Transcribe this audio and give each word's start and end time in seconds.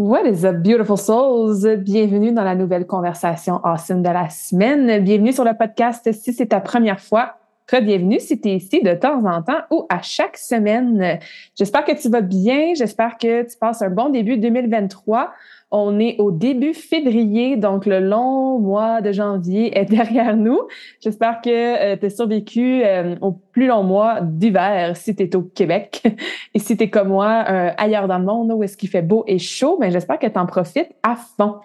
What 0.00 0.24
is 0.24 0.46
up, 0.46 0.62
beautiful 0.62 0.96
souls? 0.96 1.66
Bienvenue 1.76 2.32
dans 2.32 2.42
la 2.42 2.54
nouvelle 2.54 2.86
conversation 2.86 3.60
awesome 3.62 4.00
de 4.00 4.08
la 4.08 4.30
semaine. 4.30 5.04
Bienvenue 5.04 5.30
sur 5.30 5.44
le 5.44 5.52
podcast 5.52 6.10
si 6.12 6.32
c'est 6.32 6.46
ta 6.46 6.60
première 6.60 7.00
fois 7.00 7.36
bienvenue 7.78 8.18
si 8.18 8.40
tu 8.40 8.48
es 8.48 8.56
ici 8.56 8.82
de 8.82 8.94
temps 8.94 9.24
en 9.24 9.42
temps 9.42 9.62
ou 9.70 9.86
à 9.88 10.02
chaque 10.02 10.36
semaine. 10.36 11.20
J'espère 11.56 11.84
que 11.84 11.92
tu 11.92 12.08
vas 12.08 12.20
bien. 12.20 12.74
J'espère 12.74 13.16
que 13.16 13.48
tu 13.48 13.56
passes 13.56 13.82
un 13.82 13.90
bon 13.90 14.08
début 14.08 14.36
2023. 14.38 15.32
On 15.72 16.00
est 16.00 16.16
au 16.18 16.32
début 16.32 16.74
février, 16.74 17.56
donc 17.56 17.86
le 17.86 18.00
long 18.00 18.58
mois 18.58 19.00
de 19.00 19.12
janvier 19.12 19.78
est 19.78 19.84
derrière 19.90 20.36
nous. 20.36 20.58
J'espère 21.00 21.40
que 21.40 21.50
euh, 21.50 21.96
tu 21.96 22.06
as 22.06 22.10
survécu 22.10 22.82
euh, 22.84 23.14
au 23.20 23.32
plus 23.32 23.68
long 23.68 23.84
mois 23.84 24.20
d'hiver 24.20 24.96
si 24.96 25.14
tu 25.14 25.22
es 25.22 25.36
au 25.36 25.42
Québec. 25.42 26.02
Et 26.54 26.58
si 26.58 26.76
tu 26.76 26.84
es 26.84 26.90
comme 26.90 27.08
moi 27.08 27.44
euh, 27.48 27.70
ailleurs 27.76 28.08
dans 28.08 28.18
le 28.18 28.24
monde 28.24 28.50
où 28.52 28.64
est-ce 28.64 28.76
qu'il 28.76 28.88
fait 28.88 29.02
beau 29.02 29.24
et 29.28 29.38
chaud, 29.38 29.78
ben 29.80 29.92
j'espère 29.92 30.18
que 30.18 30.26
tu 30.26 30.38
en 30.38 30.46
profites 30.46 30.90
à 31.04 31.14
fond. 31.14 31.56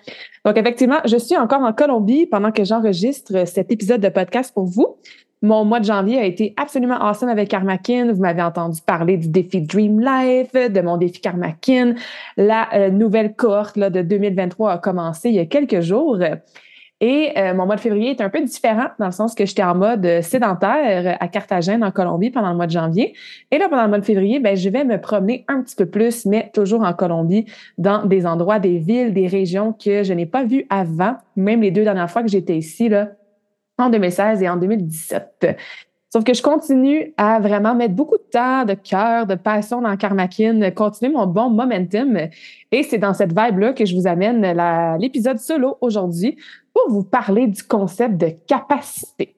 Donc 0.45 0.58
effectivement, 0.58 1.00
je 1.06 1.17
suis 1.17 1.36
encore 1.36 1.62
en 1.62 1.73
Colombie 1.73 2.28
pendant 2.28 2.52
que 2.52 2.64
j'enregistre 2.64 3.47
cet 3.47 3.72
épisode 3.72 4.02
de 4.02 4.09
podcast 4.09 4.53
pour 4.53 4.66
vous. 4.66 4.97
Mon 5.45 5.63
mois 5.63 5.79
de 5.79 5.85
janvier 5.85 6.17
a 6.17 6.25
été 6.25 6.55
absolument 6.57 6.95
awesome 6.99 7.29
avec 7.29 7.49
Karmakin. 7.49 8.11
Vous 8.11 8.19
m'avez 8.19 8.41
entendu 8.41 8.81
parler 8.81 9.15
du 9.15 9.27
défi 9.27 9.61
Dream 9.61 9.99
Life, 9.99 10.53
de 10.53 10.81
mon 10.81 10.97
défi 10.97 11.21
Karmakin. 11.21 11.93
La 12.35 12.67
euh, 12.73 12.89
nouvelle 12.89 13.35
cohorte 13.35 13.77
là, 13.77 13.91
de 13.91 14.01
2023 14.01 14.71
a 14.71 14.77
commencé 14.79 15.29
il 15.29 15.35
y 15.35 15.39
a 15.39 15.45
quelques 15.45 15.81
jours. 15.81 16.17
Et 16.99 17.31
euh, 17.38 17.53
mon 17.53 17.67
mois 17.67 17.75
de 17.75 17.79
février 17.79 18.09
est 18.09 18.21
un 18.21 18.29
peu 18.31 18.41
différent 18.41 18.88
dans 18.97 19.05
le 19.05 19.11
sens 19.11 19.35
que 19.35 19.45
j'étais 19.45 19.61
en 19.61 19.75
mode 19.75 20.23
sédentaire 20.23 21.16
à 21.19 21.27
Carthagène, 21.27 21.83
en 21.83 21.91
Colombie, 21.91 22.31
pendant 22.31 22.49
le 22.49 22.55
mois 22.55 22.66
de 22.66 22.71
janvier. 22.71 23.13
Et 23.51 23.59
là, 23.59 23.69
pendant 23.69 23.83
le 23.83 23.89
mois 23.89 23.99
de 23.99 24.05
février, 24.05 24.39
ben, 24.39 24.57
je 24.57 24.69
vais 24.69 24.83
me 24.83 24.99
promener 24.99 25.45
un 25.47 25.61
petit 25.61 25.75
peu 25.75 25.85
plus, 25.85 26.25
mais 26.25 26.49
toujours 26.55 26.81
en 26.81 26.93
Colombie, 26.93 27.45
dans 27.77 28.03
des 28.07 28.25
endroits, 28.25 28.57
des 28.57 28.79
villes, 28.79 29.13
des 29.13 29.27
régions 29.27 29.73
que 29.73 30.01
je 30.01 30.13
n'ai 30.13 30.25
pas 30.25 30.43
vues 30.43 30.66
avant. 30.71 31.17
Même 31.35 31.61
les 31.61 31.69
deux 31.69 31.83
dernières 31.83 32.09
fois 32.09 32.23
que 32.23 32.29
j'étais 32.29 32.57
ici, 32.57 32.89
là, 32.89 33.09
en 33.78 33.90
2016 33.90 34.42
et 34.42 34.50
en 34.50 34.58
2017. 34.58 35.58
Sauf 36.16 36.23
que 36.23 36.34
je 36.34 36.42
continue 36.42 37.14
à 37.18 37.40
vraiment 37.40 37.76
mettre 37.76 37.94
beaucoup 37.94 38.18
de 38.18 38.30
temps, 38.31 38.64
de 38.64 38.73
cœur, 38.73 39.28
de 39.28 39.36
passion 39.36 39.81
dans 39.81 39.98
Karmakin, 39.98 40.72
continuer 40.72 41.12
mon 41.12 41.28
bon 41.28 41.50
momentum. 41.50 42.18
Et 42.72 42.84
c'est 42.84 43.00
dans 43.00 43.14
cette 43.14 43.38
vibe-là 43.38 43.73
que 43.73 43.86
je 43.86 43.94
vous 43.94 44.08
amène 44.08 44.42
l'épisode 44.98 45.40
solo 45.40 45.78
aujourd'hui 45.81 46.38
pour 46.73 46.90
vous 46.90 47.03
parler 47.03 47.47
du 47.47 47.62
concept 47.64 48.16
de 48.16 48.30
capacité. 48.47 49.35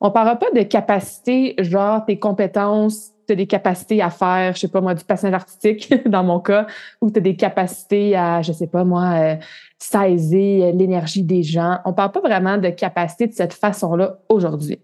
On 0.00 0.10
parlera 0.12 0.36
pas 0.36 0.50
de 0.54 0.62
capacité, 0.62 1.56
genre 1.58 2.04
tes 2.06 2.18
compétences, 2.18 3.10
tu 3.26 3.32
as 3.32 3.36
des 3.36 3.46
capacités 3.46 4.00
à 4.00 4.10
faire, 4.10 4.54
je 4.54 4.60
sais 4.60 4.68
pas 4.68 4.80
moi, 4.80 4.94
du 4.94 5.04
passage 5.04 5.34
artistique 5.34 5.92
dans 6.08 6.24
mon 6.24 6.40
cas, 6.40 6.66
ou 7.00 7.10
tu 7.10 7.18
as 7.18 7.22
des 7.22 7.36
capacités 7.36 8.16
à, 8.16 8.42
je 8.42 8.52
sais 8.52 8.66
pas 8.66 8.84
moi, 8.84 9.12
euh, 9.14 9.36
saisir 9.80 10.72
l'énergie 10.74 11.22
des 11.22 11.42
gens. 11.42 11.78
On 11.84 11.92
parle 11.92 12.12
pas 12.12 12.20
vraiment 12.20 12.58
de 12.58 12.68
capacité 12.68 13.26
de 13.26 13.32
cette 13.32 13.54
façon-là 13.54 14.18
aujourd'hui. 14.28 14.78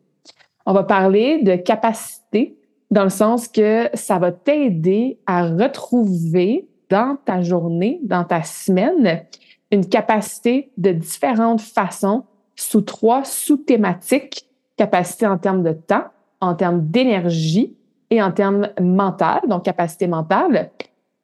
On 0.64 0.72
va 0.72 0.82
parler 0.82 1.42
de 1.42 1.54
capacité 1.54 2.58
dans 2.90 3.04
le 3.04 3.10
sens 3.10 3.46
que 3.48 3.88
ça 3.94 4.18
va 4.18 4.32
t'aider 4.32 5.18
à 5.26 5.46
retrouver 5.46 6.68
dans 6.88 7.16
ta 7.24 7.42
journée, 7.42 8.00
dans 8.04 8.24
ta 8.24 8.42
semaine, 8.42 9.24
une 9.70 9.86
capacité 9.86 10.70
de 10.76 10.92
différentes 10.92 11.60
façons 11.60 12.24
sous 12.54 12.80
trois 12.80 13.24
sous-thématiques, 13.24 14.48
capacité 14.76 15.26
en 15.26 15.36
termes 15.36 15.62
de 15.62 15.72
temps, 15.72 16.04
en 16.40 16.54
termes 16.54 16.86
d'énergie 16.86 17.76
et 18.10 18.22
en 18.22 18.30
termes 18.30 18.68
mental, 18.80 19.40
donc 19.48 19.64
capacité 19.64 20.06
mentale, 20.06 20.70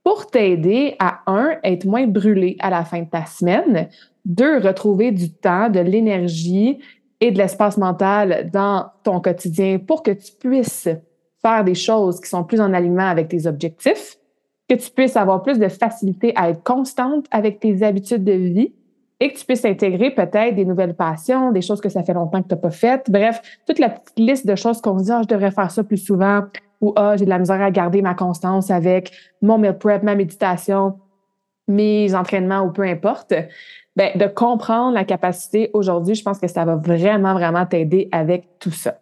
pour 0.05 0.27
t'aider 0.27 0.97
à, 0.99 1.21
un, 1.27 1.57
être 1.63 1.85
moins 1.85 2.07
brûlé 2.07 2.57
à 2.61 2.71
la 2.71 2.85
fin 2.85 3.03
de 3.03 3.09
ta 3.09 3.25
semaine, 3.27 3.89
deux, 4.25 4.59
retrouver 4.59 5.13
du 5.13 5.33
temps, 5.33 5.69
de 5.69 5.81
l'énergie 5.81 6.79
et 7.21 7.31
de 7.31 7.39
l'espace 7.39 7.79
mental 7.79 8.51
dans 8.53 8.87
ton 9.05 9.21
quotidien 9.21 9.79
pour 9.79 10.03
que 10.03 10.11
tu 10.11 10.33
puisses 10.33 10.89
faire 11.41 11.65
des 11.65 11.75
choses 11.75 12.21
qui 12.21 12.29
sont 12.29 12.45
plus 12.45 12.61
en 12.61 12.73
alignement 12.73 13.09
avec 13.09 13.29
tes 13.29 13.47
objectifs, 13.47 14.19
que 14.69 14.75
tu 14.75 14.91
puisses 14.91 15.17
avoir 15.17 15.43
plus 15.43 15.59
de 15.59 15.69
facilité 15.69 16.33
à 16.37 16.51
être 16.51 16.63
constante 16.63 17.27
avec 17.31 17.61
tes 17.61 17.83
habitudes 17.83 18.25
de 18.25 18.33
vie 18.33 18.73
et 19.21 19.33
que 19.33 19.39
tu 19.39 19.45
puisses 19.45 19.65
intégrer 19.65 20.11
peut-être 20.11 20.57
des 20.57 20.65
nouvelles 20.65 20.95
passions, 20.95 21.53
des 21.53 21.63
choses 21.63 21.81
que 21.81 21.89
ça 21.89 22.03
fait 22.03 22.15
longtemps 22.15 22.43
que 22.43 22.49
tu 22.49 22.55
n'as 22.55 22.61
pas 22.61 22.71
faites. 22.71 23.09
Bref, 23.09 23.41
toute 23.67 23.79
la 23.79 23.91
petite 23.91 24.19
liste 24.19 24.47
de 24.47 24.57
choses 24.57 24.81
qu'on 24.81 24.99
se 24.99 25.05
dit, 25.05 25.13
ah, 25.13 25.21
je 25.23 25.29
devrais 25.29 25.53
faire 25.53 25.71
ça 25.71 25.85
plus 25.85 25.99
souvent, 25.99 26.43
ou 26.83 26.93
ah, 26.97 27.17
j'ai 27.17 27.25
de 27.25 27.31
la 27.31 27.39
misère 27.39 27.63
à 27.63 27.71
garder 27.71 28.03
ma 28.03 28.15
constance 28.15 28.71
avec 28.71 29.13
mon 29.41 29.57
meal 29.57 29.79
prep, 29.79 30.03
ma 30.03 30.15
méditation, 30.15 30.99
mes 31.69 32.15
entraînements 32.15 32.63
ou 32.63 32.73
peu 32.73 32.83
importe. 32.83 33.33
Ben, 33.95 34.17
de 34.17 34.27
comprendre 34.27 34.93
la 34.93 35.05
capacité 35.05 35.71
aujourd'hui, 35.75 36.15
je 36.15 36.23
pense 36.23 36.39
que 36.39 36.49
ça 36.49 36.65
va 36.65 36.77
vraiment, 36.77 37.35
vraiment 37.35 37.67
t'aider 37.67 38.09
avec 38.11 38.59
tout 38.59 38.71
ça. 38.71 38.99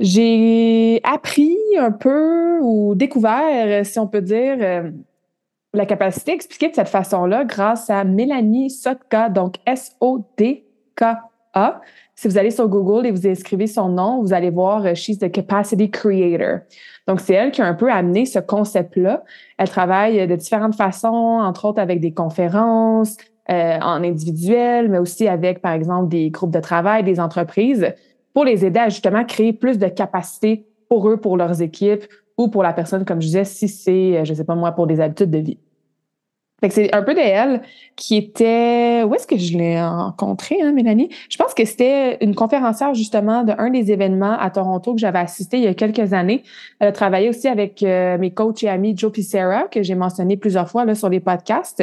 J'ai 0.00 1.00
appris 1.04 1.56
un 1.78 1.90
peu 1.90 2.58
ou 2.60 2.94
découvert, 2.94 3.84
si 3.84 3.98
on 3.98 4.06
peut 4.06 4.22
dire, 4.22 4.56
euh, 4.60 4.90
la 5.74 5.86
capacité 5.86 6.32
expliquée 6.32 6.70
de 6.70 6.74
cette 6.74 6.88
façon-là 6.88 7.44
grâce 7.44 7.90
à 7.90 8.04
Mélanie 8.04 8.70
Sotka, 8.70 9.28
donc 9.28 9.56
S-O-D-K-A. 9.66 11.28
Si 12.14 12.26
vous 12.26 12.36
allez 12.36 12.50
sur 12.50 12.68
Google 12.68 13.06
et 13.06 13.12
vous 13.12 13.28
inscrivez 13.28 13.68
son 13.68 13.90
nom, 13.90 14.20
vous 14.20 14.32
allez 14.32 14.50
voir 14.50 14.84
euh, 14.84 14.94
She's 14.94 15.18
the 15.20 15.30
Capacity 15.30 15.88
Creator. 15.88 16.58
Donc, 17.06 17.20
c'est 17.20 17.34
elle 17.34 17.52
qui 17.52 17.62
a 17.62 17.66
un 17.66 17.74
peu 17.74 17.92
amené 17.92 18.26
ce 18.26 18.40
concept-là. 18.40 19.22
Elle 19.56 19.68
travaille 19.68 20.26
de 20.26 20.34
différentes 20.34 20.74
façons, 20.74 21.06
entre 21.40 21.66
autres 21.66 21.80
avec 21.80 22.00
des 22.00 22.12
conférences, 22.12 23.16
euh, 23.50 23.78
en 23.80 24.02
individuel, 24.02 24.88
mais 24.88 24.98
aussi 24.98 25.28
avec, 25.28 25.62
par 25.62 25.72
exemple, 25.72 26.08
des 26.08 26.30
groupes 26.30 26.50
de 26.50 26.60
travail, 26.60 27.04
des 27.04 27.20
entreprises, 27.20 27.94
pour 28.34 28.44
les 28.44 28.64
aider 28.64 28.80
à 28.80 28.88
justement 28.88 29.24
créer 29.24 29.52
plus 29.52 29.78
de 29.78 29.86
capacité 29.86 30.66
pour 30.88 31.08
eux, 31.08 31.18
pour 31.18 31.36
leurs 31.36 31.62
équipes 31.62 32.04
ou 32.36 32.48
pour 32.48 32.64
la 32.64 32.72
personne, 32.72 33.04
comme 33.04 33.20
je 33.20 33.26
disais, 33.26 33.44
si 33.44 33.68
c'est, 33.68 34.18
euh, 34.18 34.24
je 34.24 34.34
sais 34.34 34.44
pas 34.44 34.56
moi, 34.56 34.72
pour 34.72 34.86
des 34.88 35.00
habitudes 35.00 35.30
de 35.30 35.38
vie 35.38 35.58
c'est 36.70 36.92
un 36.94 37.02
peu 37.02 37.14
de 37.14 37.20
elle 37.20 37.62
qui 37.94 38.16
était. 38.16 39.02
Où 39.04 39.14
est-ce 39.14 39.26
que 39.26 39.38
je 39.38 39.56
l'ai 39.56 39.80
rencontrée, 39.80 40.60
hein, 40.60 40.72
Mélanie? 40.72 41.08
Je 41.28 41.36
pense 41.36 41.54
que 41.54 41.64
c'était 41.64 42.18
une 42.20 42.34
conférencière 42.34 42.94
justement 42.94 43.44
d'un 43.44 43.70
des 43.70 43.92
événements 43.92 44.36
à 44.38 44.50
Toronto 44.50 44.94
que 44.94 45.00
j'avais 45.00 45.20
assisté 45.20 45.58
il 45.58 45.64
y 45.64 45.68
a 45.68 45.74
quelques 45.74 46.12
années. 46.12 46.42
Elle 46.80 46.88
a 46.88 46.92
travaillé 46.92 47.28
aussi 47.28 47.46
avec 47.46 47.82
euh, 47.82 48.18
mes 48.18 48.32
coachs 48.32 48.62
et 48.64 48.68
amis 48.68 48.94
Joe 48.96 49.12
Pissera, 49.12 49.64
que 49.70 49.82
j'ai 49.82 49.94
mentionné 49.94 50.36
plusieurs 50.36 50.68
fois 50.68 50.84
là, 50.84 50.94
sur 50.94 51.08
les 51.08 51.20
podcasts. 51.20 51.78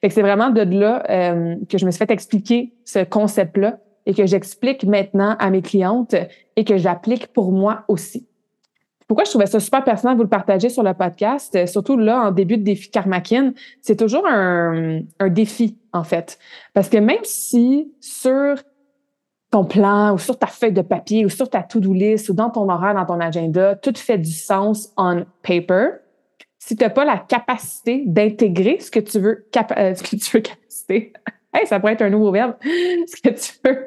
Fait 0.00 0.08
que 0.08 0.12
c'est 0.14 0.22
vraiment 0.22 0.50
de 0.50 0.62
là 0.62 1.04
euh, 1.08 1.54
que 1.68 1.78
je 1.78 1.86
me 1.86 1.90
suis 1.90 1.98
fait 1.98 2.10
expliquer 2.10 2.72
ce 2.84 3.04
concept-là 3.04 3.78
et 4.06 4.14
que 4.14 4.26
j'explique 4.26 4.84
maintenant 4.84 5.36
à 5.38 5.50
mes 5.50 5.62
clientes 5.62 6.16
et 6.56 6.64
que 6.64 6.78
j'applique 6.78 7.28
pour 7.28 7.52
moi 7.52 7.84
aussi. 7.88 8.26
Pourquoi 9.06 9.24
je 9.24 9.30
trouvais 9.30 9.46
ça 9.46 9.60
super 9.60 9.84
pertinent 9.84 10.12
de 10.12 10.16
vous 10.16 10.24
le 10.24 10.28
partager 10.28 10.68
sur 10.68 10.82
le 10.82 10.92
podcast, 10.92 11.54
euh, 11.54 11.66
surtout 11.66 11.96
là, 11.96 12.22
en 12.22 12.30
début 12.32 12.58
de 12.58 12.64
défi 12.64 12.90
Karmakin, 12.90 13.52
c'est 13.80 13.96
toujours 13.96 14.26
un, 14.26 15.00
un 15.20 15.28
défi, 15.28 15.78
en 15.92 16.02
fait. 16.02 16.38
Parce 16.74 16.88
que 16.88 16.98
même 16.98 17.22
si 17.22 17.92
sur 18.00 18.56
ton 19.50 19.64
plan 19.64 20.14
ou 20.14 20.18
sur 20.18 20.38
ta 20.38 20.46
feuille 20.46 20.72
de 20.72 20.82
papier 20.82 21.24
ou 21.24 21.28
sur 21.28 21.48
ta 21.48 21.62
to-do 21.62 21.92
list 21.92 22.28
ou 22.28 22.34
dans 22.34 22.50
ton 22.50 22.68
horaire, 22.68 22.94
dans 22.94 23.06
ton 23.06 23.20
agenda, 23.20 23.76
tout 23.76 23.94
fait 23.96 24.18
du 24.18 24.32
sens 24.32 24.92
on 24.96 25.24
paper. 25.42 25.90
Si 26.58 26.76
tu 26.76 26.82
n'as 26.82 26.90
pas 26.90 27.04
la 27.04 27.18
capacité 27.18 28.02
d'intégrer 28.06 28.80
ce 28.80 28.90
que 28.90 28.98
tu 28.98 29.20
veux, 29.20 29.46
euh, 29.76 29.94
ce 29.94 30.02
que 30.02 30.16
tu 30.16 30.36
veux 30.36 30.40
capacité, 30.42 31.12
hey, 31.54 31.66
ça 31.66 31.78
pourrait 31.78 31.92
être 31.92 32.02
un 32.02 32.10
nouveau 32.10 32.32
verbe, 32.32 32.56
ce 32.62 33.22
que 33.22 33.30
tu 33.30 33.52
veux 33.64 33.84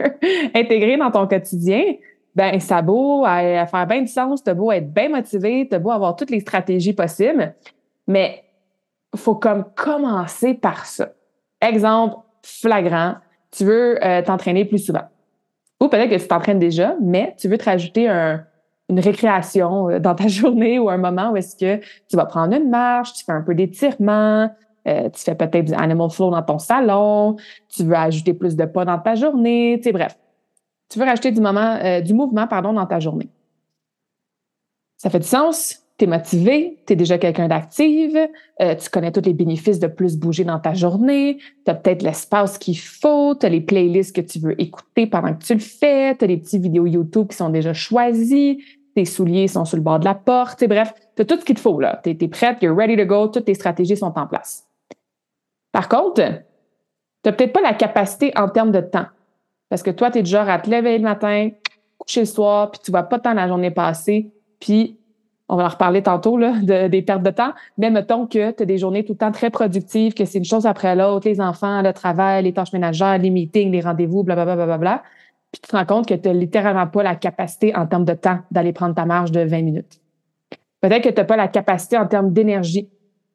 intégrer 0.55 0.95
dans 0.95 1.11
ton 1.11 1.27
quotidien, 1.27 1.83
ben 2.35 2.59
ça 2.59 2.77
a 2.77 2.81
beau 2.81 3.25
à, 3.25 3.65
faire 3.65 3.87
bien 3.87 4.01
du 4.01 4.07
sens, 4.07 4.43
t'as 4.43 4.53
beau 4.53 4.71
être 4.71 4.91
bien 4.93 5.09
motivé, 5.09 5.67
t'as 5.69 5.79
beau 5.79 5.91
avoir 5.91 6.15
toutes 6.15 6.29
les 6.29 6.39
stratégies 6.39 6.93
possibles, 6.93 7.53
mais 8.07 8.43
faut 9.15 9.35
comme 9.35 9.65
commencer 9.75 10.53
par 10.53 10.85
ça. 10.85 11.09
Exemple 11.61 12.17
flagrant, 12.43 13.15
tu 13.51 13.65
veux 13.65 14.03
euh, 14.05 14.21
t'entraîner 14.21 14.65
plus 14.65 14.79
souvent. 14.79 15.03
Ou 15.79 15.87
peut-être 15.87 16.09
que 16.09 16.21
tu 16.21 16.27
t'entraînes 16.27 16.59
déjà, 16.59 16.95
mais 17.01 17.35
tu 17.37 17.47
veux 17.47 17.57
te 17.57 17.65
rajouter 17.65 18.07
une 18.89 18.99
récréation 18.99 19.89
euh, 19.89 19.99
dans 19.99 20.15
ta 20.15 20.27
journée 20.27 20.79
ou 20.79 20.89
un 20.89 20.97
moment 20.97 21.31
où 21.31 21.37
est-ce 21.37 21.55
que 21.55 21.83
tu 22.09 22.15
vas 22.15 22.25
prendre 22.25 22.55
une 22.55 22.69
marche, 22.69 23.13
tu 23.13 23.25
fais 23.25 23.31
un 23.31 23.41
peu 23.41 23.55
d'étirement, 23.55 24.49
euh, 24.87 25.09
tu 25.09 25.23
fais 25.23 25.35
peut-être 25.35 25.65
du 25.65 25.73
animal 25.73 26.09
flow 26.09 26.31
dans 26.31 26.41
ton 26.41 26.57
salon, 26.57 27.35
tu 27.69 27.83
veux 27.83 27.95
ajouter 27.95 28.33
plus 28.33 28.55
de 28.55 28.65
pas 28.65 28.85
dans 28.85 28.99
ta 28.99 29.15
journée, 29.15 29.75
tu 29.77 29.83
sais, 29.83 29.91
bref. 29.91 30.17
Tu 30.89 30.99
veux 30.99 31.05
rajouter 31.05 31.31
du 31.31 31.41
moment, 31.41 32.01
du 32.01 32.13
mouvement, 32.13 32.47
pardon, 32.47 32.73
dans 32.73 32.85
ta 32.85 32.99
journée. 32.99 33.29
Ça 34.97 35.09
fait 35.09 35.19
du 35.19 35.27
sens? 35.27 35.83
tu 35.99 36.05
es 36.05 36.07
motivé, 36.07 36.77
tu 36.87 36.93
es 36.93 36.95
déjà 36.95 37.17
quelqu'un 37.17 37.49
d'active, 37.49 38.17
euh, 38.61 38.75
tu 38.75 38.89
connais 38.89 39.11
tous 39.11 39.21
les 39.25 39.33
bénéfices 39.33 39.79
de 39.79 39.87
plus 39.87 40.17
bouger 40.17 40.45
dans 40.45 40.59
ta 40.59 40.73
journée, 40.73 41.39
tu 41.65 41.71
as 41.71 41.75
peut-être 41.75 42.01
l'espace 42.01 42.57
qu'il 42.57 42.79
faut, 42.79 43.35
tu 43.35 43.45
as 43.45 43.49
les 43.49 43.59
playlists 43.59 44.15
que 44.15 44.21
tu 44.21 44.39
veux 44.39 44.59
écouter 44.61 45.07
pendant 45.07 45.33
que 45.33 45.43
tu 45.43 45.53
le 45.53 45.59
fais, 45.59 46.15
tu 46.15 46.23
as 46.23 46.27
les 46.27 46.37
petites 46.37 46.61
vidéos 46.61 46.85
YouTube 46.85 47.27
qui 47.27 47.35
sont 47.35 47.49
déjà 47.49 47.73
choisies, 47.73 48.63
tes 48.95 49.03
souliers 49.03 49.49
sont 49.49 49.65
sur 49.65 49.75
le 49.75 49.83
bord 49.83 49.99
de 49.99 50.05
la 50.05 50.15
porte, 50.15 50.63
bref, 50.65 50.93
tu 51.17 51.21
as 51.21 51.25
tout 51.25 51.37
ce 51.37 51.43
qu'il 51.43 51.55
te 51.55 51.59
faut 51.59 51.79
là. 51.79 51.99
Tu 52.03 52.11
es, 52.11 52.27
prête, 52.29 52.59
you're 52.61 52.75
ready 52.75 52.95
to 52.95 53.05
go, 53.05 53.27
toutes 53.27 53.45
tes 53.45 53.53
stratégies 53.53 53.97
sont 53.97 54.17
en 54.17 54.25
place. 54.25 54.65
Par 55.73 55.89
contre, 55.89 56.23
tu 56.23 56.31
n'as 57.25 57.31
peut-être 57.33 57.53
pas 57.53 57.61
la 57.61 57.73
capacité 57.73 58.31
en 58.37 58.47
termes 58.47 58.71
de 58.71 58.81
temps. 58.81 59.05
Parce 59.69 59.83
que 59.83 59.91
toi, 59.91 60.11
tu 60.11 60.19
es 60.19 60.23
du 60.23 60.29
genre 60.31 60.49
à 60.49 60.59
te 60.59 60.69
lever 60.69 60.97
le 60.97 61.03
matin, 61.03 61.49
coucher 61.97 62.21
le 62.21 62.25
soir, 62.25 62.71
puis 62.71 62.81
tu 62.83 62.91
vois 62.91 63.03
pas 63.03 63.19
tant 63.19 63.33
la 63.33 63.47
journée 63.47 63.71
passer, 63.71 64.31
puis 64.59 64.97
on 65.47 65.55
va 65.55 65.65
en 65.65 65.69
reparler 65.69 66.03
tantôt 66.03 66.37
là, 66.37 66.53
des 66.87 67.01
pertes 67.01 67.23
de 67.23 67.31
temps, 67.31 67.53
mais 67.77 67.89
mettons 67.89 68.27
que 68.27 68.51
tu 68.51 68.63
as 68.63 68.65
des 68.65 68.77
journées 68.77 69.03
tout 69.03 69.13
le 69.13 69.17
temps 69.17 69.31
très 69.31 69.49
productives, 69.49 70.13
que 70.13 70.25
c'est 70.25 70.37
une 70.37 70.45
chose 70.45 70.65
après 70.65 70.95
l'autre, 70.95 71.27
les 71.27 71.41
enfants, 71.41 71.81
le 71.81 71.91
travail, 71.91 72.43
les 72.43 72.53
tâches 72.53 72.73
ménagères, 72.73 73.17
les 73.17 73.31
meetings, 73.31 73.71
les 73.71 73.81
rendez-vous, 73.81 74.23
blablabla, 74.23 74.55
bla, 74.55 74.65
bla, 74.65 74.77
bla, 74.77 75.03
puis 75.51 75.61
tu 75.61 75.69
te 75.69 75.75
rends 75.75 75.85
compte 75.85 76.07
que 76.07 76.13
tu 76.13 76.29
n'as 76.29 76.35
littéralement 76.35 76.87
pas 76.87 77.01
la 77.01 77.15
capacité 77.15 77.75
en 77.75 77.87
termes 77.87 78.05
de 78.05 78.13
temps 78.13 78.39
d'aller 78.51 78.73
prendre 78.73 78.93
ta 78.93 79.05
marge 79.05 79.31
de 79.31 79.41
20 79.41 79.61
minutes. 79.63 79.99
Peut-être 80.81 81.03
que 81.03 81.09
tu 81.09 81.15
n'as 81.15 81.25
pas 81.25 81.35
la 81.35 81.47
capacité 81.47 81.97
en 81.97 82.05
termes 82.05 82.31
d'énergie, 82.31 82.87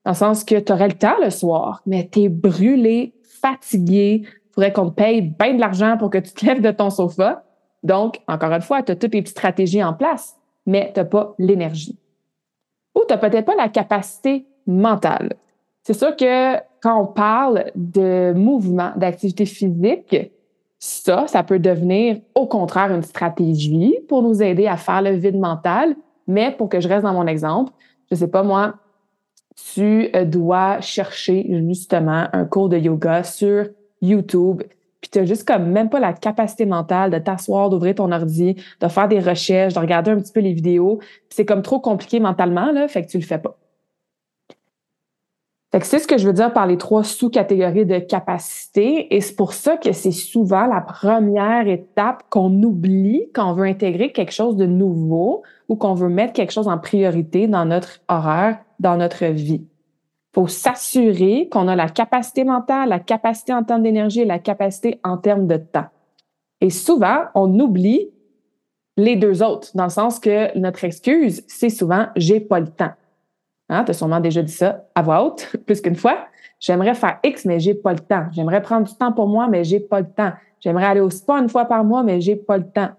dans 0.05 0.13
le 0.13 0.17
sens 0.17 0.45
que 0.45 0.59
tu 0.59 0.73
aurais 0.73 0.89
le 0.89 0.95
temps 0.95 1.17
le 1.23 1.31
soir, 1.31 1.83
mais 1.87 2.09
tu 2.11 2.21
es 2.21 2.29
brûlé, 2.29 3.15
fatigué, 3.25 4.23
faudrait 4.55 4.73
qu'on 4.73 4.91
te 4.91 4.95
paye 4.95 5.21
bien 5.21 5.55
de 5.55 5.61
l'argent 5.61 5.97
pour 5.99 6.11
que 6.11 6.19
tu 6.19 6.33
te 6.33 6.47
lèves 6.47 6.63
de 6.63 6.71
ton 6.71 6.91
sofa. 6.91 7.45
Donc, 7.83 8.21
encore 8.29 8.53
une 8.53 8.63
fois, 8.63 8.83
tu 8.83 8.93
as 8.93 8.97
toutes 8.97 9.13
les 9.13 9.23
petites 9.23 9.37
stratégies 9.37 9.83
en 9.83 9.93
place, 9.93 10.37
mais 10.65 10.91
tu 10.95 11.01
n'as 11.01 11.07
pas 11.07 11.35
l'énergie 11.39 11.99
ou 12.95 13.03
tu 13.07 13.13
n'as 13.13 13.19
peut-être 13.19 13.45
pas 13.45 13.57
la 13.57 13.69
capacité 13.69 14.47
mentale. 14.67 15.35
C'est 15.83 15.95
sûr 15.95 16.17
que 16.17 16.57
quand 16.81 17.01
on 17.01 17.07
parle 17.07 17.67
de 17.75 18.33
mouvement, 18.33 18.93
d'activité 18.97 19.45
physique, 19.45 20.17
ça, 20.79 21.27
ça 21.27 21.43
peut 21.43 21.59
devenir 21.59 22.21
au 22.35 22.47
contraire 22.47 22.93
une 22.93 23.03
stratégie 23.03 23.99
pour 24.09 24.23
nous 24.23 24.43
aider 24.43 24.67
à 24.67 24.77
faire 24.77 25.03
le 25.03 25.13
vide 25.13 25.39
mental. 25.39 25.97
Mais 26.27 26.53
pour 26.53 26.69
que 26.69 26.81
je 26.81 26.89
reste 26.89 27.03
dans 27.03 27.13
mon 27.13 27.27
exemple, 27.27 27.73
je 28.11 28.17
sais 28.17 28.29
pas 28.29 28.43
moi, 28.43 28.75
tu 29.75 30.09
euh, 30.15 30.25
dois 30.25 30.81
chercher 30.81 31.47
justement 31.67 32.27
un 32.33 32.45
cours 32.45 32.69
de 32.69 32.79
yoga 32.79 33.23
sur 33.23 33.67
YouTube 34.03 34.63
puis 35.05 35.11
tu 35.11 35.19
n'as 35.19 35.27
juste 35.27 35.47
comme 35.47 35.67
même 35.67 35.91
pas 35.91 36.01
la 36.01 36.15
capacité 36.15 36.65
mentale 36.65 37.11
de 37.11 37.19
t'asseoir, 37.19 37.69
d'ouvrir 37.69 37.95
ton 37.95 38.11
ordi, 38.11 38.57
de 38.81 38.89
faire 38.89 39.07
des 39.07 39.21
recherches, 39.21 39.75
de 39.75 39.79
regarder 39.79 40.11
un 40.11 40.17
petit 40.17 40.33
peu 40.33 40.41
les 40.41 40.55
vidéos. 40.55 40.99
C'est 41.29 41.45
comme 41.45 41.61
trop 41.61 41.79
compliqué 41.79 42.21
mentalement, 42.21 42.73
là, 42.73 42.89
fait 42.89 43.05
que 43.05 43.11
tu 43.11 43.19
le 43.19 43.23
fais 43.23 43.37
pas. 43.37 43.59
Fait 45.73 45.81
que 45.81 45.85
c'est 45.85 45.99
ce 45.99 46.07
que 46.07 46.17
je 46.17 46.27
veux 46.27 46.33
dire 46.33 46.55
par 46.55 46.67
les 46.67 46.79
trois 46.79 47.05
sous-catégories 47.05 47.85
de 47.85 47.99
capacité. 47.99 49.15
Et 49.15 49.21
c'est 49.21 49.37
pour 49.37 49.53
ça 49.53 49.77
que 49.77 49.93
c'est 49.93 50.11
souvent 50.11 50.65
la 50.65 50.81
première 50.81 51.69
étape 51.69 52.23
qu'on 52.31 52.63
oublie 52.63 53.29
quand 53.35 53.51
on 53.51 53.53
veut 53.53 53.67
intégrer 53.67 54.11
quelque 54.11 54.33
chose 54.33 54.57
de 54.57 54.65
nouveau 54.65 55.43
ou 55.69 55.77
qu'on 55.77 55.93
veut 55.93 56.09
mettre 56.09 56.33
quelque 56.33 56.53
chose 56.53 56.69
en 56.69 56.79
priorité 56.79 57.47
dans 57.47 57.67
notre 57.67 58.01
horaire, 58.09 58.57
dans 58.81 58.97
notre 58.97 59.27
vie 59.27 59.67
faut 60.35 60.49
s'assurer 60.49 61.49
qu'on 61.51 61.69
a 61.69 61.77
la 61.77 61.89
capacité 61.89 62.45
mentale, 62.45 62.89
la 62.89 62.99
capacité 62.99 63.55
en 63.55 63.63
termes 63.63 63.83
d'énergie 63.83 64.25
la 64.25 64.39
capacité 64.39 65.01
en 65.05 65.17
termes 65.17 65.47
de 65.47 65.57
temps. 65.57 65.87
Et 66.61 66.71
souvent, 66.71 67.25
on 67.35 67.59
oublie 67.61 68.11
les 68.97 69.17
deux 69.17 69.43
autres, 69.43 69.71
dans 69.75 69.85
le 69.85 69.91
sens 69.91 70.19
que 70.19 70.57
notre 70.59 70.85
excuse, 70.85 71.45
c'est 71.49 71.69
souvent 71.69 72.07
j'ai 72.17 72.41
pas 72.41 72.61
le 72.61 72.69
temps. 72.69 72.93
Hein, 73.69 73.85
tu 73.85 73.91
as 73.91 73.95
sûrement 73.95 74.21
déjà 74.21 74.43
dit 74.43 74.53
ça 74.53 74.85
à 74.95 75.03
voix 75.03 75.25
haute 75.25 75.57
plus 75.67 75.81
qu'une 75.81 75.97
fois. 75.97 76.27
J'aimerais 76.61 76.95
faire 76.95 77.19
X, 77.25 77.45
mais 77.45 77.61
j'ai 77.61 77.75
pas 77.75 77.93
le 77.93 77.99
temps. 77.99 78.27
J'aimerais 78.33 78.63
prendre 78.63 78.87
du 78.87 78.95
temps 78.95 79.13
pour 79.13 79.27
moi, 79.27 79.49
mais 79.49 79.65
j'ai 79.65 79.81
pas 79.81 80.01
le 80.01 80.07
temps. 80.07 80.33
J'aimerais 80.61 80.87
aller 80.87 81.01
au 81.01 81.11
spa 81.11 81.35
une 81.35 81.49
fois 81.49 81.67
par 81.67 81.85
mois, 81.85 82.03
mais 82.03 82.21
j'ai 82.21 82.37
pas 82.37 82.57
le 82.57 82.65
temps 82.65 82.91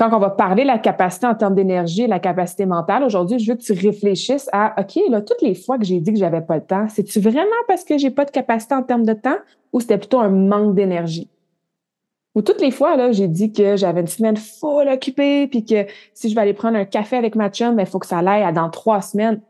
quand 0.00 0.16
on 0.16 0.18
va 0.18 0.30
parler 0.30 0.62
de 0.62 0.68
la 0.68 0.78
capacité 0.78 1.26
en 1.26 1.34
termes 1.34 1.54
d'énergie 1.54 2.06
la 2.06 2.18
capacité 2.18 2.64
mentale, 2.64 3.04
aujourd'hui, 3.04 3.38
je 3.38 3.52
veux 3.52 3.58
que 3.58 3.62
tu 3.62 3.74
réfléchisses 3.74 4.48
à, 4.50 4.74
OK, 4.80 4.98
là, 5.10 5.20
toutes 5.20 5.42
les 5.42 5.54
fois 5.54 5.76
que 5.76 5.84
j'ai 5.84 6.00
dit 6.00 6.14
que 6.14 6.18
j'avais 6.18 6.40
pas 6.40 6.56
le 6.56 6.64
temps, 6.64 6.88
c'est-tu 6.88 7.20
vraiment 7.20 7.44
parce 7.68 7.84
que 7.84 7.98
j'ai 7.98 8.10
pas 8.10 8.24
de 8.24 8.30
capacité 8.30 8.74
en 8.74 8.82
termes 8.82 9.04
de 9.04 9.12
temps 9.12 9.36
ou 9.74 9.80
c'était 9.80 9.98
plutôt 9.98 10.18
un 10.20 10.30
manque 10.30 10.74
d'énergie? 10.74 11.28
Ou 12.34 12.40
toutes 12.40 12.62
les 12.62 12.70
fois, 12.70 12.96
là, 12.96 13.12
j'ai 13.12 13.28
dit 13.28 13.52
que 13.52 13.76
j'avais 13.76 14.00
une 14.00 14.06
semaine 14.06 14.38
full 14.38 14.88
occupée, 14.88 15.46
puis 15.48 15.66
que 15.66 15.84
si 16.14 16.30
je 16.30 16.34
vais 16.34 16.40
aller 16.40 16.54
prendre 16.54 16.78
un 16.78 16.86
café 16.86 17.16
avec 17.16 17.34
ma 17.34 17.50
chum, 17.50 17.78
il 17.78 17.84
faut 17.84 17.98
que 17.98 18.06
ça 18.06 18.20
aille 18.20 18.50
dans 18.54 18.70
trois 18.70 19.02
semaines. 19.02 19.42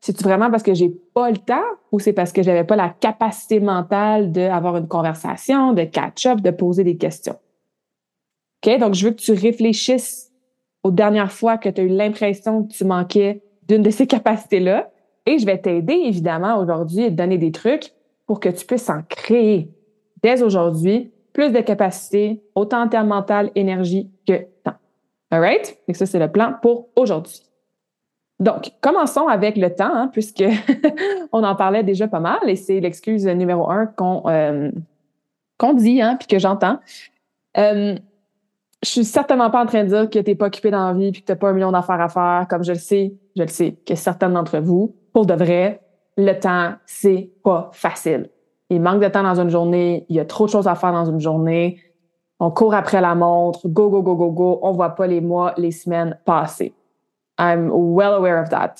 C'est-tu 0.00 0.24
vraiment 0.24 0.50
parce 0.50 0.62
que 0.62 0.72
j'ai 0.72 0.88
pas 0.88 1.30
le 1.30 1.36
temps 1.36 1.66
ou 1.92 2.00
c'est 2.00 2.14
parce 2.14 2.32
que 2.32 2.42
j'avais 2.42 2.64
pas 2.64 2.76
la 2.76 2.88
capacité 2.88 3.60
mentale 3.60 4.32
d'avoir 4.32 4.78
une 4.78 4.88
conversation, 4.88 5.74
de 5.74 5.84
catch-up, 5.84 6.40
de 6.40 6.50
poser 6.50 6.82
des 6.82 6.96
questions? 6.96 7.36
OK? 8.64 8.78
Donc, 8.78 8.94
je 8.94 9.06
veux 9.06 9.12
que 9.12 9.20
tu 9.20 9.32
réfléchisses 9.32 10.30
aux 10.82 10.90
dernières 10.90 11.32
fois 11.32 11.58
que 11.58 11.68
tu 11.68 11.80
as 11.80 11.84
eu 11.84 11.88
l'impression 11.88 12.64
que 12.64 12.72
tu 12.72 12.84
manquais 12.84 13.42
d'une 13.66 13.82
de 13.82 13.90
ces 13.90 14.06
capacités-là. 14.08 14.90
Et 15.26 15.38
je 15.38 15.46
vais 15.46 15.58
t'aider, 15.58 15.92
évidemment, 15.92 16.58
aujourd'hui 16.58 17.04
et 17.04 17.10
te 17.10 17.14
donner 17.14 17.38
des 17.38 17.52
trucs 17.52 17.92
pour 18.26 18.40
que 18.40 18.48
tu 18.48 18.64
puisses 18.64 18.88
en 18.88 19.02
créer 19.02 19.70
dès 20.22 20.42
aujourd'hui 20.42 21.12
plus 21.32 21.52
de 21.52 21.60
capacités, 21.60 22.42
autant 22.54 22.82
en 22.82 22.88
termes 22.88 23.08
mental, 23.08 23.50
énergie 23.54 24.10
que 24.26 24.46
temps. 24.64 24.74
All 25.30 25.40
right? 25.40 25.78
Ça, 25.92 26.06
c'est 26.06 26.18
le 26.18 26.30
plan 26.30 26.54
pour 26.60 26.88
aujourd'hui. 26.96 27.42
Donc, 28.40 28.70
commençons 28.80 29.26
avec 29.26 29.56
le 29.56 29.74
temps, 29.74 29.92
hein, 29.92 30.08
puisque 30.12 30.44
on 31.32 31.42
en 31.42 31.54
parlait 31.56 31.82
déjà 31.82 32.08
pas 32.08 32.20
mal 32.20 32.38
et 32.46 32.56
c'est 32.56 32.80
l'excuse 32.80 33.26
numéro 33.26 33.68
un 33.68 33.86
qu'on 33.86 34.22
euh, 34.26 34.70
dit, 35.74 36.00
hein, 36.00 36.16
puis 36.16 36.28
que 36.28 36.38
j'entends. 36.38 36.78
Euh, 37.56 37.96
je 38.82 38.88
suis 38.88 39.04
certainement 39.04 39.50
pas 39.50 39.62
en 39.62 39.66
train 39.66 39.84
de 39.84 39.88
dire 39.88 40.08
que 40.08 40.18
tu 40.18 40.30
n'es 40.30 40.34
pas 40.36 40.46
occupé 40.46 40.70
dans 40.70 40.86
la 40.86 40.92
vie 40.92 41.10
puis 41.10 41.22
que 41.22 41.26
tu 41.26 41.32
n'as 41.32 41.36
pas 41.36 41.48
un 41.48 41.52
million 41.52 41.72
d'affaires 41.72 42.00
à 42.00 42.08
faire, 42.08 42.46
comme 42.48 42.62
je 42.62 42.72
le 42.72 42.78
sais, 42.78 43.14
je 43.36 43.42
le 43.42 43.48
sais, 43.48 43.76
que 43.86 43.94
certains 43.94 44.30
d'entre 44.30 44.58
vous, 44.58 44.94
pour 45.12 45.26
de 45.26 45.34
vrai, 45.34 45.80
le 46.16 46.32
temps, 46.34 46.74
c'est 46.86 47.30
pas 47.42 47.70
facile. 47.72 48.30
Il 48.70 48.80
manque 48.80 49.02
de 49.02 49.08
temps 49.08 49.22
dans 49.22 49.40
une 49.40 49.50
journée, 49.50 50.04
il 50.08 50.16
y 50.16 50.20
a 50.20 50.24
trop 50.24 50.46
de 50.46 50.50
choses 50.50 50.68
à 50.68 50.74
faire 50.74 50.92
dans 50.92 51.06
une 51.06 51.20
journée. 51.20 51.80
On 52.38 52.50
court 52.50 52.74
après 52.74 53.00
la 53.00 53.14
montre, 53.14 53.66
go, 53.66 53.88
go, 53.88 54.02
go, 54.02 54.14
go, 54.14 54.30
go. 54.30 54.58
On 54.62 54.72
voit 54.72 54.90
pas 54.90 55.06
les 55.06 55.20
mois, 55.20 55.54
les 55.56 55.72
semaines 55.72 56.16
passer. 56.24 56.72
I'm 57.38 57.70
well 57.72 58.12
aware 58.14 58.40
of 58.40 58.48
that. 58.50 58.74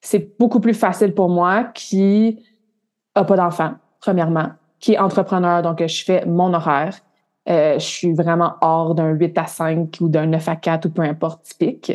C'est 0.00 0.38
beaucoup 0.38 0.60
plus 0.60 0.74
facile 0.74 1.14
pour 1.14 1.28
moi 1.28 1.64
qui 1.74 2.44
a 3.14 3.24
pas 3.24 3.36
d'enfant, 3.36 3.72
premièrement, 4.00 4.50
qui 4.80 4.94
est 4.94 4.98
entrepreneur, 4.98 5.62
donc 5.62 5.84
je 5.84 6.04
fais 6.04 6.24
mon 6.24 6.54
horaire, 6.54 6.94
je 7.48 7.78
suis 7.78 8.12
vraiment 8.12 8.54
hors 8.60 8.94
d'un 8.94 9.10
8 9.10 9.38
à 9.38 9.46
5 9.46 9.96
ou 10.00 10.08
d'un 10.08 10.26
9 10.26 10.48
à 10.48 10.56
4 10.56 10.86
ou 10.86 10.90
peu 10.90 11.02
importe 11.02 11.42
typique. 11.44 11.92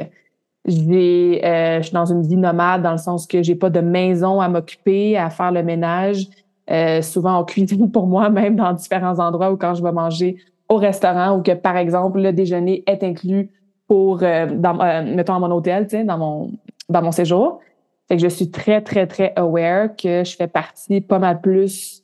J'ai, 0.65 1.41
euh, 1.43 1.77
je 1.79 1.87
suis 1.87 1.93
dans 1.93 2.05
une 2.05 2.21
vie 2.21 2.37
nomade 2.37 2.81
dans 2.81 2.93
le 2.93 2.97
sens 2.97 3.27
que 3.27 3.43
j'ai 3.43 3.55
pas 3.55 3.69
de 3.69 3.81
maison 3.81 4.39
à 4.39 4.47
m'occuper, 4.47 5.17
à 5.17 5.29
faire 5.29 5.51
le 5.51 5.61
ménage. 5.61 6.27
Euh, 6.71 7.01
souvent, 7.01 7.41
on 7.41 7.43
cuisine 7.43 7.91
pour 7.91 8.07
moi, 8.07 8.29
même 8.29 8.55
dans 8.55 8.71
différents 8.73 9.19
endroits 9.19 9.51
ou 9.51 9.57
quand 9.57 9.75
je 9.75 9.83
vais 9.83 9.91
manger 9.91 10.37
au 10.69 10.77
restaurant 10.77 11.37
ou 11.37 11.43
que, 11.43 11.51
par 11.51 11.75
exemple, 11.75 12.21
le 12.21 12.31
déjeuner 12.31 12.83
est 12.87 13.03
inclus 13.03 13.49
pour, 13.87 14.19
dans, 14.19 15.03
mettons, 15.03 15.35
à 15.35 15.39
mon 15.39 15.51
hôtel, 15.51 15.87
tu 15.87 16.03
dans 16.05 16.17
mon, 16.17 16.51
dans 16.89 17.01
mon 17.01 17.11
séjour. 17.11 17.59
Fait 18.07 18.15
que 18.15 18.23
je 18.23 18.29
suis 18.29 18.49
très, 18.49 18.81
très, 18.81 19.05
très 19.05 19.33
aware 19.35 19.95
que 19.95 20.23
je 20.23 20.35
fais 20.35 20.47
partie 20.47 21.01
pas 21.01 21.19
mal 21.19 21.41
plus 21.41 22.02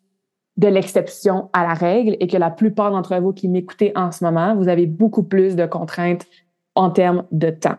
de 0.59 0.67
l'exception 0.67 1.49
à 1.53 1.63
la 1.63 1.73
règle 1.73 2.17
et 2.19 2.27
que 2.27 2.35
la 2.35 2.49
plupart 2.49 2.91
d'entre 2.91 3.15
vous 3.15 3.31
qui 3.31 3.47
m'écoutez 3.47 3.93
en 3.95 4.11
ce 4.11 4.25
moment, 4.25 4.55
vous 4.55 4.67
avez 4.67 4.87
beaucoup 4.87 5.23
plus 5.23 5.55
de 5.55 5.65
contraintes 5.65 6.25
en 6.75 6.89
termes 6.89 7.23
de 7.31 7.49
temps. 7.49 7.77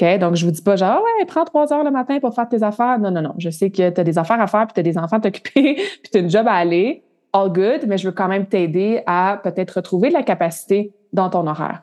OK? 0.00 0.18
Donc, 0.20 0.36
je 0.36 0.44
vous 0.44 0.52
dis 0.52 0.62
pas 0.62 0.76
genre, 0.76 0.98
ah 0.98 1.02
ouais, 1.02 1.24
prends 1.26 1.44
trois 1.44 1.72
heures 1.72 1.82
le 1.82 1.90
matin 1.90 2.20
pour 2.20 2.36
faire 2.36 2.48
tes 2.48 2.62
affaires. 2.62 3.00
Non, 3.00 3.10
non, 3.10 3.20
non. 3.20 3.34
Je 3.38 3.50
sais 3.50 3.70
que 3.70 3.90
tu 3.90 4.00
as 4.00 4.04
des 4.04 4.16
affaires 4.16 4.40
à 4.40 4.46
faire, 4.46 4.64
puis 4.68 4.74
tu 4.74 4.80
as 4.80 4.84
des 4.84 4.96
enfants 4.96 5.16
à 5.16 5.20
t'occuper, 5.20 5.74
puis 6.02 6.10
tu 6.12 6.18
as 6.18 6.20
une 6.20 6.30
job 6.30 6.46
à 6.46 6.54
aller. 6.54 7.02
All 7.32 7.50
good, 7.50 7.88
mais 7.88 7.98
je 7.98 8.06
veux 8.06 8.14
quand 8.14 8.28
même 8.28 8.46
t'aider 8.46 9.02
à 9.06 9.40
peut-être 9.42 9.72
retrouver 9.72 10.10
de 10.10 10.14
la 10.14 10.22
capacité 10.22 10.94
dans 11.12 11.30
ton 11.30 11.48
horaire. 11.48 11.82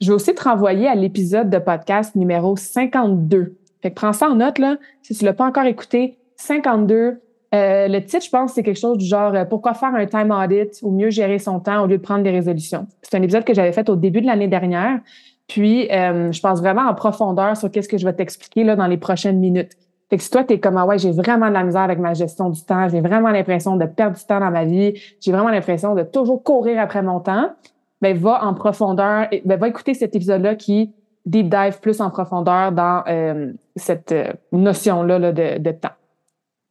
Je 0.00 0.08
vais 0.08 0.14
aussi 0.14 0.34
te 0.34 0.44
renvoyer 0.44 0.86
à 0.86 0.94
l'épisode 0.94 1.50
de 1.50 1.58
podcast 1.58 2.14
numéro 2.14 2.54
52. 2.56 3.56
Fait 3.82 3.90
que 3.90 3.96
prends 3.96 4.12
ça 4.12 4.28
en 4.28 4.36
note, 4.36 4.58
là. 4.58 4.76
Si 5.02 5.16
tu 5.16 5.24
l'as 5.24 5.32
pas 5.32 5.46
encore 5.46 5.64
écouté, 5.64 6.18
52. 6.36 7.20
Euh, 7.54 7.88
le 7.88 8.04
titre, 8.04 8.24
je 8.24 8.30
pense, 8.30 8.52
c'est 8.52 8.62
quelque 8.62 8.78
chose 8.78 8.96
du 8.96 9.06
genre 9.06 9.34
euh, 9.34 9.44
Pourquoi 9.44 9.74
faire 9.74 9.94
un 9.94 10.06
time 10.06 10.30
audit 10.30 10.78
ou 10.82 10.92
mieux 10.92 11.10
gérer 11.10 11.38
son 11.38 11.58
temps 11.58 11.82
au 11.82 11.86
lieu 11.86 11.98
de 11.98 12.02
prendre 12.02 12.22
des 12.22 12.30
résolutions? 12.30 12.86
C'est 13.02 13.16
un 13.16 13.22
épisode 13.22 13.44
que 13.44 13.54
j'avais 13.54 13.72
fait 13.72 13.88
au 13.88 13.96
début 13.96 14.20
de 14.20 14.26
l'année 14.26 14.46
dernière. 14.46 15.00
Puis, 15.48 15.90
euh, 15.90 16.30
je 16.30 16.40
pense 16.40 16.60
vraiment 16.60 16.82
en 16.82 16.94
profondeur 16.94 17.56
sur 17.56 17.70
qu'est-ce 17.70 17.88
que 17.88 17.98
je 17.98 18.04
vais 18.04 18.12
t'expliquer 18.12 18.62
là 18.62 18.76
dans 18.76 18.86
les 18.86 18.98
prochaines 18.98 19.40
minutes. 19.40 19.72
Fait 20.08 20.16
que 20.16 20.22
si 20.22 20.30
toi, 20.30 20.44
tu 20.44 20.54
es 20.54 20.60
comme, 20.60 20.76
ah 20.76 20.86
ouais, 20.86 20.98
j'ai 20.98 21.10
vraiment 21.10 21.48
de 21.48 21.54
la 21.54 21.64
misère 21.64 21.82
avec 21.82 21.98
ma 21.98 22.14
gestion 22.14 22.50
du 22.50 22.62
temps, 22.62 22.88
j'ai 22.88 23.00
vraiment 23.00 23.30
l'impression 23.30 23.76
de 23.76 23.84
perdre 23.86 24.16
du 24.16 24.24
temps 24.24 24.40
dans 24.40 24.50
ma 24.50 24.64
vie, 24.64 24.94
j'ai 25.20 25.32
vraiment 25.32 25.50
l'impression 25.50 25.94
de 25.94 26.02
toujours 26.02 26.42
courir 26.42 26.80
après 26.80 27.02
mon 27.02 27.20
temps, 27.20 27.52
ben 28.00 28.16
va 28.16 28.44
en 28.44 28.54
profondeur, 28.54 29.28
ben 29.44 29.58
va 29.58 29.68
écouter 29.68 29.94
cet 29.94 30.16
épisode-là 30.16 30.56
qui 30.56 30.92
deep 31.26 31.48
dive 31.48 31.80
plus 31.80 32.00
en 32.00 32.10
profondeur 32.10 32.72
dans 32.72 33.04
euh, 33.06 33.52
cette 33.76 34.10
euh, 34.10 34.32
notion-là 34.52 35.18
là, 35.18 35.32
de, 35.32 35.58
de 35.58 35.70
temps. 35.70 35.92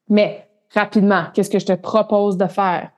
Mais 0.09 0.49
rapidement, 0.74 1.26
qu'est-ce 1.34 1.50
que 1.50 1.60
je 1.60 1.66
te 1.66 1.74
propose 1.74 2.38
de 2.38 2.48
faire? 2.48 2.92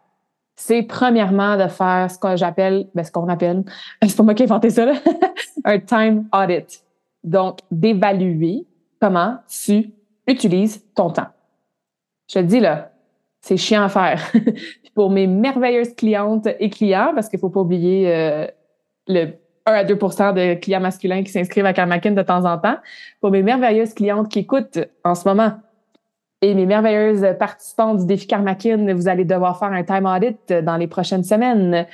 C'est 0.55 0.83
premièrement 0.83 1.57
de 1.57 1.67
faire 1.67 2.09
ce 2.11 2.19
que 2.19 2.35
j'appelle, 2.35 2.87
ben, 2.93 3.03
ce 3.03 3.11
qu'on 3.11 3.27
appelle, 3.29 3.63
c'est 4.01 4.15
pas 4.15 4.23
moi 4.23 4.33
qui 4.33 4.43
ai 4.43 4.45
inventé 4.45 4.69
ça, 4.69 4.85
un 5.63 5.79
time 5.79 6.27
audit. 6.33 6.83
Donc, 7.23 7.59
d'évaluer 7.69 8.65
comment 8.99 9.37
tu 9.47 9.91
utilises 10.27 10.83
ton 10.95 11.09
temps. 11.09 11.27
Je 12.27 12.39
te 12.39 12.45
dis 12.45 12.59
là, 12.59 12.91
c'est 13.41 13.57
chiant 13.57 13.83
à 13.83 13.89
faire. 13.89 14.21
pour 14.93 15.09
mes 15.09 15.27
merveilleuses 15.27 15.95
clientes 15.95 16.47
et 16.59 16.69
clients, 16.69 17.11
parce 17.15 17.29
qu'il 17.29 17.39
faut 17.39 17.49
pas 17.49 17.61
oublier 17.61 18.13
euh, 18.13 18.47
le 19.07 19.33
1 19.65 19.73
à 19.73 19.83
2% 19.83 20.33
de 20.33 20.59
clients 20.59 20.79
masculins 20.79 21.23
qui 21.23 21.31
s'inscrivent 21.31 21.65
à 21.65 21.73
Karmakin 21.73 22.11
de 22.11 22.21
temps 22.21 22.45
en 22.45 22.57
temps, 22.57 22.77
pour 23.19 23.31
mes 23.31 23.43
merveilleuses 23.43 23.93
clientes 23.93 24.29
qui 24.29 24.39
écoutent 24.39 24.79
en 25.03 25.15
ce 25.15 25.27
moment 25.27 25.53
et 26.41 26.55
mes 26.55 26.65
merveilleuses 26.65 27.25
participantes 27.37 27.99
du 27.99 28.05
défi 28.05 28.25
Karmakin, 28.25 28.93
vous 28.93 29.07
allez 29.07 29.25
devoir 29.25 29.59
faire 29.59 29.71
un 29.71 29.83
time 29.83 30.05
audit 30.05 30.51
dans 30.63 30.77
les 30.77 30.87
prochaines 30.87 31.23
semaines. 31.23 31.85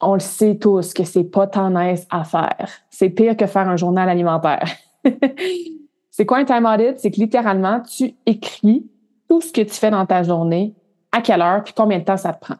On 0.00 0.14
le 0.14 0.20
sait 0.20 0.56
tous 0.56 0.92
que 0.92 1.04
c'est 1.04 1.24
pas 1.24 1.46
tant 1.46 1.70
nice 1.70 2.06
à 2.10 2.24
faire. 2.24 2.68
C'est 2.90 3.08
pire 3.08 3.36
que 3.36 3.46
faire 3.46 3.68
un 3.68 3.76
journal 3.76 4.08
alimentaire. 4.08 4.68
c'est 6.10 6.26
quoi 6.26 6.38
un 6.38 6.44
time 6.44 6.66
audit? 6.66 6.98
C'est 6.98 7.10
que 7.10 7.16
littéralement, 7.16 7.80
tu 7.80 8.14
écris 8.26 8.86
tout 9.28 9.40
ce 9.40 9.50
que 9.50 9.62
tu 9.62 9.74
fais 9.74 9.90
dans 9.90 10.04
ta 10.04 10.22
journée, 10.22 10.74
à 11.10 11.22
quelle 11.22 11.40
heure, 11.40 11.64
puis 11.64 11.72
combien 11.74 11.98
de 11.98 12.04
temps 12.04 12.18
ça 12.18 12.34
te 12.34 12.40
prend. 12.40 12.56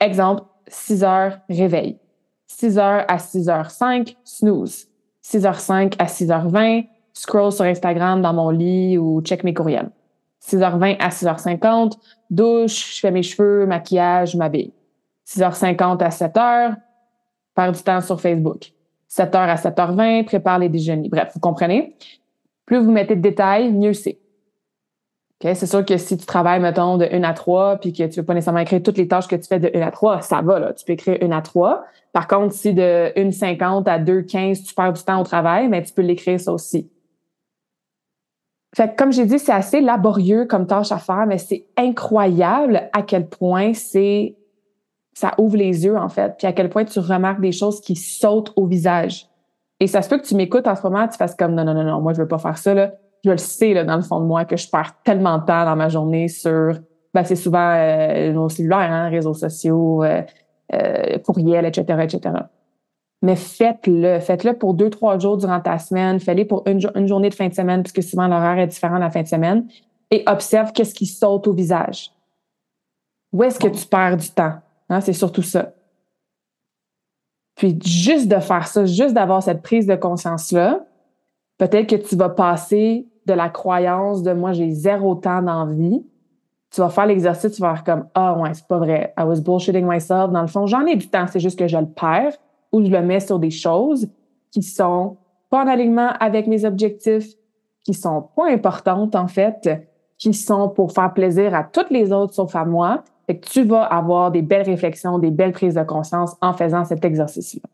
Exemple, 0.00 0.42
6 0.66 1.04
heures 1.04 1.38
réveil. 1.48 1.98
6 2.48 2.78
heures 2.78 3.04
à 3.06 3.18
6 3.18 3.46
h 3.46 3.70
5, 3.70 4.16
snooze. 4.24 4.88
6 5.22 5.44
h 5.44 5.58
5 5.58 5.94
à 5.98 6.08
6 6.08 6.28
h 6.28 6.48
20, 6.48 6.82
scroll 7.12 7.52
sur 7.52 7.64
Instagram 7.64 8.22
dans 8.22 8.32
mon 8.32 8.50
lit 8.50 8.98
ou 8.98 9.20
check 9.22 9.44
mes 9.44 9.54
courriels. 9.54 9.90
6h20 10.46 10.96
à 10.98 11.08
6h50, 11.08 11.94
douche, 12.30 12.96
je 12.96 13.00
fais 13.00 13.10
mes 13.10 13.22
cheveux, 13.22 13.66
maquillage, 13.66 14.36
m'habille. 14.36 14.72
6h50 15.26 16.02
à 16.02 16.08
7h, 16.08 16.76
faire 17.54 17.72
du 17.72 17.82
temps 17.82 18.00
sur 18.00 18.20
Facebook. 18.20 18.72
7h 19.10 19.36
à 19.36 19.54
7h20, 19.56 20.24
prépare 20.24 20.58
les 20.58 20.68
déjeuners. 20.68 21.08
Bref, 21.08 21.32
vous 21.34 21.40
comprenez? 21.40 21.96
Plus 22.64 22.78
vous 22.78 22.90
mettez 22.90 23.16
de 23.16 23.20
détails, 23.20 23.72
mieux 23.72 23.92
c'est. 23.92 24.18
Okay? 25.40 25.54
C'est 25.54 25.66
sûr 25.66 25.84
que 25.84 25.96
si 25.96 26.16
tu 26.16 26.26
travailles, 26.26 26.60
mettons, 26.60 26.96
de 26.96 27.08
1 27.10 27.22
à 27.24 27.32
3, 27.32 27.76
puis 27.76 27.92
que 27.92 28.04
tu 28.04 28.20
veux 28.20 28.26
pas 28.26 28.34
nécessairement 28.34 28.60
écrire 28.60 28.82
toutes 28.82 28.98
les 28.98 29.08
tâches 29.08 29.28
que 29.28 29.36
tu 29.36 29.46
fais 29.46 29.58
de 29.58 29.70
1 29.74 29.80
à 29.82 29.90
3, 29.90 30.22
ça 30.22 30.42
va, 30.42 30.58
là. 30.58 30.72
Tu 30.72 30.84
peux 30.84 30.92
écrire 30.92 31.18
1 31.20 31.30
à 31.30 31.42
3. 31.42 31.84
Par 32.12 32.28
contre, 32.28 32.54
si 32.54 32.72
de 32.72 33.12
1,50 33.16 33.88
à 33.88 33.98
2,15, 33.98 34.64
tu 34.64 34.74
perds 34.74 34.92
du 34.92 35.02
temps 35.02 35.20
au 35.20 35.24
travail, 35.24 35.68
mais 35.68 35.82
tu 35.82 35.92
peux 35.92 36.02
l'écrire 36.02 36.40
ça 36.40 36.52
aussi. 36.52 36.88
Fait 38.74 38.94
comme 38.96 39.12
j'ai 39.12 39.24
dit, 39.24 39.38
c'est 39.38 39.52
assez 39.52 39.80
laborieux 39.80 40.44
comme 40.46 40.66
tâche 40.66 40.92
à 40.92 40.98
faire, 40.98 41.26
mais 41.26 41.38
c'est 41.38 41.66
incroyable 41.76 42.90
à 42.92 43.02
quel 43.02 43.28
point 43.28 43.72
c'est 43.74 44.36
ça 45.14 45.32
ouvre 45.38 45.56
les 45.56 45.84
yeux 45.86 45.96
en 45.96 46.10
fait, 46.10 46.34
puis 46.36 46.46
à 46.46 46.52
quel 46.52 46.68
point 46.68 46.84
tu 46.84 46.98
remarques 46.98 47.40
des 47.40 47.52
choses 47.52 47.80
qui 47.80 47.96
sautent 47.96 48.52
au 48.56 48.66
visage. 48.66 49.28
Et 49.80 49.86
ça 49.86 50.02
se 50.02 50.10
peut 50.10 50.18
que 50.18 50.26
tu 50.26 50.34
m'écoutes 50.34 50.66
en 50.66 50.76
ce 50.76 50.82
moment, 50.82 51.08
tu 51.08 51.16
fasses 51.16 51.34
comme 51.34 51.54
non 51.54 51.64
non 51.64 51.72
non 51.72 51.84
non, 51.84 52.00
moi 52.02 52.12
je 52.12 52.20
veux 52.20 52.28
pas 52.28 52.38
faire 52.38 52.58
ça 52.58 52.74
là. 52.74 52.92
Je 53.24 53.30
le 53.30 53.38
sais 53.38 53.72
là 53.72 53.84
dans 53.84 53.96
le 53.96 54.02
fond 54.02 54.20
de 54.20 54.26
moi 54.26 54.44
que 54.44 54.56
je 54.56 54.68
perds 54.68 54.94
tellement 55.04 55.38
de 55.38 55.44
temps 55.46 55.64
dans 55.64 55.76
ma 55.76 55.88
journée 55.88 56.28
sur 56.28 56.78
ben 57.14 57.24
c'est 57.24 57.34
souvent 57.34 57.72
euh, 57.74 58.32
nos 58.32 58.50
cellulaires, 58.50 58.92
hein, 58.92 59.08
réseaux 59.08 59.32
sociaux, 59.32 60.04
euh, 60.04 60.20
euh, 60.74 61.18
courriels, 61.18 61.64
etc., 61.64 61.98
etc. 62.02 62.34
Mais 63.26 63.34
faites-le. 63.34 64.20
Faites-le 64.20 64.56
pour 64.56 64.74
deux, 64.74 64.88
trois 64.88 65.18
jours 65.18 65.36
durant 65.36 65.60
ta 65.60 65.80
semaine. 65.80 66.20
Faites-le 66.20 66.46
pour 66.46 66.62
une, 66.68 67.08
journée 67.08 67.28
de 67.28 67.34
fin 67.34 67.48
de 67.48 67.54
semaine, 67.54 67.82
puisque 67.82 68.08
souvent 68.08 68.28
l'horaire 68.28 68.56
est 68.60 68.68
différent 68.68 68.98
la 68.98 69.10
fin 69.10 69.22
de 69.22 69.26
semaine. 69.26 69.66
Et 70.12 70.22
observe 70.28 70.70
qu'est-ce 70.70 70.94
qui 70.94 71.06
saute 71.06 71.48
au 71.48 71.52
visage. 71.52 72.12
Où 73.32 73.42
est-ce 73.42 73.58
que 73.58 73.66
tu 73.66 73.84
perds 73.84 74.18
du 74.18 74.28
temps? 74.30 74.52
Hein, 74.88 75.00
c'est 75.00 75.12
surtout 75.12 75.42
ça. 75.42 75.72
Puis 77.56 77.76
juste 77.84 78.28
de 78.28 78.38
faire 78.38 78.68
ça, 78.68 78.84
juste 78.84 79.14
d'avoir 79.14 79.42
cette 79.42 79.60
prise 79.60 79.88
de 79.88 79.96
conscience-là, 79.96 80.84
peut-être 81.58 81.88
que 81.88 81.96
tu 81.96 82.14
vas 82.14 82.28
passer 82.28 83.08
de 83.26 83.32
la 83.32 83.48
croyance 83.48 84.22
de 84.22 84.34
moi, 84.34 84.52
j'ai 84.52 84.70
zéro 84.70 85.16
temps 85.16 85.42
d'envie. 85.42 86.06
Tu 86.70 86.80
vas 86.80 86.90
faire 86.90 87.06
l'exercice, 87.06 87.56
tu 87.56 87.60
vas 87.60 87.74
faire 87.74 87.82
comme 87.82 88.08
Ah 88.14 88.38
ouais, 88.38 88.54
c'est 88.54 88.68
pas 88.68 88.78
vrai. 88.78 89.12
I 89.18 89.24
was 89.24 89.40
bullshitting 89.40 89.84
myself. 89.84 90.30
Dans 90.30 90.42
le 90.42 90.46
fond, 90.46 90.68
j'en 90.68 90.86
ai 90.86 90.94
du 90.94 91.08
temps, 91.08 91.26
c'est 91.26 91.40
juste 91.40 91.58
que 91.58 91.66
je 91.66 91.76
le 91.76 91.86
perds 91.86 92.36
je 92.84 92.90
le 92.90 93.02
mets 93.02 93.20
sur 93.20 93.38
des 93.38 93.50
choses 93.50 94.08
qui 94.50 94.62
sont 94.62 95.16
pas 95.50 95.64
en 95.64 95.68
alignement 95.68 96.10
avec 96.20 96.46
mes 96.46 96.64
objectifs, 96.64 97.34
qui 97.84 97.94
sont 97.94 98.28
pas 98.34 98.48
importantes 98.50 99.14
en 99.14 99.28
fait, 99.28 99.68
qui 100.18 100.34
sont 100.34 100.68
pour 100.68 100.92
faire 100.92 101.12
plaisir 101.12 101.54
à 101.54 101.64
toutes 101.64 101.90
les 101.90 102.12
autres 102.12 102.34
sauf 102.34 102.54
à 102.56 102.64
moi. 102.64 103.04
que 103.28 103.32
tu 103.34 103.64
vas 103.64 103.82
avoir 103.82 104.30
des 104.30 104.42
belles 104.42 104.66
réflexions, 104.66 105.18
des 105.18 105.30
belles 105.30 105.52
prises 105.52 105.74
de 105.74 105.82
conscience 105.82 106.36
en 106.40 106.52
faisant 106.52 106.84
cet 106.84 107.04
exercice-là. 107.04 107.68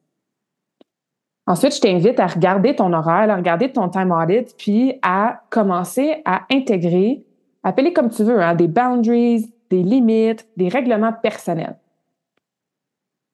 Ensuite, 1.47 1.75
je 1.75 1.80
t'invite 1.80 2.21
à 2.21 2.26
regarder 2.26 2.76
ton 2.76 2.92
horaire, 2.92 3.28
à 3.28 3.37
regarder 3.37 3.73
ton 3.73 3.88
time 3.88 4.12
audit, 4.12 4.54
puis 4.56 4.99
à 5.02 5.42
commencer 5.50 6.23
à 6.25 6.42
intégrer, 6.50 7.25
appeler 7.64 7.92
comme 7.92 8.11
tu 8.11 8.23
veux, 8.23 8.40
hein, 8.40 8.54
des 8.54 8.68
boundaries, 8.68 9.52
des 9.68 9.82
limites, 9.82 10.49
des 10.56 10.68
règlements 10.68 11.12
personnels. 11.12 11.76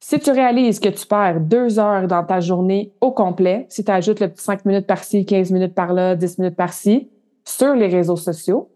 Si 0.01 0.19
tu 0.21 0.31
réalises 0.31 0.79
que 0.79 0.89
tu 0.89 1.07
perds 1.07 1.41
deux 1.41 1.79
heures 1.79 2.07
dans 2.07 2.25
ta 2.25 2.41
journée 2.41 2.93
au 3.01 3.11
complet, 3.11 3.67
si 3.69 3.85
tu 3.85 3.91
ajoutes 3.91 4.21
le 4.21 4.29
petit 4.29 4.45
cinq 4.45 4.65
minutes 4.65 4.87
par-ci, 4.87 5.27
15 5.27 5.51
minutes 5.51 5.75
par-là, 5.75 6.15
10 6.15 6.39
minutes 6.39 6.57
par-ci, 6.57 7.11
sur 7.45 7.75
les 7.75 7.89
réseaux 7.89 8.17
sociaux, 8.17 8.71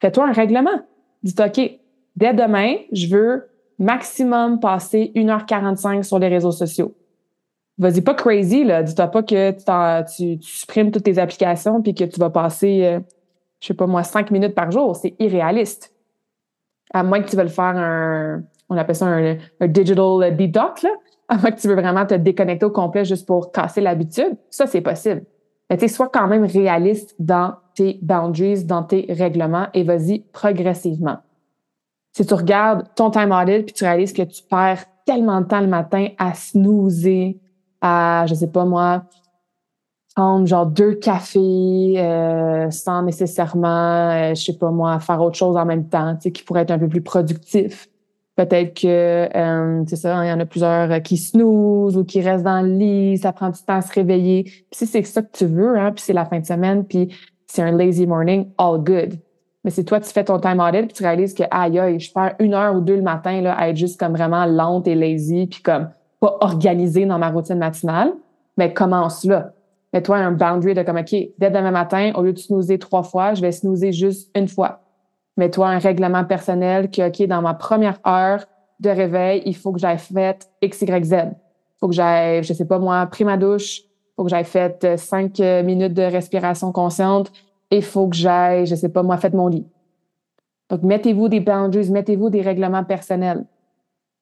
fais-toi 0.00 0.28
un 0.28 0.32
règlement. 0.32 0.82
Dis-toi, 1.22 1.46
OK, 1.46 1.60
dès 2.14 2.32
demain, 2.32 2.76
je 2.92 3.08
veux 3.08 3.48
maximum 3.78 4.60
passer 4.60 5.10
1h45 5.16 6.04
sur 6.04 6.18
les 6.18 6.28
réseaux 6.28 6.52
sociaux. 6.52 6.94
Vas-y, 7.78 8.00
pas 8.00 8.14
crazy, 8.14 8.64
là. 8.64 8.82
Dis-toi 8.82 9.06
pas 9.08 9.22
que 9.22 9.50
tu, 10.16 10.42
supprimes 10.42 10.90
toutes 10.90 11.04
tes 11.04 11.18
applications 11.18 11.80
puis 11.82 11.94
que 11.94 12.04
tu 12.04 12.20
vas 12.20 12.30
passer, 12.30 12.84
euh, 12.84 13.00
je 13.60 13.68
sais 13.68 13.74
pas 13.74 13.86
moi, 13.86 14.02
cinq 14.04 14.30
minutes 14.30 14.54
par 14.54 14.70
jour. 14.70 14.94
C'est 14.96 15.14
irréaliste. 15.18 15.92
À 16.92 17.02
moins 17.02 17.20
que 17.20 17.28
tu 17.28 17.36
veuilles 17.36 17.48
faire 17.48 17.76
un, 17.76 18.42
on 18.68 18.76
appelle 18.76 18.96
ça 18.96 19.06
un, 19.06 19.36
digital 19.66 20.36
detox, 20.36 20.82
là, 20.82 20.90
avant 21.28 21.50
que 21.50 21.60
tu 21.60 21.68
veux 21.68 21.74
vraiment 21.74 22.06
te 22.06 22.14
déconnecter 22.14 22.66
au 22.66 22.70
complet 22.70 23.04
juste 23.04 23.26
pour 23.26 23.52
casser 23.52 23.80
l'habitude, 23.80 24.36
ça, 24.50 24.66
c'est 24.66 24.80
possible. 24.80 25.24
Mais 25.70 25.76
tu 25.76 25.88
sois 25.88 26.08
quand 26.08 26.26
même 26.26 26.44
réaliste 26.44 27.14
dans 27.18 27.54
tes 27.74 27.98
boundaries, 28.02 28.64
dans 28.64 28.82
tes 28.82 29.06
règlements 29.10 29.66
et 29.74 29.82
vas-y 29.82 30.20
progressivement. 30.32 31.18
Si 32.12 32.24
tu 32.24 32.34
regardes 32.34 32.86
ton 32.94 33.10
time 33.10 33.32
audit 33.32 33.64
puis 33.64 33.74
tu 33.74 33.84
réalises 33.84 34.12
que 34.12 34.22
tu 34.22 34.42
perds 34.42 34.84
tellement 35.04 35.42
de 35.42 35.46
temps 35.46 35.60
le 35.60 35.66
matin 35.66 36.08
à 36.18 36.34
snoozer, 36.34 37.38
à, 37.80 38.24
je 38.26 38.34
sais 38.34 38.50
pas 38.50 38.64
moi, 38.64 39.04
prendre 40.16 40.46
genre 40.46 40.66
deux 40.66 40.94
cafés 40.94 41.94
euh, 41.96 42.70
sans 42.70 43.02
nécessairement, 43.02 44.10
euh, 44.10 44.34
je 44.34 44.42
sais 44.42 44.58
pas 44.58 44.70
moi, 44.70 44.98
faire 44.98 45.22
autre 45.22 45.36
chose 45.36 45.56
en 45.56 45.64
même 45.64 45.88
temps, 45.88 46.14
tu 46.16 46.22
sais, 46.22 46.32
qui 46.32 46.42
pourrait 46.42 46.62
être 46.62 46.72
un 46.72 46.78
peu 46.78 46.88
plus 46.88 47.02
productif. 47.02 47.88
Peut-être 48.38 48.80
que, 48.80 49.36
euh, 49.36 49.82
c'est 49.88 49.96
ça, 49.96 50.24
il 50.24 50.28
y 50.28 50.32
en 50.32 50.38
a 50.38 50.46
plusieurs 50.46 50.92
euh, 50.92 51.00
qui 51.00 51.16
snooze 51.16 51.96
ou 51.96 52.04
qui 52.04 52.20
restent 52.20 52.44
dans 52.44 52.62
le 52.62 52.68
lit, 52.68 53.18
ça 53.18 53.32
prend 53.32 53.50
du 53.50 53.60
temps 53.60 53.74
à 53.74 53.80
se 53.80 53.92
réveiller. 53.92 54.44
Puis 54.44 54.62
si 54.70 54.86
c'est 54.86 55.02
ça 55.02 55.22
que 55.22 55.36
tu 55.36 55.44
veux, 55.46 55.76
hein, 55.76 55.90
puis 55.90 56.04
c'est 56.04 56.12
la 56.12 56.24
fin 56.24 56.38
de 56.38 56.46
semaine, 56.46 56.84
puis 56.84 57.12
c'est 57.48 57.62
un 57.62 57.72
lazy 57.72 58.06
morning, 58.06 58.46
all 58.56 58.78
good. 58.78 59.18
Mais 59.64 59.72
si 59.72 59.84
toi, 59.84 59.98
tu 59.98 60.08
fais 60.10 60.22
ton 60.22 60.38
time 60.38 60.60
audit, 60.60 60.86
puis 60.86 60.92
tu 60.92 61.02
réalises 61.02 61.34
que, 61.34 61.42
aïe, 61.50 61.80
aïe, 61.80 61.98
je 61.98 62.12
perds 62.12 62.36
une 62.38 62.54
heure 62.54 62.76
ou 62.76 62.80
deux 62.80 62.94
le 62.94 63.02
matin 63.02 63.40
là, 63.40 63.54
à 63.54 63.70
être 63.70 63.76
juste 63.76 63.98
comme 63.98 64.12
vraiment 64.12 64.46
lente 64.46 64.86
et 64.86 64.94
lazy, 64.94 65.48
puis 65.48 65.60
comme 65.60 65.88
pas 66.20 66.36
organisée 66.40 67.06
dans 67.06 67.18
ma 67.18 67.30
routine 67.30 67.58
matinale, 67.58 68.12
mais 68.56 68.72
commence 68.72 69.24
là. 69.24 69.50
Mets-toi 69.92 70.16
un 70.16 70.30
boundary 70.30 70.74
de 70.74 70.84
comme, 70.84 70.98
OK, 70.98 71.10
dès 71.10 71.50
demain 71.50 71.72
matin, 71.72 72.12
au 72.14 72.22
lieu 72.22 72.32
de 72.32 72.38
snoozer 72.38 72.78
trois 72.78 73.02
fois, 73.02 73.34
je 73.34 73.40
vais 73.40 73.50
snoozer 73.50 73.90
juste 73.90 74.30
une 74.36 74.46
fois 74.46 74.82
mets-toi 75.38 75.68
un 75.68 75.78
règlement 75.78 76.24
personnel 76.24 76.90
que, 76.90 77.08
OK, 77.08 77.26
dans 77.26 77.40
ma 77.40 77.54
première 77.54 77.98
heure 78.06 78.44
de 78.80 78.90
réveil, 78.90 79.42
il 79.46 79.56
faut 79.56 79.72
que 79.72 79.78
j'aille 79.78 79.98
fait 79.98 80.48
X, 80.60 80.82
Y, 80.82 81.04
Z. 81.04 81.12
Il 81.12 81.78
faut 81.80 81.88
que 81.88 81.94
j'aille, 81.94 82.42
je 82.42 82.52
sais 82.52 82.66
pas 82.66 82.78
moi, 82.78 83.06
pris 83.06 83.24
ma 83.24 83.36
douche. 83.36 83.80
Il 83.80 83.84
faut 84.16 84.24
que 84.24 84.30
j'aille 84.30 84.44
fait 84.44 84.84
euh, 84.84 84.96
cinq 84.96 85.40
euh, 85.40 85.62
minutes 85.62 85.94
de 85.94 86.02
respiration 86.02 86.72
consciente. 86.72 87.32
Et 87.70 87.76
il 87.76 87.82
faut 87.82 88.08
que 88.08 88.16
j'aille, 88.16 88.66
je 88.66 88.74
sais 88.74 88.88
pas 88.88 89.02
moi, 89.02 89.16
fait 89.16 89.32
mon 89.32 89.46
lit. 89.46 89.66
Donc, 90.70 90.82
mettez-vous 90.82 91.28
des 91.28 91.40
boundaries, 91.40 91.90
mettez-vous 91.90 92.30
des 92.30 92.42
règlements 92.42 92.84
personnels. 92.84 93.44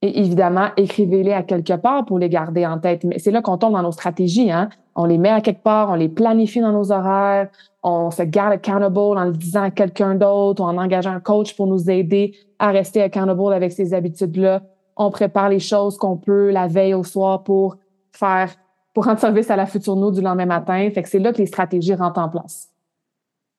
Et 0.02 0.20
évidemment, 0.20 0.68
écrivez-les 0.76 1.32
à 1.32 1.42
quelque 1.42 1.72
part 1.72 2.04
pour 2.04 2.18
les 2.18 2.28
garder 2.28 2.66
en 2.66 2.78
tête. 2.78 3.04
Mais 3.04 3.18
c'est 3.18 3.30
là 3.30 3.40
qu'on 3.40 3.56
tombe 3.56 3.72
dans 3.72 3.82
nos 3.82 3.92
stratégies. 3.92 4.52
Hein? 4.52 4.68
On 4.94 5.06
les 5.06 5.18
met 5.18 5.30
à 5.30 5.40
quelque 5.40 5.62
part, 5.62 5.90
on 5.90 5.94
les 5.94 6.08
planifie 6.08 6.60
dans 6.60 6.72
nos 6.72 6.92
horaires, 6.92 7.48
on 7.88 8.10
se 8.10 8.24
garde 8.24 8.52
accountable 8.52 8.98
en 8.98 9.24
le 9.26 9.32
disant 9.32 9.62
à 9.62 9.70
quelqu'un 9.70 10.16
d'autre 10.16 10.60
ou 10.60 10.66
en 10.66 10.76
engageant 10.76 11.12
un 11.12 11.20
coach 11.20 11.54
pour 11.54 11.68
nous 11.68 11.88
aider 11.88 12.34
à 12.58 12.72
rester 12.72 13.00
accountable 13.00 13.52
avec 13.52 13.70
ces 13.70 13.94
habitudes-là. 13.94 14.62
On 14.96 15.10
prépare 15.10 15.50
les 15.50 15.60
choses 15.60 15.96
qu'on 15.96 16.16
peut 16.16 16.50
la 16.50 16.66
veille 16.66 16.94
au 16.94 17.04
soir 17.04 17.44
pour 17.44 17.76
faire, 18.10 18.50
pour 18.92 19.04
rendre 19.04 19.20
service 19.20 19.52
à 19.52 19.56
la 19.56 19.66
future 19.66 19.94
nous 19.94 20.10
du 20.10 20.20
lendemain 20.20 20.46
matin. 20.46 20.90
Fait 20.92 21.04
que 21.04 21.08
c'est 21.08 21.20
là 21.20 21.32
que 21.32 21.38
les 21.38 21.46
stratégies 21.46 21.94
rentrent 21.94 22.18
en 22.18 22.28
place. 22.28 22.70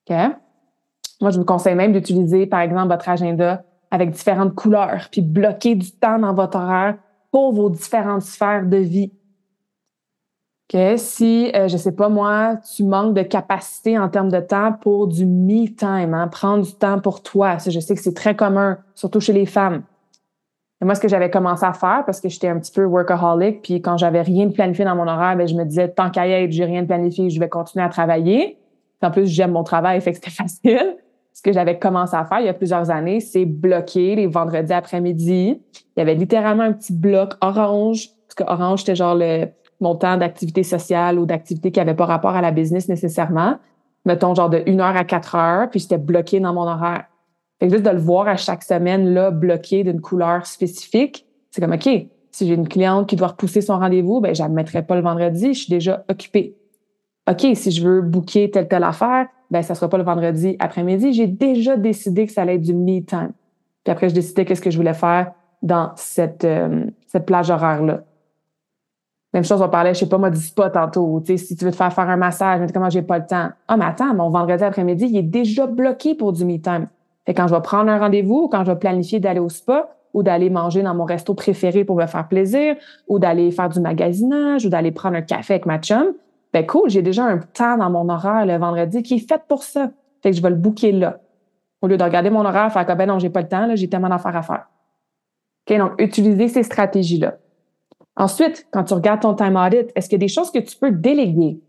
OK? 0.10 0.18
Moi, 1.22 1.32
je 1.32 1.40
vous 1.40 1.46
conseille 1.46 1.76
même 1.76 1.94
d'utiliser, 1.94 2.48
par 2.48 2.60
exemple, 2.60 2.90
votre 2.90 3.08
agenda 3.08 3.64
avec 3.92 4.12
différentes 4.12 4.54
couleurs, 4.56 5.08
puis 5.10 5.22
bloquer 5.22 5.76
du 5.76 5.90
temps 5.90 6.20
dans 6.20 6.34
votre 6.34 6.58
horaire 6.58 6.98
pour 7.32 7.54
vos 7.54 7.70
différentes 7.70 8.24
sphères 8.24 8.66
de 8.66 8.78
vie. 8.78 9.14
Que 10.70 10.98
si, 10.98 11.50
euh, 11.56 11.68
je 11.68 11.78
sais 11.78 11.94
pas 11.94 12.10
moi, 12.10 12.58
tu 12.76 12.84
manques 12.84 13.14
de 13.14 13.22
capacité 13.22 13.98
en 13.98 14.10
termes 14.10 14.30
de 14.30 14.42
temps 14.42 14.74
pour 14.74 15.08
du 15.08 15.26
me 15.26 15.68
time, 15.68 16.14
hein, 16.14 16.28
prendre 16.28 16.66
du 16.66 16.74
temps 16.74 17.00
pour 17.00 17.24
toi. 17.24 17.58
je 17.66 17.80
sais 17.80 17.96
que 17.96 18.02
c'est 18.02 18.14
très 18.14 18.36
commun, 18.36 18.78
surtout 18.94 19.22
chez 19.22 19.34
les 19.34 19.46
femmes. 19.46 19.84
Et 20.82 20.86
moi, 20.86 20.94
ce 20.94 21.00
que 21.00 21.08
j'avais 21.08 21.30
commencé 21.30 21.66
à 21.66 21.74
faire, 21.74 22.04
parce 22.06 22.20
que 22.20 22.28
j'étais 22.30 22.50
un 22.50 22.60
petit 22.60 22.72
peu 22.72 22.84
workaholic, 22.84 23.62
puis 23.62 23.82
quand 23.82 23.98
j'avais 23.98 24.22
rien 24.22 24.46
de 24.46 24.52
planifié 24.52 24.84
dans 24.84 24.96
mon 24.96 25.08
horaire, 25.08 25.38
ben, 25.38 25.48
je 25.48 25.56
me 25.56 25.64
disais, 25.64 25.88
tant 25.88 26.12
qu'à 26.12 26.28
y 26.28 26.32
être, 26.32 26.52
j'ai 26.52 26.66
rien 26.66 26.82
de 26.82 26.88
planifié, 26.88 27.30
je 27.30 27.40
vais 27.40 27.50
continuer 27.50 27.86
à 27.86 27.90
travailler. 27.90 28.58
en 29.02 29.10
plus, 29.10 29.26
j'aime 29.26 29.52
mon 29.52 29.64
travail, 29.64 30.02
fait 30.02 30.12
que 30.12 30.18
c'était 30.18 30.32
facile 30.32 30.98
ce 31.38 31.44
que 31.44 31.54
j'avais 31.54 31.78
commencé 31.78 32.16
à 32.16 32.26
faire 32.26 32.40
il 32.40 32.48
y 32.48 32.50
a 32.50 32.54
plusieurs 32.56 32.90
années, 32.90 33.20
c'est 33.20 33.46
bloquer 33.46 34.16
les 34.16 34.26
vendredis 34.26 34.74
après-midi. 34.74 35.62
Il 35.96 36.00
y 36.00 36.02
avait 36.02 36.16
littéralement 36.16 36.64
un 36.64 36.74
petit 36.74 36.94
bloc 36.94 37.34
orange, 37.42 38.10
parce 38.28 38.34
que 38.34 38.52
orange, 38.52 38.80
c'était 38.80 38.96
genre 38.96 39.14
le 39.14 39.46
montant 39.80 40.18
d'activité 40.18 40.64
sociale 40.64 41.20
ou 41.20 41.26
d'activité 41.26 41.72
qui 41.72 41.80
n'avait 41.80 41.94
pas 41.94 42.06
rapport 42.06 42.36
à 42.36 42.42
la 42.42 42.52
business 42.52 42.90
nécessairement. 42.90 43.58
Mettons 44.06 44.34
genre 44.34 44.50
de 44.50 44.64
1 44.66 44.80
heure 44.80 44.96
à 44.96 45.04
4 45.04 45.36
heures, 45.36 45.70
puis 45.70 45.80
j'étais 45.80 45.98
bloqué 45.98 46.40
dans 46.40 46.54
mon 46.54 46.68
horaire. 46.68 47.06
Fait 47.60 47.68
que 47.68 47.74
juste 47.74 47.86
de 47.86 47.92
le 47.92 48.00
voir 48.00 48.28
à 48.28 48.38
chaque 48.38 48.64
semaine, 48.64 49.14
là, 49.14 49.32
bloqué 49.32 49.84
d'une 49.84 50.02
couleur 50.02 50.46
spécifique, 50.46 51.26
c'est 51.52 51.62
comme, 51.62 51.74
OK, 51.74 51.90
si 52.32 52.48
j'ai 52.48 52.54
une 52.54 52.68
cliente 52.68 53.08
qui 53.10 53.16
doit 53.16 53.30
repousser 53.30 53.62
son 53.62 53.80
rendez-vous, 53.80 54.22
ben, 54.22 54.36
je 54.36 54.44
ne 54.44 54.50
mettrai 54.50 54.84
pas 54.84 54.96
le 54.96 55.02
vendredi, 55.02 55.54
je 55.54 55.64
suis 55.64 55.70
déjà 55.70 56.06
occupée. 56.08 56.56
OK, 57.30 57.46
si 57.56 57.72
je 57.72 57.86
veux 57.86 58.02
booker 58.02 58.52
telle, 58.52 58.68
telle 58.68 58.84
affaire, 58.84 59.28
ben 59.50 59.62
ça 59.62 59.76
sera 59.76 59.90
pas 59.90 59.98
le 59.98 60.04
vendredi 60.04 60.56
après-midi. 60.60 61.14
J'ai 61.14 61.28
déjà 61.28 61.78
décidé 61.78 62.26
que 62.26 62.32
ça 62.32 62.44
allait 62.44 62.56
être 62.56 62.62
du 62.62 62.74
me 62.74 63.02
time. 63.02 63.32
Puis 63.84 63.92
après, 63.92 64.10
je 64.10 64.14
décidais 64.14 64.46
qu'est-ce 64.46 64.62
que 64.62 64.72
je 64.72 64.78
voulais 64.78 64.94
faire 64.94 65.32
dans 65.62 65.92
cette, 65.96 66.46
euh, 66.46 66.86
cette 67.08 67.26
plage 67.26 67.50
horaire-là. 67.50 68.04
Même 69.34 69.44
chose, 69.44 69.62
on 69.62 69.70
parlait, 69.70 69.94
je 69.94 70.00
sais 70.00 70.10
pas, 70.10 70.18
moi, 70.18 70.30
du 70.30 70.40
spa 70.40 70.70
tantôt. 70.70 71.22
Tu 71.26 71.38
sais, 71.38 71.46
si 71.46 71.56
tu 71.56 71.66
veux 71.66 71.72
te 71.72 71.76
faire 71.76 71.92
faire 71.92 72.10
un 72.10 72.16
massage, 72.16 72.60
mais 72.62 72.68
comment 72.72 72.90
j'ai 72.90 73.02
pas 73.02 73.20
le 73.20 73.26
temps. 73.26 73.50
Ah, 73.68 73.78
mais 73.78 73.86
attends, 73.86 74.14
mon 74.14 74.30
vendredi 74.30 74.64
après-midi, 74.64 75.08
il 75.10 75.18
est 75.18 75.24
déjà 75.24 75.68
bloqué 75.68 76.16
pour 76.16 76.32
du 76.32 76.46
me 76.46 76.58
time. 76.58 76.88
Fait 77.26 77.34
quand 77.34 77.48
je 77.48 77.54
vais 77.54 77.62
prendre 77.62 77.92
un 77.92 78.00
rendez-vous 78.00 78.44
ou 78.44 78.48
quand 78.48 78.64
je 78.64 78.72
vais 78.72 78.78
planifier 78.78 79.20
d'aller 79.20 79.42
au 79.42 79.50
spa 79.50 79.90
ou 80.14 80.24
d'aller 80.24 80.50
manger 80.50 80.82
dans 80.82 80.96
mon 80.96 81.04
resto 81.04 81.34
préféré 81.34 81.84
pour 81.84 81.98
me 81.98 82.06
faire 82.08 82.28
plaisir 82.28 82.76
ou 83.08 83.20
d'aller 83.20 83.52
faire 83.52 83.68
du 83.68 83.82
magasinage 83.82 84.66
ou 84.66 84.70
d'aller 84.70 84.92
prendre 84.92 85.18
un 85.18 85.22
café 85.22 85.56
avec 85.56 85.66
ma 85.66 85.78
chum, 85.78 86.14
ben 86.54 86.66
cool, 86.66 86.90
j'ai 86.90 87.02
déjà 87.02 87.26
un 87.26 87.40
temps 87.40 87.78
dans 87.78 87.90
mon 87.90 88.08
horaire 88.08 88.46
le 88.46 88.58
vendredi 88.58 89.04
qui 89.04 89.16
est 89.16 89.28
fait 89.28 89.42
pour 89.48 89.64
ça. 89.64 89.92
Fait 90.24 90.32
que 90.32 90.38
je 90.38 90.42
vais 90.42 90.50
le 90.50 90.56
booker 90.56 90.94
là. 90.94 91.20
Au 91.82 91.88
lieu 91.88 91.98
de 91.98 92.04
regarder 92.04 92.30
mon 92.30 92.46
horaire, 92.46 92.72
faire 92.72 92.86
comme 92.86 92.98
ben 92.98 93.08
non, 93.08 93.20
j'ai 93.20 93.30
pas 93.30 93.42
le 93.42 93.48
temps, 93.48 93.68
là, 93.68 93.76
j'ai 93.76 93.90
tellement 93.90 94.10
d'affaires 94.10 94.36
à 94.36 94.42
faire. 94.42 94.68
OK, 95.70 95.78
donc 95.78 96.02
utiliser 96.02 96.48
ces 96.48 96.64
stratégies-là. 96.64 97.36
Ensuite, 98.18 98.68
quand 98.72 98.84
tu 98.84 98.96
regardes 98.96 99.22
ton 99.22 99.36
time 99.36 99.56
audit, 99.56 99.92
est-ce 99.96 100.10
qu'il 100.10 100.18
y 100.18 100.24
a 100.24 100.26
des 100.26 100.34
choses 100.34 100.52
que 100.52 100.60
tu 100.60 100.76
peux 100.76 100.92
déléguer? 100.92 101.60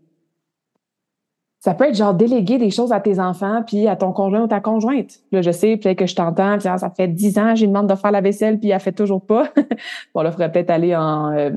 Ça 1.59 1.73
peut 1.73 1.85
être 1.85 1.95
genre 1.95 2.13
déléguer 2.13 2.57
des 2.57 2.71
choses 2.71 2.91
à 2.91 2.99
tes 2.99 3.19
enfants 3.19 3.63
puis 3.67 3.87
à 3.87 3.95
ton 3.95 4.13
conjoint 4.13 4.43
ou 4.43 4.47
ta 4.47 4.59
conjointe. 4.59 5.19
Là, 5.31 5.41
je 5.41 5.51
sais, 5.51 5.77
peut-être 5.77 5.99
que 5.99 6.07
je 6.07 6.15
t'entends, 6.15 6.57
ah, 6.65 6.77
ça 6.77 6.89
fait 6.89 7.07
dix 7.07 7.37
ans, 7.37 7.53
j'ai 7.53 7.67
demande 7.67 7.87
de 7.87 7.95
faire 7.95 8.11
la 8.11 8.21
vaisselle 8.21 8.59
puis 8.59 8.69
elle 8.69 8.79
fait 8.79 8.93
toujours 8.93 9.23
pas. 9.23 9.49
bon, 10.15 10.21
là, 10.21 10.29
il 10.29 10.31
faudrait 10.31 10.51
peut-être 10.51 10.69
aller 10.69 10.95
en, 10.95 11.31
euh, 11.33 11.51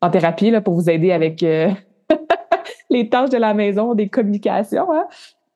en 0.00 0.10
thérapie 0.10 0.50
là, 0.50 0.60
pour 0.60 0.74
vous 0.74 0.88
aider 0.88 1.12
avec 1.12 1.42
euh, 1.42 1.68
les 2.90 3.08
tâches 3.08 3.30
de 3.30 3.38
la 3.38 3.52
maison, 3.52 3.94
des 3.94 4.08
communications. 4.08 4.90
Hein? 4.92 5.06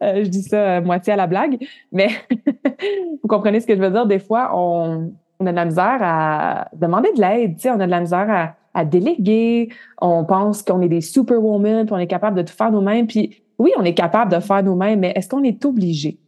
Euh, 0.02 0.24
je 0.24 0.28
dis 0.28 0.42
ça 0.42 0.80
moitié 0.80 1.12
à 1.12 1.16
la 1.16 1.26
blague, 1.26 1.64
mais 1.92 2.08
vous 3.22 3.28
comprenez 3.28 3.60
ce 3.60 3.66
que 3.66 3.76
je 3.76 3.80
veux 3.80 3.90
dire. 3.90 4.06
Des 4.06 4.18
fois, 4.18 4.50
on, 4.54 5.12
a 5.40 5.50
de 5.50 5.56
la 5.56 5.64
misère 5.64 5.98
à 6.00 6.68
demander 6.74 7.12
de 7.12 7.20
l'aide. 7.20 7.56
On 7.66 7.80
a 7.80 7.86
de 7.86 7.90
la 7.90 8.00
misère 8.00 8.28
à, 8.28 8.54
déléguer. 8.82 9.68
On 10.00 10.24
pense 10.24 10.62
qu'on 10.62 10.80
est 10.82 10.88
des 10.88 11.00
superwomen, 11.00 11.86
puis 11.86 11.94
on 11.94 11.98
est 11.98 12.08
capable 12.08 12.36
de 12.38 12.42
tout 12.42 12.54
faire 12.54 12.72
nous-mêmes. 12.72 13.06
Puis 13.06 13.42
oui, 13.58 13.70
on 13.78 13.84
est 13.84 13.94
capable 13.94 14.32
de 14.32 14.40
faire 14.40 14.62
nous-mêmes, 14.64 15.00
mais 15.00 15.12
est-ce 15.14 15.28
qu'on 15.28 15.44
est 15.44 15.64
obligé? 15.64 16.18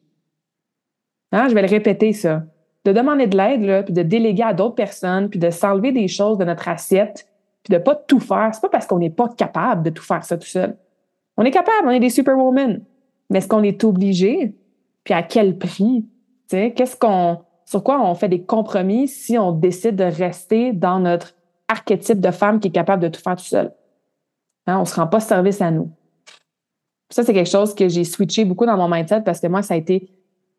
Hein? 1.33 1.49
Je 1.49 1.55
vais 1.55 1.63
le 1.63 1.69
répéter, 1.69 2.13
ça. 2.13 2.45
De 2.85 2.93
demander 2.93 3.27
de 3.27 3.37
l'aide, 3.37 3.85
puis 3.87 3.95
de 3.95 4.03
déléguer 4.03 4.45
à 4.45 4.55
d'autres 4.55 4.77
personnes, 4.77 5.29
puis 5.29 5.41
de 5.41 5.51
s'enlever 5.51 5.91
des 5.91 6.07
choses 6.07 6.39
de 6.39 6.45
notre 6.45 6.69
assiette, 6.69 7.27
puis 7.65 7.73
de 7.77 7.83
pas 7.83 7.97
tout 7.97 8.21
faire. 8.21 8.51
C'est 8.53 8.61
pas 8.61 8.69
parce 8.69 8.87
qu'on 8.87 8.99
n'est 8.99 9.11
pas 9.11 9.29
capable 9.29 9.83
de 9.83 9.91
tout 9.91 10.05
faire 10.05 10.25
ça 10.25 10.37
tout 10.37 10.47
seul. 10.47 10.77
On 11.37 11.45
est 11.45 11.51
capable, 11.51 11.89
on 11.89 11.91
est 11.91 12.01
des 12.01 12.11
superwomen. 12.11 12.85
Mais 13.29 13.39
est-ce 13.39 13.49
qu'on 13.49 13.63
est 13.63 13.83
obligé? 13.83 14.55
Puis 15.03 15.15
à 15.15 15.23
quel 15.23 15.59
prix? 15.59 16.07
Qu'est-ce 16.49 16.97
qu'on, 16.97 17.39
sur 17.65 17.83
quoi 17.83 18.01
on 18.01 18.15
fait 18.15 18.29
des 18.29 18.43
compromis 18.43 19.09
si 19.09 19.37
on 19.37 19.53
décide 19.53 19.97
de 19.97 20.05
rester 20.05 20.73
dans 20.73 21.01
notre 21.01 21.36
archétype 21.69 22.21
de 22.21 22.31
femme 22.31 22.61
qui 22.61 22.69
est 22.69 22.73
capable 22.73 23.03
de 23.03 23.09
tout 23.09 23.21
faire 23.21 23.37
tout 23.37 23.45
seul? 23.45 23.73
Hein, 24.67 24.77
on 24.79 24.81
ne 24.81 24.85
se 24.85 24.95
rend 24.95 25.07
pas 25.07 25.21
service 25.21 25.61
à 25.61 25.71
nous. 25.71 25.91
Ça, 27.11 27.23
c'est 27.23 27.33
quelque 27.33 27.51
chose 27.51 27.75
que 27.75 27.89
j'ai 27.89 28.05
switché 28.05 28.45
beaucoup 28.45 28.67
dans 28.67 28.77
mon 28.77 28.89
mindset 28.89 29.23
parce 29.23 29.41
que 29.41 29.47
moi, 29.47 29.63
ça 29.63 29.75
a 29.75 29.77
été 29.77 30.11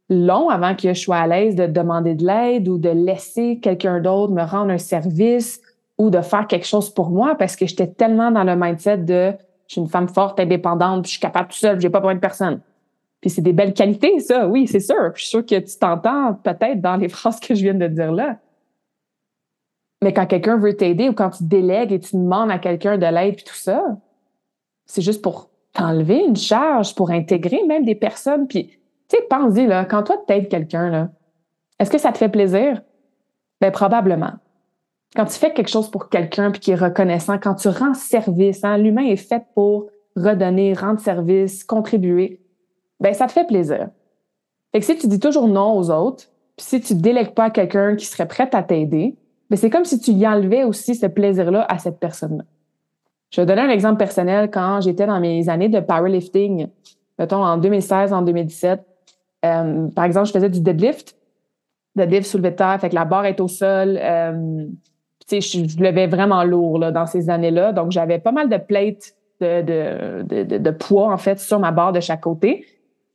long 0.09 0.49
avant 0.49 0.75
que 0.75 0.93
je 0.93 0.99
sois 0.99 1.17
à 1.17 1.27
l'aise 1.27 1.55
de 1.55 1.67
demander 1.67 2.15
de 2.15 2.25
l'aide 2.25 2.67
ou 2.69 2.77
de 2.77 2.89
laisser 2.89 3.59
quelqu'un 3.59 3.99
d'autre 3.99 4.31
me 4.31 4.43
rendre 4.43 4.71
un 4.71 4.77
service 4.77 5.61
ou 5.97 6.09
de 6.09 6.21
faire 6.21 6.47
quelque 6.47 6.65
chose 6.65 6.89
pour 6.93 7.09
moi 7.09 7.35
parce 7.35 7.55
que 7.55 7.65
j'étais 7.65 7.87
tellement 7.87 8.31
dans 8.31 8.43
le 8.43 8.55
mindset 8.55 8.99
de 8.99 9.33
je 9.67 9.73
suis 9.73 9.81
une 9.81 9.89
femme 9.89 10.07
forte, 10.07 10.39
indépendante, 10.39 11.05
je 11.05 11.11
suis 11.11 11.19
capable 11.19 11.49
tout 11.49 11.57
seul, 11.57 11.81
j'ai 11.81 11.89
pas 11.89 11.99
besoin 11.99 12.15
de 12.15 12.19
personne. 12.19 12.61
Puis 13.19 13.29
c'est 13.29 13.41
des 13.41 13.51
belles 13.51 13.73
qualités, 13.73 14.19
ça, 14.19 14.47
oui, 14.47 14.67
c'est 14.67 14.79
sûr. 14.79 15.11
je 15.13 15.21
suis 15.21 15.29
sûre 15.29 15.45
que 15.45 15.59
tu 15.59 15.77
t'entends 15.77 16.35
peut-être 16.35 16.79
dans 16.79 16.95
les 16.95 17.09
phrases 17.09 17.39
que 17.39 17.53
je 17.53 17.63
viens 17.63 17.73
de 17.73 17.87
dire 17.87 18.11
là. 18.11 18.37
Mais 20.03 20.13
quand 20.13 20.25
quelqu'un 20.27 20.57
veut 20.57 20.75
t'aider 20.75 21.09
ou 21.09 21.13
quand 21.13 21.31
tu 21.31 21.43
délègues 21.43 21.91
et 21.91 21.99
tu 21.99 22.15
demandes 22.15 22.51
à 22.51 22.59
quelqu'un 22.59 22.97
de 22.97 23.05
l'aide 23.05 23.35
puis 23.35 23.45
tout 23.45 23.55
ça, 23.55 23.83
c'est 24.85 25.01
juste 25.01 25.21
pour 25.21 25.49
t'enlever 25.73 26.23
une 26.23 26.35
charge, 26.35 26.95
pour 26.95 27.11
intégrer 27.11 27.63
même 27.67 27.83
des 27.83 27.95
personnes. 27.95 28.47
Puis, 28.47 28.67
tu 29.09 29.17
sais, 29.17 29.23
pense-y, 29.29 29.65
là, 29.65 29.85
quand 29.85 30.03
toi, 30.03 30.17
tu 30.27 30.33
aides 30.33 30.49
quelqu'un, 30.49 30.89
là, 30.89 31.09
est-ce 31.79 31.91
que 31.91 31.97
ça 31.97 32.11
te 32.11 32.17
fait 32.17 32.29
plaisir? 32.29 32.81
Ben, 33.59 33.71
probablement 33.71 34.33
quand 35.15 35.25
tu 35.25 35.33
fais 35.33 35.53
quelque 35.53 35.69
chose 35.69 35.89
pour 35.89 36.09
quelqu'un 36.09 36.51
puis 36.51 36.59
qui 36.59 36.71
est 36.71 36.75
reconnaissant, 36.75 37.37
quand 37.37 37.55
tu 37.55 37.69
rends 37.69 37.93
service, 37.93 38.63
hein, 38.63 38.77
l'humain 38.77 39.05
est 39.05 39.15
fait 39.15 39.43
pour 39.55 39.87
redonner, 40.15 40.73
rendre 40.73 40.99
service, 40.99 41.63
contribuer, 41.63 42.41
ben 42.99 43.13
ça 43.13 43.27
te 43.27 43.31
fait 43.31 43.47
plaisir. 43.47 43.89
Fait 44.71 44.79
que 44.79 44.85
si 44.85 44.97
tu 44.97 45.07
dis 45.07 45.19
toujours 45.19 45.47
non 45.47 45.77
aux 45.77 45.89
autres, 45.89 46.25
puis 46.55 46.65
si 46.65 46.81
tu 46.81 46.95
délègues 46.95 47.33
pas 47.33 47.45
à 47.45 47.49
quelqu'un 47.49 47.95
qui 47.95 48.05
serait 48.05 48.27
prêt 48.27 48.49
à 48.53 48.63
t'aider, 48.63 49.15
ben 49.49 49.55
c'est 49.55 49.69
comme 49.69 49.85
si 49.85 49.99
tu 49.99 50.11
y 50.11 50.27
enlevais 50.27 50.63
aussi 50.63 50.95
ce 50.95 51.05
plaisir-là 51.05 51.65
à 51.69 51.77
cette 51.77 51.99
personne-là. 51.99 52.43
Je 53.29 53.41
vais 53.41 53.45
donner 53.45 53.61
un 53.61 53.69
exemple 53.69 53.97
personnel 53.97 54.49
quand 54.51 54.81
j'étais 54.81 55.05
dans 55.05 55.19
mes 55.19 55.49
années 55.49 55.69
de 55.69 55.79
powerlifting, 55.79 56.67
mettons 57.19 57.43
en 57.43 57.57
2016, 57.57 58.13
en 58.13 58.21
2017. 58.21 58.81
Euh, 59.45 59.87
par 59.89 60.05
exemple, 60.05 60.27
je 60.27 60.31
faisais 60.31 60.49
du 60.49 60.61
deadlift, 60.61 61.15
deadlift 61.95 62.27
soulevé 62.27 62.51
de 62.51 62.55
terre, 62.55 62.77
fait 62.79 62.89
que 62.89 62.95
la 62.95 63.05
barre 63.05 63.25
est 63.25 63.39
au 63.39 63.47
sol. 63.47 63.99
Euh, 64.01 64.65
je, 65.29 65.39
je 65.39 65.83
levais 65.83 66.07
vraiment 66.07 66.43
lourd 66.43 66.79
là, 66.79 66.91
dans 66.91 67.05
ces 67.05 67.29
années-là. 67.29 67.73
Donc, 67.73 67.91
j'avais 67.91 68.19
pas 68.19 68.31
mal 68.31 68.49
de 68.49 68.57
plates 68.57 69.13
de, 69.41 69.61
de, 69.61 70.43
de, 70.43 70.57
de, 70.57 70.71
poids, 70.71 71.11
en 71.11 71.17
fait, 71.17 71.39
sur 71.39 71.59
ma 71.59 71.71
barre 71.71 71.91
de 71.91 71.99
chaque 71.99 72.21
côté. 72.21 72.65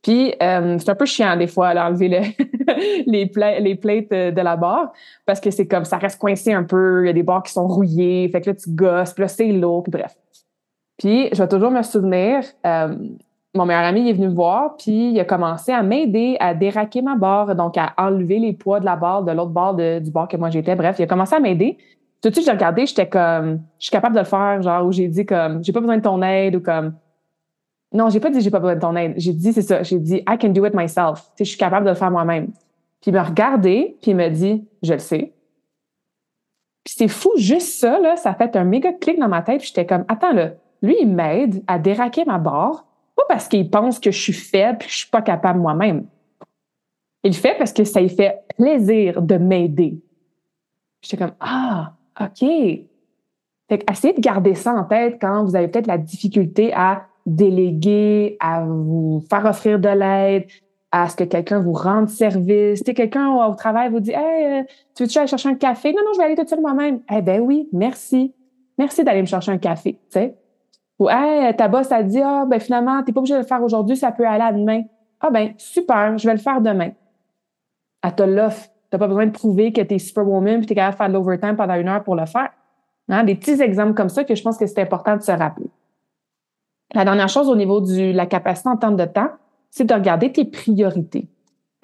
Puis, 0.03 0.35
euh, 0.43 0.77
c'est 0.77 0.89
un 0.89 0.95
peu 0.95 1.05
chiant, 1.05 1.35
des 1.37 1.47
fois, 1.47 1.73
d'enlever 1.73 2.09
les, 3.07 3.25
pla 3.25 3.59
les 3.59 3.75
plates 3.75 4.11
de 4.11 4.41
la 4.41 4.55
barre 4.55 4.91
parce 5.25 5.39
que 5.39 5.49
c'est 5.49 5.65
comme 5.65 5.85
ça 5.85 5.97
reste 5.97 6.19
coincé 6.19 6.53
un 6.53 6.63
peu. 6.63 7.03
Il 7.03 7.07
y 7.07 7.09
a 7.09 7.13
des 7.13 7.23
barres 7.23 7.43
qui 7.43 7.53
sont 7.53 7.67
rouillées. 7.67 8.29
Fait 8.29 8.41
que 8.41 8.49
là, 8.49 8.55
tu 8.55 8.69
gosses. 8.69 9.13
Puis 9.13 9.21
là, 9.21 9.27
c'est 9.27 9.51
lourd. 9.51 9.83
Puis 9.83 9.91
bref. 9.91 10.15
Puis, 10.97 11.29
je 11.31 11.41
vais 11.41 11.47
toujours 11.47 11.71
me 11.71 11.81
souvenir, 11.81 12.43
euh, 12.65 12.95
mon 13.55 13.65
meilleur 13.65 13.83
ami 13.83 14.09
est 14.09 14.13
venu 14.13 14.27
me 14.27 14.35
voir, 14.35 14.75
puis 14.77 15.11
il 15.11 15.19
a 15.19 15.25
commencé 15.25 15.71
à 15.71 15.81
m'aider 15.81 16.37
à 16.39 16.53
déraquer 16.53 17.01
ma 17.01 17.15
barre, 17.15 17.55
donc 17.55 17.77
à 17.77 17.93
enlever 17.97 18.39
les 18.39 18.53
poids 18.53 18.79
de 18.79 18.85
la 18.85 18.95
barre, 18.95 19.23
de 19.23 19.31
l'autre 19.31 19.51
barre 19.51 19.73
du 19.75 20.11
bord 20.11 20.27
que 20.27 20.37
moi 20.37 20.49
j'étais. 20.49 20.75
Bref, 20.75 20.97
il 20.99 21.03
a 21.03 21.07
commencé 21.07 21.35
à 21.35 21.39
m'aider 21.39 21.77
tout 22.23 22.29
de 22.29 22.35
suite, 22.35 22.45
j'ai 22.45 22.53
regardé, 22.53 22.85
j'étais 22.85 23.09
comme, 23.09 23.59
je 23.77 23.85
suis 23.85 23.91
capable 23.91 24.15
de 24.15 24.21
le 24.21 24.25
faire, 24.25 24.61
genre, 24.61 24.85
où 24.85 24.93
j'ai 24.93 25.09
dit 25.09 25.25
comme, 25.25 25.61
j'ai 25.61 25.73
pas 25.73 25.81
besoin 25.81 25.97
de 25.97 26.01
ton 26.01 26.21
aide 26.21 26.55
ou 26.55 26.61
comme, 26.61 26.93
non, 27.93 28.09
j'ai 28.09 28.19
pas 28.19 28.31
dit 28.31 28.41
j'ai 28.41 28.49
pas 28.49 28.59
besoin 28.59 28.75
de 28.75 28.81
ton 28.81 28.95
aide. 28.95 29.13
J'ai 29.17 29.33
dit, 29.33 29.53
c'est 29.53 29.61
ça, 29.61 29.83
j'ai 29.83 29.99
dit, 29.99 30.23
I 30.27 30.37
can 30.39 30.49
do 30.49 30.65
it 30.65 30.73
myself. 30.73 31.21
Tu 31.21 31.37
sais, 31.37 31.45
je 31.45 31.49
suis 31.49 31.57
capable 31.57 31.85
de 31.85 31.91
le 31.91 31.95
faire 31.95 32.11
moi-même. 32.11 32.47
Puis 33.01 33.11
il 33.11 33.13
m'a 33.13 33.23
regardé, 33.23 33.97
puis 34.01 34.11
il 34.11 34.17
m'a 34.17 34.29
dit 34.29 34.65
Je 34.81 34.93
le 34.93 34.99
sais. 34.99 35.33
Puis 36.83 36.95
c'est 36.97 37.07
fou, 37.07 37.31
juste 37.37 37.79
ça, 37.79 37.99
là, 37.99 38.15
ça 38.15 38.31
a 38.31 38.33
fait 38.33 38.55
un 38.55 38.63
méga 38.63 38.91
clic 38.93 39.19
dans 39.19 39.27
ma 39.27 39.41
tête. 39.41 39.59
Puis 39.59 39.67
j'étais 39.67 39.85
comme 39.85 40.05
Attends, 40.07 40.33
là, 40.33 40.51
lui, 40.81 40.95
il 40.99 41.07
m'aide 41.07 41.63
à 41.67 41.79
déraquer 41.79 42.25
ma 42.25 42.39
barre, 42.39 42.85
pas 43.15 43.23
parce 43.27 43.47
qu'il 43.47 43.69
pense 43.69 43.99
que 43.99 44.09
je 44.09 44.19
suis 44.19 44.33
faible 44.33 44.79
puis 44.79 44.87
que 44.87 44.93
je 44.93 44.99
suis 44.99 45.09
pas 45.09 45.21
capable 45.21 45.59
moi-même. 45.59 46.05
Il 47.23 47.31
le 47.31 47.37
fait 47.37 47.55
parce 47.57 47.71
que 47.71 47.83
ça 47.83 48.01
lui 48.01 48.09
fait 48.09 48.39
plaisir 48.57 49.21
de 49.21 49.37
m'aider. 49.37 50.01
J'étais 51.01 51.17
comme 51.17 51.35
Ah, 51.39 51.93
OK. 52.19 52.39
Fait 52.39 53.77
que 53.77 53.91
essayez 53.91 54.13
de 54.13 54.21
garder 54.21 54.55
ça 54.55 54.73
en 54.73 54.83
tête 54.83 55.17
quand 55.21 55.43
vous 55.43 55.55
avez 55.55 55.67
peut-être 55.67 55.87
la 55.87 55.97
difficulté 55.97 56.73
à 56.73 57.07
déléguer, 57.25 58.37
à 58.39 58.63
vous 58.63 59.23
faire 59.29 59.45
offrir 59.45 59.79
de 59.79 59.89
l'aide, 59.89 60.45
à 60.91 61.09
ce 61.09 61.15
que 61.15 61.23
quelqu'un 61.23 61.59
vous 61.59 61.73
rende 61.73 62.09
service. 62.09 62.83
Tu 62.83 62.93
quelqu'un 62.93 63.29
au 63.29 63.55
travail 63.55 63.89
vous 63.89 63.99
dit 63.99 64.11
Hey, 64.11 64.61
euh, 64.61 64.63
tu 64.95 65.03
veux-tu 65.03 65.17
aller 65.17 65.27
chercher 65.27 65.49
un 65.49 65.55
café? 65.55 65.91
Non, 65.91 66.01
non, 66.05 66.13
je 66.13 66.19
vais 66.19 66.25
aller 66.25 66.35
tout 66.35 66.47
seul 66.47 66.61
moi-même. 66.61 66.99
Eh 67.11 67.21
ben 67.21 67.41
oui, 67.41 67.67
merci. 67.73 68.33
Merci 68.77 69.03
d'aller 69.03 69.21
me 69.21 69.27
chercher 69.27 69.51
un 69.51 69.57
café. 69.57 69.93
Tu 69.93 69.99
sais. 70.09 70.35
Ou 70.99 71.09
Hey, 71.09 71.55
ta 71.55 71.67
boss 71.67 71.91
a 71.91 72.03
dit 72.03 72.21
Ah, 72.21 72.45
ben 72.47 72.59
finalement, 72.59 73.01
tu 73.01 73.09
n'es 73.09 73.13
pas 73.13 73.19
obligé 73.21 73.33
de 73.33 73.39
le 73.39 73.45
faire 73.45 73.63
aujourd'hui, 73.63 73.97
ça 73.97 74.11
peut 74.11 74.27
aller 74.27 74.43
à 74.43 74.51
demain. 74.51 74.83
Ah 75.19 75.31
ben, 75.31 75.53
super, 75.57 76.17
je 76.17 76.27
vais 76.27 76.33
le 76.33 76.39
faire 76.39 76.61
demain. 76.61 76.91
Elle 78.03 78.15
te 78.15 78.23
l'offre. 78.23 78.67
Tu 78.91 78.95
n'as 78.95 78.99
pas 78.99 79.07
besoin 79.07 79.25
de 79.25 79.31
prouver 79.31 79.71
que 79.71 79.81
tu 79.81 79.95
es 79.95 79.99
superwoman 79.99 80.61
et 80.61 80.65
tu 80.65 80.73
es 80.73 80.75
capable 80.75 80.93
de 80.93 80.97
faire 80.97 81.07
de 81.07 81.13
l'overtime 81.13 81.55
pendant 81.55 81.75
une 81.75 81.87
heure 81.87 82.03
pour 82.03 82.15
le 82.15 82.25
faire. 82.25 82.49
Hein? 83.09 83.23
Des 83.23 83.35
petits 83.35 83.61
exemples 83.61 83.93
comme 83.93 84.09
ça 84.09 84.23
que 84.23 84.35
je 84.35 84.43
pense 84.43 84.57
que 84.57 84.67
c'est 84.67 84.81
important 84.81 85.17
de 85.17 85.21
se 85.21 85.31
rappeler. 85.31 85.69
La 86.93 87.05
dernière 87.05 87.29
chose 87.29 87.49
au 87.49 87.55
niveau 87.55 87.81
de 87.81 88.11
la 88.11 88.25
capacité 88.25 88.69
en 88.69 88.77
termes 88.77 88.95
de 88.95 89.05
temps, 89.05 89.29
c'est 89.69 89.85
de 89.85 89.93
regarder 89.93 90.31
tes 90.31 90.45
priorités. 90.45 91.27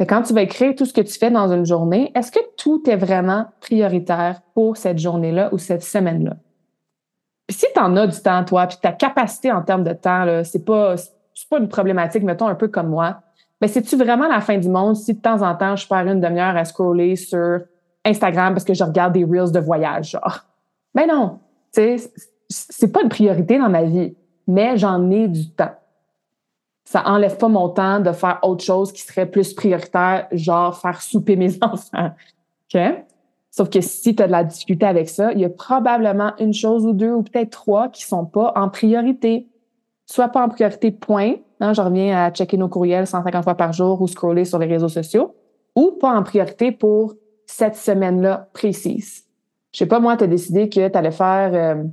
quand 0.08 0.22
tu 0.22 0.34
vas 0.34 0.44
écrire 0.44 0.76
tout 0.76 0.86
ce 0.86 0.94
que 0.94 1.02
tu 1.02 1.18
fais 1.18 1.32
dans 1.32 1.52
une 1.52 1.66
journée, 1.66 2.12
est-ce 2.16 2.32
que 2.32 2.40
tout 2.58 2.88
est 2.90 2.96
vraiment 2.96 3.48
prioritaire 3.60 4.42
pour 4.54 4.78
cette 4.78 5.00
journée-là 5.00 5.50
ou 5.52 5.58
cette 5.58 5.84
semaine-là? 5.84 6.36
Puis 7.48 7.58
si 7.58 7.66
tu 7.74 7.82
en 7.82 7.98
as 7.98 8.06
du 8.06 8.20
temps, 8.22 8.46
toi, 8.46 8.68
puis 8.68 8.78
ta 8.80 8.92
capacité 8.92 9.52
en 9.52 9.64
termes 9.64 9.84
de 9.84 9.94
temps, 9.94 10.26
ce 10.44 10.58
n'est 10.58 10.64
pas, 10.64 10.96
pas 11.50 11.58
une 11.58 11.68
problématique, 11.68 12.24
mettons, 12.24 12.48
un 12.48 12.56
peu 12.56 12.68
comme 12.68 12.90
moi. 12.90 13.22
Mais 13.60 13.68
c'est-tu 13.68 13.98
vraiment 13.98 14.28
la 14.28 14.40
fin 14.40 14.58
du 14.58 14.70
monde 14.70 14.96
si 14.96 15.16
de 15.16 15.20
temps 15.20 15.42
en 15.42 15.56
temps, 15.56 15.76
je 15.76 15.88
perds 15.88 16.08
une 16.08 16.22
demi-heure 16.22 16.56
à 16.56 16.64
scroller 16.64 17.16
sur 17.16 17.60
Instagram 18.06 18.54
parce 18.54 18.64
que 18.64 18.76
je 18.76 18.84
regarde 18.84 19.14
des 19.14 19.26
reels 19.26 19.52
de 19.52 19.60
voyage, 19.60 20.12
genre? 20.12 20.46
Ben 20.94 21.08
non, 21.08 21.40
tu 21.74 21.98
c'est 22.48 22.92
pas 22.92 23.02
une 23.02 23.10
priorité 23.10 23.60
dans 23.60 23.70
ma 23.70 23.84
vie, 23.84 24.16
mais 24.50 24.78
j'en 24.78 25.10
ai 25.10 25.28
du 25.28 25.50
temps 25.52 25.76
ça 26.90 27.04
enlève 27.06 27.38
pas 27.38 27.50
mon 27.50 27.70
temps 27.70 28.00
de 28.00 28.12
faire 28.12 28.40
autre 28.42 28.64
chose 28.64 28.92
qui 28.92 29.04
serait 29.04 29.28
plus 29.28 29.54
prioritaire, 29.54 30.28
genre 30.32 30.76
faire 30.76 31.04
souper 31.04 31.36
mes 31.36 31.52
enfants. 31.62 32.10
OK? 32.74 32.82
Sauf 33.52 33.70
que 33.70 33.80
si 33.80 34.16
tu 34.16 34.24
as 34.24 34.26
de 34.26 34.32
la 34.32 34.44
difficulté 34.44 34.88
avec 34.88 35.08
ça, 35.08 35.32
il 35.34 35.40
y 35.40 35.46
a 35.46 35.52
probablement 35.52 36.34
une 36.40 36.52
chose 36.52 36.88
ou 36.88 36.94
deux 36.94 37.12
ou 37.12 37.22
peut-être 37.22 37.52
trois 37.52 37.90
qui 37.90 38.04
sont 38.04 38.26
pas 38.26 38.54
en 38.56 38.70
priorité. 38.70 39.48
Soit 40.08 40.30
pas 40.30 40.44
en 40.44 40.50
priorité, 40.50 40.90
point. 40.90 41.36
Hein, 41.60 41.74
je 41.74 41.82
reviens 41.82 42.26
à 42.26 42.32
checker 42.32 42.58
nos 42.58 42.70
courriels 42.70 43.06
150 43.06 43.44
fois 43.44 43.54
par 43.54 43.72
jour 43.72 44.02
ou 44.02 44.08
scroller 44.08 44.44
sur 44.44 44.58
les 44.58 44.66
réseaux 44.66 44.90
sociaux. 44.90 45.36
Ou 45.76 45.92
pas 45.92 46.18
en 46.18 46.24
priorité 46.24 46.72
pour 46.72 47.14
cette 47.46 47.76
semaine-là 47.76 48.50
précise. 48.54 49.26
Je 49.74 49.78
sais 49.78 49.86
pas, 49.86 50.00
moi, 50.00 50.18
tu 50.18 50.24
as 50.24 50.28
décidé 50.28 50.70
que 50.70 50.88
tu 50.88 50.98
allais 50.98 51.12
faire 51.12 51.52
euh, 51.54 51.84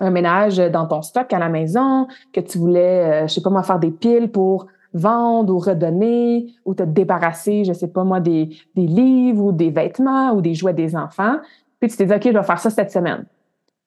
un 0.00 0.10
ménage 0.10 0.58
dans 0.58 0.86
ton 0.86 1.02
stock 1.02 1.32
à 1.32 1.38
la 1.38 1.48
maison, 1.48 2.06
que 2.32 2.40
tu 2.40 2.58
voulais, 2.58 3.24
euh, 3.24 3.28
je 3.28 3.34
sais 3.34 3.42
pas 3.42 3.50
moi, 3.50 3.62
faire 3.62 3.78
des 3.78 3.90
piles 3.90 4.30
pour 4.30 4.66
vendre 4.92 5.52
ou 5.52 5.58
redonner 5.58 6.54
ou 6.64 6.74
te 6.74 6.82
débarrasser, 6.82 7.64
je 7.64 7.72
sais 7.72 7.88
pas 7.88 8.04
moi, 8.04 8.20
des, 8.20 8.50
des 8.74 8.86
livres 8.86 9.44
ou 9.44 9.52
des 9.52 9.70
vêtements 9.70 10.32
ou 10.32 10.40
des 10.40 10.54
jouets 10.54 10.74
des 10.74 10.96
enfants. 10.96 11.36
Puis 11.80 11.90
tu 11.90 11.96
t'es 11.96 12.06
dit, 12.06 12.14
OK, 12.14 12.22
je 12.24 12.38
vais 12.38 12.42
faire 12.42 12.58
ça 12.58 12.70
cette 12.70 12.90
semaine. 12.90 13.24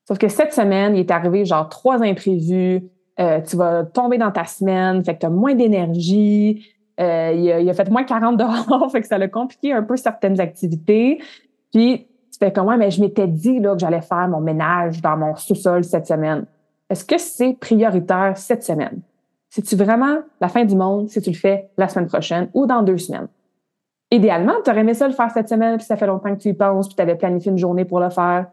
Sauf 0.08 0.18
que 0.18 0.28
cette 0.28 0.54
semaine, 0.54 0.96
il 0.96 1.02
est 1.02 1.12
arrivé 1.12 1.46
genre 1.46 1.68
trois 1.68 2.04
imprévus, 2.04 2.84
euh, 3.20 3.42
tu 3.42 3.58
vas 3.58 3.84
tomber 3.84 4.18
dans 4.18 4.32
ta 4.32 4.46
semaine, 4.46 5.04
fait 5.04 5.16
que 5.16 5.20
tu 5.22 5.26
as 5.26 5.30
moins 5.30 5.56
d'énergie, 5.56 6.66
euh, 7.00 7.34
il, 7.36 7.52
a, 7.52 7.60
il, 7.60 7.70
a, 7.70 7.74
fait 7.74 7.90
moins 7.90 8.04
40 8.04 8.38
dehors, 8.38 8.92
fait 8.92 9.02
que 9.02 9.08
ça 9.08 9.16
a 9.16 9.28
compliqué 9.28 9.74
un 9.74 9.84
peu 9.84 9.98
certaines 9.98 10.40
activités. 10.40 11.20
Puis 11.74 12.07
fais 12.38 12.52
comme, 12.52 12.76
mais 12.78 12.92
je 12.92 13.02
m'étais 13.02 13.28
dit 13.28 13.60
là, 13.60 13.74
que 13.74 13.80
j'allais 13.80 14.02
faire 14.02 14.28
mon 14.28 14.40
ménage 14.40 15.02
dans 15.02 15.18
mon 15.18 15.36
sous-sol 15.36 15.84
cette 15.84 16.08
semaine. 16.08 16.46
Est-ce 16.90 17.04
que 17.04 17.18
c'est 17.18 17.54
prioritaire 17.54 18.38
cette 18.38 18.64
semaine? 18.64 19.02
C'est-tu 19.50 19.76
vraiment 19.76 20.20
la 20.40 20.48
fin 20.48 20.66
du 20.66 20.76
monde 20.76 21.10
si 21.10 21.22
tu 21.22 21.32
le 21.32 21.36
fais 21.36 21.70
la 21.78 21.88
semaine 21.88 22.08
prochaine 22.08 22.50
ou 22.54 22.66
dans 22.66 22.82
deux 22.84 22.98
semaines? 22.98 23.28
Idéalement, 24.12 24.54
tu 24.64 24.70
aurais 24.70 24.82
aimé 24.82 24.94
ça 24.94 25.08
le 25.08 25.14
faire 25.14 25.32
cette 25.32 25.50
semaine, 25.50 25.78
puis 25.78 25.86
ça 25.86 25.98
fait 25.98 26.08
longtemps 26.08 26.34
que 26.34 26.42
tu 26.42 26.50
y 26.50 26.54
penses, 26.54 26.88
puis 26.88 26.96
tu 26.96 27.02
avais 27.02 27.16
planifié 27.16 27.52
une 27.52 27.58
journée 27.58 27.84
pour 27.84 28.00
le 28.00 28.10
faire. 28.10 28.48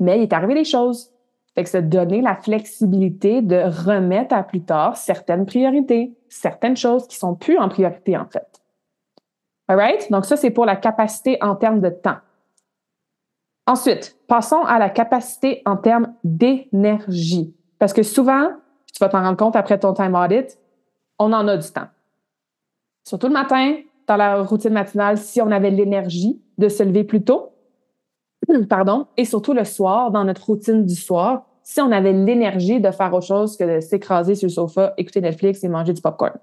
Mais 0.00 0.18
il 0.18 0.22
est 0.22 0.32
arrivé 0.32 0.54
des 0.54 0.64
choses. 0.64 1.10
Fait 1.54 1.64
que 1.64 1.70
se 1.70 1.78
donner 1.78 2.20
la 2.20 2.36
flexibilité 2.36 3.40
de 3.40 3.56
remettre 3.86 4.34
à 4.34 4.42
plus 4.42 4.60
tard 4.60 4.96
certaines 4.96 5.46
priorités, 5.46 6.14
certaines 6.28 6.76
choses 6.76 7.06
qui 7.06 7.16
sont 7.16 7.34
plus 7.34 7.58
en 7.58 7.68
priorité, 7.68 8.16
en 8.16 8.26
fait. 8.26 8.46
All 9.66 9.76
right? 9.76 10.10
Donc, 10.10 10.24
ça, 10.24 10.36
c'est 10.36 10.50
pour 10.50 10.66
la 10.66 10.76
capacité 10.76 11.38
en 11.40 11.56
termes 11.56 11.80
de 11.80 11.90
temps. 11.90 12.16
Ensuite, 13.68 14.16
passons 14.26 14.62
à 14.64 14.78
la 14.78 14.88
capacité 14.88 15.60
en 15.66 15.76
termes 15.76 16.14
d'énergie. 16.24 17.54
Parce 17.78 17.92
que 17.92 18.02
souvent, 18.02 18.48
tu 18.90 18.98
vas 18.98 19.10
t'en 19.10 19.22
rendre 19.22 19.36
compte 19.36 19.56
après 19.56 19.78
ton 19.78 19.92
time 19.92 20.14
audit, 20.14 20.58
on 21.18 21.34
en 21.34 21.46
a 21.46 21.54
du 21.58 21.70
temps. 21.70 21.88
Surtout 23.04 23.26
le 23.26 23.34
matin, 23.34 23.76
dans 24.06 24.16
la 24.16 24.42
routine 24.42 24.72
matinale, 24.72 25.18
si 25.18 25.42
on 25.42 25.50
avait 25.50 25.70
l'énergie 25.70 26.40
de 26.56 26.70
se 26.70 26.82
lever 26.82 27.04
plus 27.04 27.22
tôt, 27.22 27.52
pardon, 28.70 29.06
et 29.18 29.26
surtout 29.26 29.52
le 29.52 29.64
soir, 29.64 30.12
dans 30.12 30.24
notre 30.24 30.46
routine 30.46 30.86
du 30.86 30.94
soir, 30.94 31.44
si 31.62 31.82
on 31.82 31.92
avait 31.92 32.14
l'énergie 32.14 32.80
de 32.80 32.90
faire 32.90 33.12
autre 33.12 33.26
chose 33.26 33.58
que 33.58 33.76
de 33.76 33.80
s'écraser 33.80 34.34
sur 34.34 34.46
le 34.46 34.52
sofa, 34.52 34.94
écouter 34.96 35.20
Netflix 35.20 35.62
et 35.62 35.68
manger 35.68 35.92
du 35.92 36.00
popcorn. 36.00 36.38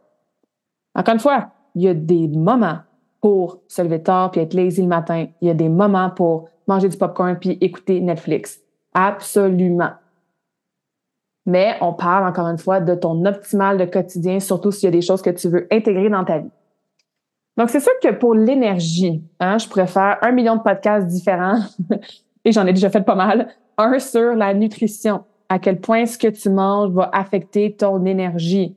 Encore 0.94 1.16
une 1.16 1.20
fois, 1.20 1.48
il 1.74 1.82
y 1.82 1.88
a 1.88 1.96
des 1.96 2.28
moments 2.28 2.78
pour 3.20 3.62
se 3.68 3.82
lever 3.82 4.04
tard 4.04 4.30
puis 4.30 4.42
être 4.42 4.54
lazy 4.54 4.84
le 4.84 4.88
matin. 4.88 5.26
Il 5.42 5.48
y 5.48 5.52
a 5.52 5.56
des 5.56 5.70
moments 5.70 6.12
pour 6.12 6.50
manger 6.68 6.90
du 6.90 6.98
popcorn 6.98 7.38
puis 7.38 7.58
écouter 7.62 8.00
Netflix. 8.02 8.60
Absolument. 8.94 9.92
Mais 11.46 11.76
on 11.82 11.94
parle 11.94 12.28
encore 12.28 12.48
une 12.48 12.58
fois 12.58 12.80
de 12.80 12.96
ton 12.96 13.24
optimal 13.26 13.78
de 13.78 13.86
quotidien, 13.86 14.40
surtout 14.40 14.72
s'il 14.72 14.86
y 14.86 14.88
a 14.88 14.92
des 14.92 15.02
choses 15.02 15.22
que 15.22 15.30
tu 15.30 15.48
veux 15.48 15.68
intégrer 15.72 16.10
dans 16.10 16.24
ta 16.24 16.40
vie. 16.40 16.50
Donc, 17.58 17.70
c'est 17.70 17.80
sûr 17.80 17.94
que 18.02 18.12
pour 18.12 18.34
l'énergie, 18.34 19.24
hein, 19.40 19.58
je 19.58 19.68
pourrais 19.68 19.88
faire 19.88 20.18
un 20.22 20.32
million 20.32 20.56
de 20.56 20.62
podcasts 20.62 21.08
différents 21.08 21.60
et 22.46 22.52
j'en 22.52 22.66
ai 22.66 22.74
déjà 22.74 22.90
fait 22.90 23.04
pas 23.04 23.16
mal. 23.16 23.50
Un 23.78 24.00
sur 24.00 24.34
la 24.36 24.54
nutrition. 24.54 25.24
À 25.48 25.60
quel 25.60 25.80
point 25.80 26.06
ce 26.06 26.18
que 26.18 26.28
tu 26.28 26.50
manges 26.50 26.92
va 26.92 27.10
affecter 27.14 27.76
ton 27.76 28.04
énergie. 28.06 28.76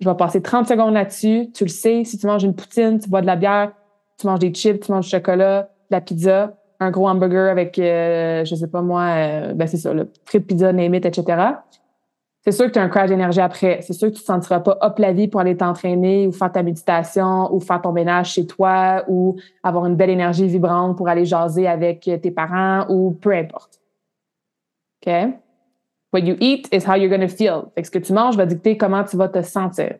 Je 0.00 0.08
vais 0.08 0.14
passer 0.14 0.40
30 0.40 0.68
secondes 0.68 0.94
là-dessus. 0.94 1.50
Tu 1.52 1.64
le 1.64 1.70
sais, 1.70 2.04
si 2.04 2.16
tu 2.16 2.26
manges 2.26 2.44
une 2.44 2.54
poutine, 2.54 2.98
tu 3.00 3.08
bois 3.08 3.22
de 3.22 3.26
la 3.26 3.36
bière, 3.36 3.72
tu 4.18 4.26
manges 4.26 4.38
des 4.38 4.52
chips, 4.52 4.84
tu 4.84 4.92
manges 4.92 5.06
du 5.06 5.10
chocolat, 5.10 5.62
de 5.62 5.96
la 5.96 6.00
pizza, 6.00 6.54
un 6.80 6.90
gros 6.90 7.08
hamburger 7.08 7.50
avec, 7.50 7.78
euh, 7.78 8.44
je 8.44 8.54
sais 8.54 8.66
pas 8.66 8.82
moi, 8.82 9.02
euh, 9.02 9.54
ben 9.54 9.66
c'est 9.66 9.76
ça, 9.76 9.92
le 9.92 10.10
trip 10.24 10.46
pizza, 10.46 10.72
name 10.72 10.94
it, 10.94 11.06
etc. 11.06 11.24
C'est 12.42 12.52
sûr 12.52 12.66
que 12.66 12.72
tu 12.72 12.78
as 12.78 12.82
un 12.82 12.88
crash 12.88 13.08
d'énergie 13.08 13.40
après. 13.40 13.80
C'est 13.82 13.92
sûr 13.92 14.08
que 14.08 14.14
tu 14.14 14.20
te 14.20 14.26
sentiras 14.26 14.60
pas 14.60 14.78
hop 14.80 14.98
la 15.00 15.12
vie 15.12 15.26
pour 15.26 15.40
aller 15.40 15.56
t'entraîner 15.56 16.28
ou 16.28 16.32
faire 16.32 16.52
ta 16.52 16.62
méditation 16.62 17.52
ou 17.52 17.58
faire 17.58 17.82
ton 17.82 17.90
ménage 17.90 18.34
chez 18.34 18.46
toi 18.46 19.02
ou 19.08 19.36
avoir 19.64 19.86
une 19.86 19.96
belle 19.96 20.10
énergie 20.10 20.46
vibrante 20.46 20.96
pour 20.96 21.08
aller 21.08 21.24
jaser 21.24 21.66
avec 21.66 22.02
tes 22.02 22.30
parents 22.30 22.86
ou 22.88 23.10
peu 23.10 23.32
importe. 23.32 23.80
OK? 25.04 25.12
What 26.12 26.20
you 26.20 26.36
eat 26.38 26.68
is 26.72 26.86
how 26.86 26.94
you're 26.94 27.10
going 27.10 27.26
to 27.26 27.34
feel. 27.34 27.64
Fait 27.74 27.82
que 27.82 27.86
ce 27.88 27.90
que 27.90 27.98
tu 27.98 28.12
manges 28.12 28.36
va 28.36 28.46
dicter 28.46 28.76
comment 28.76 29.02
tu 29.02 29.16
vas 29.16 29.28
te 29.28 29.42
sentir. 29.42 29.96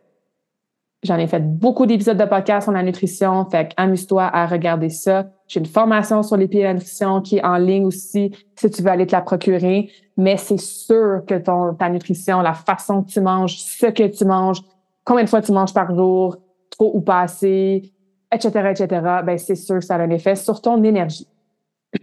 J'en 1.03 1.17
ai 1.17 1.27
fait 1.27 1.43
beaucoup 1.45 1.85
d'épisodes 1.85 2.17
de 2.17 2.25
podcast 2.25 2.63
sur 2.63 2.71
la 2.71 2.81
nutrition, 2.81 3.45
fait 3.49 3.71
amuse-toi 3.77 4.23
à 4.23 4.47
regarder 4.47 4.89
ça. 4.89 5.25
J'ai 5.47 5.61
une 5.61 5.65
formation 5.65 6.23
sur 6.23 6.35
les 6.35 6.47
pieds 6.47 6.61
de 6.61 6.65
la 6.65 6.73
nutrition 6.73 7.21
qui 7.21 7.37
est 7.37 7.45
en 7.45 7.57
ligne 7.57 7.85
aussi 7.85 8.35
si 8.55 8.69
tu 8.69 8.81
veux 8.81 8.89
aller 8.89 9.07
te 9.07 9.13
la 9.13 9.21
procurer. 9.21 9.89
Mais 10.17 10.35
c'est 10.35 10.59
sûr 10.59 11.23
que 11.25 11.35
ton, 11.35 11.73
ta 11.73 11.89
nutrition, 11.89 12.41
la 12.41 12.53
façon 12.53 13.03
que 13.03 13.09
tu 13.09 13.21
manges, 13.21 13.57
ce 13.57 13.85
que 13.85 14.07
tu 14.07 14.25
manges, 14.25 14.61
combien 15.05 15.23
de 15.23 15.29
fois 15.29 15.41
tu 15.41 15.53
manges 15.53 15.73
par 15.73 15.95
jour, 15.95 16.37
trop 16.69 16.91
ou 16.93 17.01
pas 17.01 17.21
assez, 17.21 17.93
etc., 18.31 18.71
etc., 18.71 18.87
ben 19.25 19.37
c'est 19.37 19.55
sûr 19.55 19.75
que 19.75 19.85
ça 19.85 19.95
a 19.95 19.99
un 19.99 20.09
effet 20.09 20.35
sur 20.35 20.61
ton 20.61 20.83
énergie. 20.83 21.27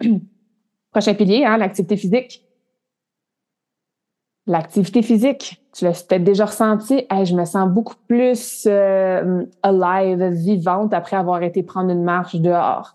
Prochain 0.90 1.14
pilier, 1.14 1.44
hein, 1.44 1.58
l'activité 1.58 1.96
physique. 1.96 2.40
L'activité 4.46 5.02
physique, 5.02 5.62
tu 5.74 5.84
l'as 5.84 6.04
peut-être 6.06 6.24
déjà 6.24 6.46
ressenti, 6.46 7.06
je 7.10 7.34
me 7.34 7.44
sens 7.44 7.68
beaucoup 7.68 7.96
plus 8.06 8.66
euh, 8.66 9.44
alive, 9.62 10.22
vivante 10.32 10.92
après 10.92 11.16
avoir 11.16 11.42
été 11.42 11.62
prendre 11.62 11.90
une 11.90 12.04
marche 12.04 12.36
dehors. 12.36 12.94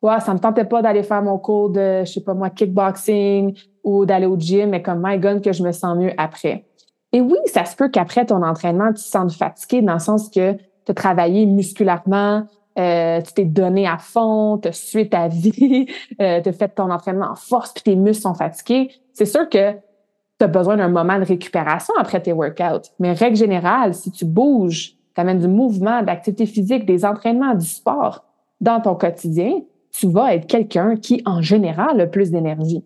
Ouais, 0.00 0.20
ça 0.20 0.32
me 0.32 0.38
tentait 0.38 0.64
pas 0.64 0.80
d'aller 0.80 1.02
faire 1.02 1.22
mon 1.22 1.38
cours 1.38 1.70
de, 1.70 2.04
je 2.04 2.12
sais 2.12 2.20
pas 2.20 2.34
moi, 2.34 2.50
kickboxing 2.50 3.58
ou 3.82 4.06
d'aller 4.06 4.26
au 4.26 4.38
gym, 4.38 4.70
mais 4.70 4.80
comme 4.80 5.02
my 5.04 5.18
God 5.18 5.42
que 5.42 5.52
je 5.52 5.62
me 5.62 5.72
sens 5.72 5.96
mieux 5.96 6.12
après. 6.16 6.66
Et 7.12 7.20
oui, 7.20 7.38
ça 7.46 7.64
se 7.64 7.74
peut 7.74 7.88
qu'après 7.88 8.26
ton 8.26 8.42
entraînement, 8.42 8.88
tu 8.88 8.94
te 8.94 9.00
sentes 9.00 9.32
fatigué 9.32 9.82
dans 9.82 9.94
le 9.94 9.98
sens 9.98 10.28
que 10.28 10.52
tu 10.52 10.90
as 10.90 10.94
travaillé 10.94 11.46
musculairement, 11.46 12.44
euh, 12.78 13.20
tu 13.22 13.32
t'es 13.32 13.44
donné 13.44 13.88
à 13.88 13.98
fond, 13.98 14.58
tu 14.58 14.68
as 14.68 14.72
sué 14.72 15.08
ta 15.08 15.26
vie, 15.28 15.86
euh, 16.20 16.40
tu 16.42 16.48
as 16.48 16.52
fait 16.52 16.68
ton 16.68 16.90
entraînement 16.90 17.30
en 17.32 17.34
force, 17.34 17.72
puis 17.72 17.82
tes 17.82 17.96
muscles 17.96 18.22
sont 18.22 18.34
fatigués, 18.34 18.90
c'est 19.14 19.26
sûr 19.26 19.48
que 19.48 19.72
tu 19.72 20.44
as 20.44 20.46
besoin 20.46 20.76
d'un 20.76 20.88
moment 20.88 21.18
de 21.18 21.24
récupération 21.24 21.92
après 21.98 22.22
tes 22.22 22.32
workouts. 22.32 22.88
Mais 23.00 23.12
règle 23.12 23.36
générale, 23.36 23.94
si 23.94 24.12
tu 24.12 24.24
bouges, 24.24 24.94
tu 25.14 25.20
amènes 25.20 25.40
du 25.40 25.48
mouvement, 25.48 26.02
de 26.02 26.06
l'activité 26.06 26.46
physique, 26.46 26.86
des 26.86 27.04
entraînements, 27.04 27.54
du 27.54 27.66
sport 27.66 28.24
dans 28.60 28.80
ton 28.80 28.94
quotidien, 28.94 29.60
tu 29.98 30.08
vas 30.08 30.34
être 30.34 30.46
quelqu'un 30.46 30.94
qui, 30.96 31.22
en 31.26 31.42
général, 31.42 32.00
a 32.00 32.06
plus 32.06 32.30
d'énergie. 32.30 32.84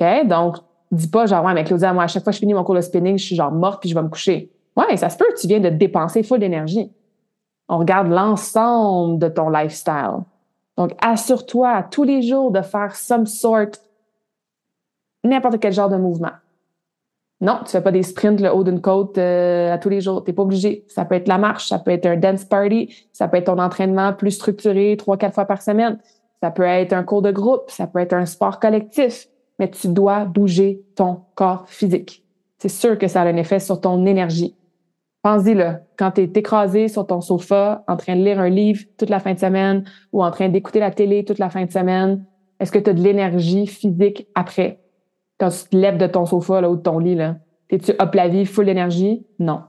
OK? 0.00 0.26
Donc, 0.26 0.56
dis 0.90 1.08
pas 1.08 1.26
genre, 1.26 1.44
ouais, 1.44 1.52
mais 1.52 1.64
Claudia, 1.64 1.92
moi, 1.92 2.04
à 2.04 2.06
chaque 2.06 2.24
fois 2.24 2.30
que 2.30 2.36
je 2.36 2.40
finis 2.40 2.54
mon 2.54 2.64
cours 2.64 2.74
de 2.74 2.80
spinning, 2.80 3.18
je 3.18 3.24
suis 3.26 3.36
genre 3.36 3.52
morte 3.52 3.80
puis 3.80 3.90
je 3.90 3.94
vais 3.94 4.02
me 4.02 4.08
coucher. 4.08 4.50
Ouais, 4.74 4.96
ça 4.96 5.10
se 5.10 5.18
peut, 5.18 5.26
tu 5.38 5.46
viens 5.46 5.60
de 5.60 5.68
dépenser 5.68 6.22
full 6.22 6.38
d'énergie. 6.38 6.90
On 7.68 7.76
regarde 7.76 8.08
l'ensemble 8.08 9.18
de 9.18 9.28
ton 9.28 9.50
lifestyle. 9.50 10.22
Donc, 10.78 10.92
assure-toi 11.02 11.84
tous 11.90 12.04
les 12.04 12.22
jours 12.22 12.50
de 12.50 12.62
faire 12.62 12.96
some 12.96 13.26
sort, 13.26 13.66
n'importe 15.22 15.60
quel 15.60 15.74
genre 15.74 15.90
de 15.90 15.96
mouvement. 15.96 16.32
Non, 17.40 17.58
tu 17.64 17.72
fais 17.72 17.82
pas 17.82 17.92
des 17.92 18.02
sprints 18.02 18.40
le 18.40 18.48
haut 18.48 18.64
d'une 18.64 18.80
côte 18.80 19.18
euh, 19.18 19.72
à 19.72 19.78
tous 19.78 19.88
les 19.88 20.00
jours. 20.00 20.24
Tu 20.24 20.30
n'es 20.30 20.34
pas 20.34 20.42
obligé. 20.42 20.84
Ça 20.88 21.04
peut 21.04 21.16
être 21.16 21.28
la 21.28 21.38
marche, 21.38 21.68
ça 21.68 21.78
peut 21.78 21.90
être 21.90 22.06
un 22.06 22.16
dance 22.16 22.44
party, 22.44 22.94
ça 23.12 23.28
peut 23.28 23.36
être 23.36 23.46
ton 23.46 23.58
entraînement 23.58 24.12
plus 24.12 24.30
structuré 24.30 24.96
trois, 24.96 25.16
quatre 25.16 25.34
fois 25.34 25.44
par 25.44 25.60
semaine. 25.60 25.98
Ça 26.42 26.50
peut 26.50 26.62
être 26.62 26.92
un 26.92 27.02
cours 27.02 27.22
de 27.22 27.32
groupe, 27.32 27.64
ça 27.68 27.86
peut 27.86 27.98
être 27.98 28.12
un 28.12 28.26
sport 28.26 28.60
collectif, 28.60 29.28
mais 29.58 29.70
tu 29.70 29.88
dois 29.88 30.24
bouger 30.24 30.82
ton 30.94 31.22
corps 31.34 31.68
physique. 31.68 32.24
C'est 32.58 32.68
sûr 32.68 32.98
que 32.98 33.08
ça 33.08 33.22
a 33.22 33.26
un 33.26 33.36
effet 33.36 33.60
sur 33.60 33.80
ton 33.80 34.06
énergie. 34.06 34.54
Pense-y 35.22 35.54
là, 35.54 35.80
quand 35.98 36.12
tu 36.12 36.20
es 36.22 36.30
écrasé 36.34 36.88
sur 36.88 37.06
ton 37.06 37.22
sofa 37.22 37.82
en 37.88 37.96
train 37.96 38.14
de 38.14 38.22
lire 38.22 38.40
un 38.40 38.50
livre 38.50 38.84
toute 38.98 39.08
la 39.08 39.20
fin 39.20 39.32
de 39.32 39.38
semaine 39.38 39.84
ou 40.12 40.22
en 40.22 40.30
train 40.30 40.50
d'écouter 40.50 40.80
la 40.80 40.90
télé 40.90 41.24
toute 41.24 41.38
la 41.38 41.48
fin 41.48 41.64
de 41.64 41.72
semaine, 41.72 42.26
est-ce 42.60 42.70
que 42.70 42.78
tu 42.78 42.90
as 42.90 42.92
de 42.92 43.02
l'énergie 43.02 43.66
physique 43.66 44.28
après? 44.34 44.83
Quand 45.38 45.50
tu 45.50 45.68
te 45.68 45.76
lèves 45.76 45.98
de 45.98 46.06
ton 46.06 46.26
sofa 46.26 46.60
là, 46.60 46.70
ou 46.70 46.76
de 46.76 46.82
ton 46.82 46.98
lit, 46.98 47.14
là, 47.14 47.36
es-tu 47.70 47.92
hop 47.98 48.14
la 48.14 48.28
vie, 48.28 48.46
full 48.46 48.66
d'énergie? 48.66 49.26
Non. 49.38 49.62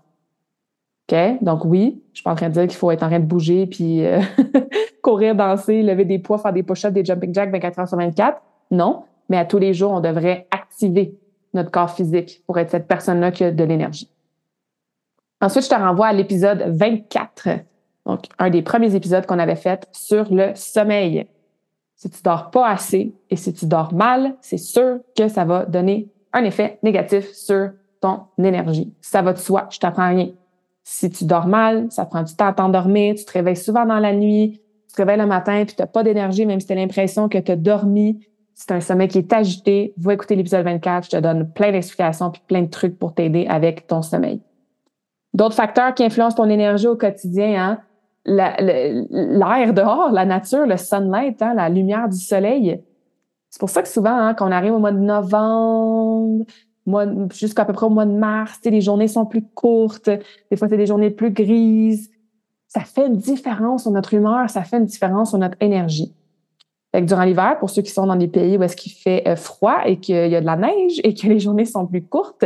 OK? 1.09 1.17
Donc 1.41 1.65
oui, 1.65 2.03
je 2.13 2.19
suis 2.19 2.23
pas 2.23 2.31
en 2.31 2.35
train 2.35 2.49
de 2.49 2.53
dire 2.53 2.67
qu'il 2.67 2.77
faut 2.77 2.91
être 2.91 3.03
en 3.03 3.07
train 3.07 3.19
de 3.19 3.25
bouger 3.25 3.67
puis 3.67 4.05
euh, 4.05 4.21
courir, 5.01 5.35
danser, 5.35 5.83
lever 5.83 6.05
des 6.05 6.19
poids, 6.19 6.37
faire 6.37 6.53
des 6.53 6.63
push-ups, 6.63 6.93
des 6.93 7.05
jumping 7.05 7.33
jacks 7.33 7.51
24 7.51 7.79
heures 7.79 7.87
sur 7.87 7.97
24. 7.97 8.41
Non. 8.71 9.03
Mais 9.29 9.37
à 9.37 9.45
tous 9.45 9.57
les 9.57 9.73
jours, 9.73 9.91
on 9.91 9.99
devrait 9.99 10.47
activer 10.51 11.17
notre 11.53 11.71
corps 11.71 11.91
physique 11.91 12.43
pour 12.45 12.59
être 12.59 12.69
cette 12.69 12.87
personne-là 12.87 13.31
qui 13.31 13.43
a 13.43 13.51
de 13.51 13.63
l'énergie. 13.63 14.09
Ensuite, 15.41 15.65
je 15.65 15.69
te 15.69 15.75
renvoie 15.75 16.07
à 16.07 16.13
l'épisode 16.13 16.63
24, 16.67 17.49
donc 18.05 18.25
un 18.39 18.49
des 18.49 18.61
premiers 18.61 18.95
épisodes 18.95 19.25
qu'on 19.25 19.39
avait 19.39 19.55
fait 19.55 19.87
sur 19.91 20.33
le 20.33 20.51
sommeil. 20.55 21.27
Si 21.95 22.09
tu 22.09 22.21
dors 22.23 22.51
pas 22.51 22.67
assez 22.67 23.13
et 23.29 23.35
si 23.35 23.53
tu 23.53 23.65
dors 23.65 23.93
mal, 23.93 24.35
c'est 24.41 24.57
sûr 24.57 24.99
que 25.17 25.27
ça 25.27 25.45
va 25.45 25.65
donner 25.65 26.09
un 26.33 26.43
effet 26.43 26.77
négatif 26.83 27.31
sur 27.31 27.71
ton 28.01 28.21
énergie. 28.37 28.93
Ça 29.01 29.21
va 29.21 29.33
de 29.33 29.37
soi, 29.37 29.67
je 29.71 29.79
t'apprends 29.79 30.09
rien. 30.09 30.29
Si 30.83 31.09
tu 31.09 31.25
dors 31.25 31.47
mal, 31.47 31.87
ça 31.89 32.05
prend 32.05 32.21
du 32.21 32.35
temps 32.35 32.47
à 32.47 32.53
t'endormir, 32.53 33.15
tu 33.15 33.25
te 33.25 33.31
réveilles 33.31 33.55
souvent 33.55 33.85
dans 33.85 33.99
la 33.99 34.13
nuit, 34.13 34.61
tu 34.87 34.93
te 34.93 35.01
réveilles 35.01 35.17
le 35.17 35.25
matin 35.25 35.63
puis 35.65 35.75
tu 35.75 35.81
n'as 35.81 35.87
pas 35.87 36.03
d'énergie, 36.03 36.45
même 36.45 36.59
si 36.59 36.67
tu 36.67 36.73
as 36.73 36.75
l'impression 36.75 37.29
que 37.29 37.37
tu 37.37 37.51
as 37.51 37.55
dormi. 37.55 38.19
C'est 38.53 38.71
un 38.71 38.81
sommeil 38.81 39.07
qui 39.07 39.17
est 39.17 39.33
agité. 39.33 39.93
Va 39.97 40.13
écouter 40.13 40.35
l'épisode 40.35 40.63
24, 40.65 41.05
je 41.05 41.09
te 41.11 41.17
donne 41.17 41.49
plein 41.51 41.71
d'explications 41.71 42.29
puis 42.29 42.41
plein 42.45 42.61
de 42.61 42.69
trucs 42.69 42.99
pour 42.99 43.13
t'aider 43.13 43.47
avec 43.47 43.87
ton 43.87 44.01
sommeil. 44.01 44.41
D'autres 45.33 45.55
facteurs 45.55 45.93
qui 45.93 46.03
influencent 46.03 46.37
ton 46.37 46.49
énergie 46.49 46.87
au 46.87 46.95
quotidien, 46.95 47.61
hein? 47.61 47.79
L'air 48.25 49.73
dehors, 49.73 50.11
la 50.11 50.25
nature, 50.25 50.65
le 50.65 50.77
sunlight, 50.77 51.41
hein, 51.41 51.53
la 51.53 51.69
lumière 51.69 52.09
du 52.09 52.17
soleil. 52.17 52.81
C'est 53.49 53.59
pour 53.59 53.69
ça 53.69 53.81
que 53.81 53.87
souvent, 53.87 54.15
hein, 54.15 54.33
quand 54.33 54.47
on 54.47 54.51
arrive 54.51 54.73
au 54.73 54.79
mois 54.79 54.91
de 54.91 54.99
novembre, 54.99 56.45
jusqu'à 57.31 57.65
peu 57.65 57.73
près 57.73 57.85
au 57.85 57.89
mois 57.89 58.05
de 58.05 58.11
mars, 58.11 58.59
les 58.65 58.81
journées 58.81 59.07
sont 59.07 59.25
plus 59.25 59.43
courtes, 59.43 60.09
des 60.51 60.57
fois 60.57 60.67
c'est 60.67 60.77
des 60.77 60.85
journées 60.85 61.09
plus 61.09 61.31
grises. 61.31 62.11
Ça 62.67 62.81
fait 62.81 63.07
une 63.07 63.15
différence 63.15 63.83
sur 63.83 63.91
notre 63.91 64.13
humeur, 64.13 64.49
ça 64.49 64.63
fait 64.63 64.77
une 64.77 64.85
différence 64.85 65.29
sur 65.29 65.37
notre 65.37 65.57
énergie. 65.61 66.13
Fait 66.93 67.01
durant 67.01 67.23
l'hiver, 67.23 67.57
pour 67.59 67.69
ceux 67.69 67.81
qui 67.81 67.91
sont 67.91 68.05
dans 68.05 68.15
des 68.15 68.27
pays 68.27 68.57
où 68.57 68.63
est-ce 68.63 68.75
qu'il 68.75 68.91
fait 68.91 69.27
euh, 69.27 69.35
froid 69.35 69.81
et 69.85 69.99
qu'il 69.99 70.29
y 70.29 70.35
a 70.35 70.41
de 70.41 70.45
la 70.45 70.57
neige 70.57 70.99
et 71.03 71.13
que 71.13 71.27
les 71.27 71.39
journées 71.39 71.65
sont 71.65 71.85
plus 71.85 72.03
courtes, 72.03 72.45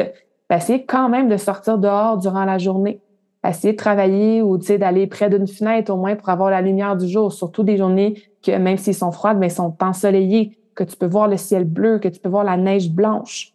ben, 0.50 0.58
essayez 0.58 0.86
quand 0.86 1.10
même 1.10 1.30
de 1.30 1.38
sortir 1.38 1.78
dehors 1.78 2.18
durant 2.18 2.46
la 2.46 2.58
journée. 2.58 3.02
Essayez 3.48 3.74
de 3.74 3.78
travailler 3.78 4.42
ou 4.42 4.58
d'aller 4.58 5.08
près 5.08 5.30
d'une 5.30 5.48
fenêtre 5.48 5.94
au 5.94 5.98
moins 5.98 6.16
pour 6.16 6.30
avoir 6.30 6.50
la 6.50 6.62
lumière 6.62 6.98
du 6.98 7.08
jour, 7.08 7.32
surtout 7.32 7.64
des 7.64 7.78
journées 7.78 8.22
que 8.44 8.52
même 8.52 8.78
s'ils 8.78 8.96
sont 8.96 9.12
froides, 9.12 9.38
mais 9.38 9.50
sont 9.50 9.76
ensoleillées, 9.82 10.58
que 10.76 10.84
tu 10.84 10.98
peux 10.98 11.08
voir 11.08 11.28
le 11.28 11.38
ciel 11.38 11.64
bleu, 11.64 12.00
que 12.00 12.10
tu 12.10 12.20
peux 12.20 12.30
voir 12.30 12.44
la 12.44 12.58
neige 12.58 12.90
blanche. 12.92 13.54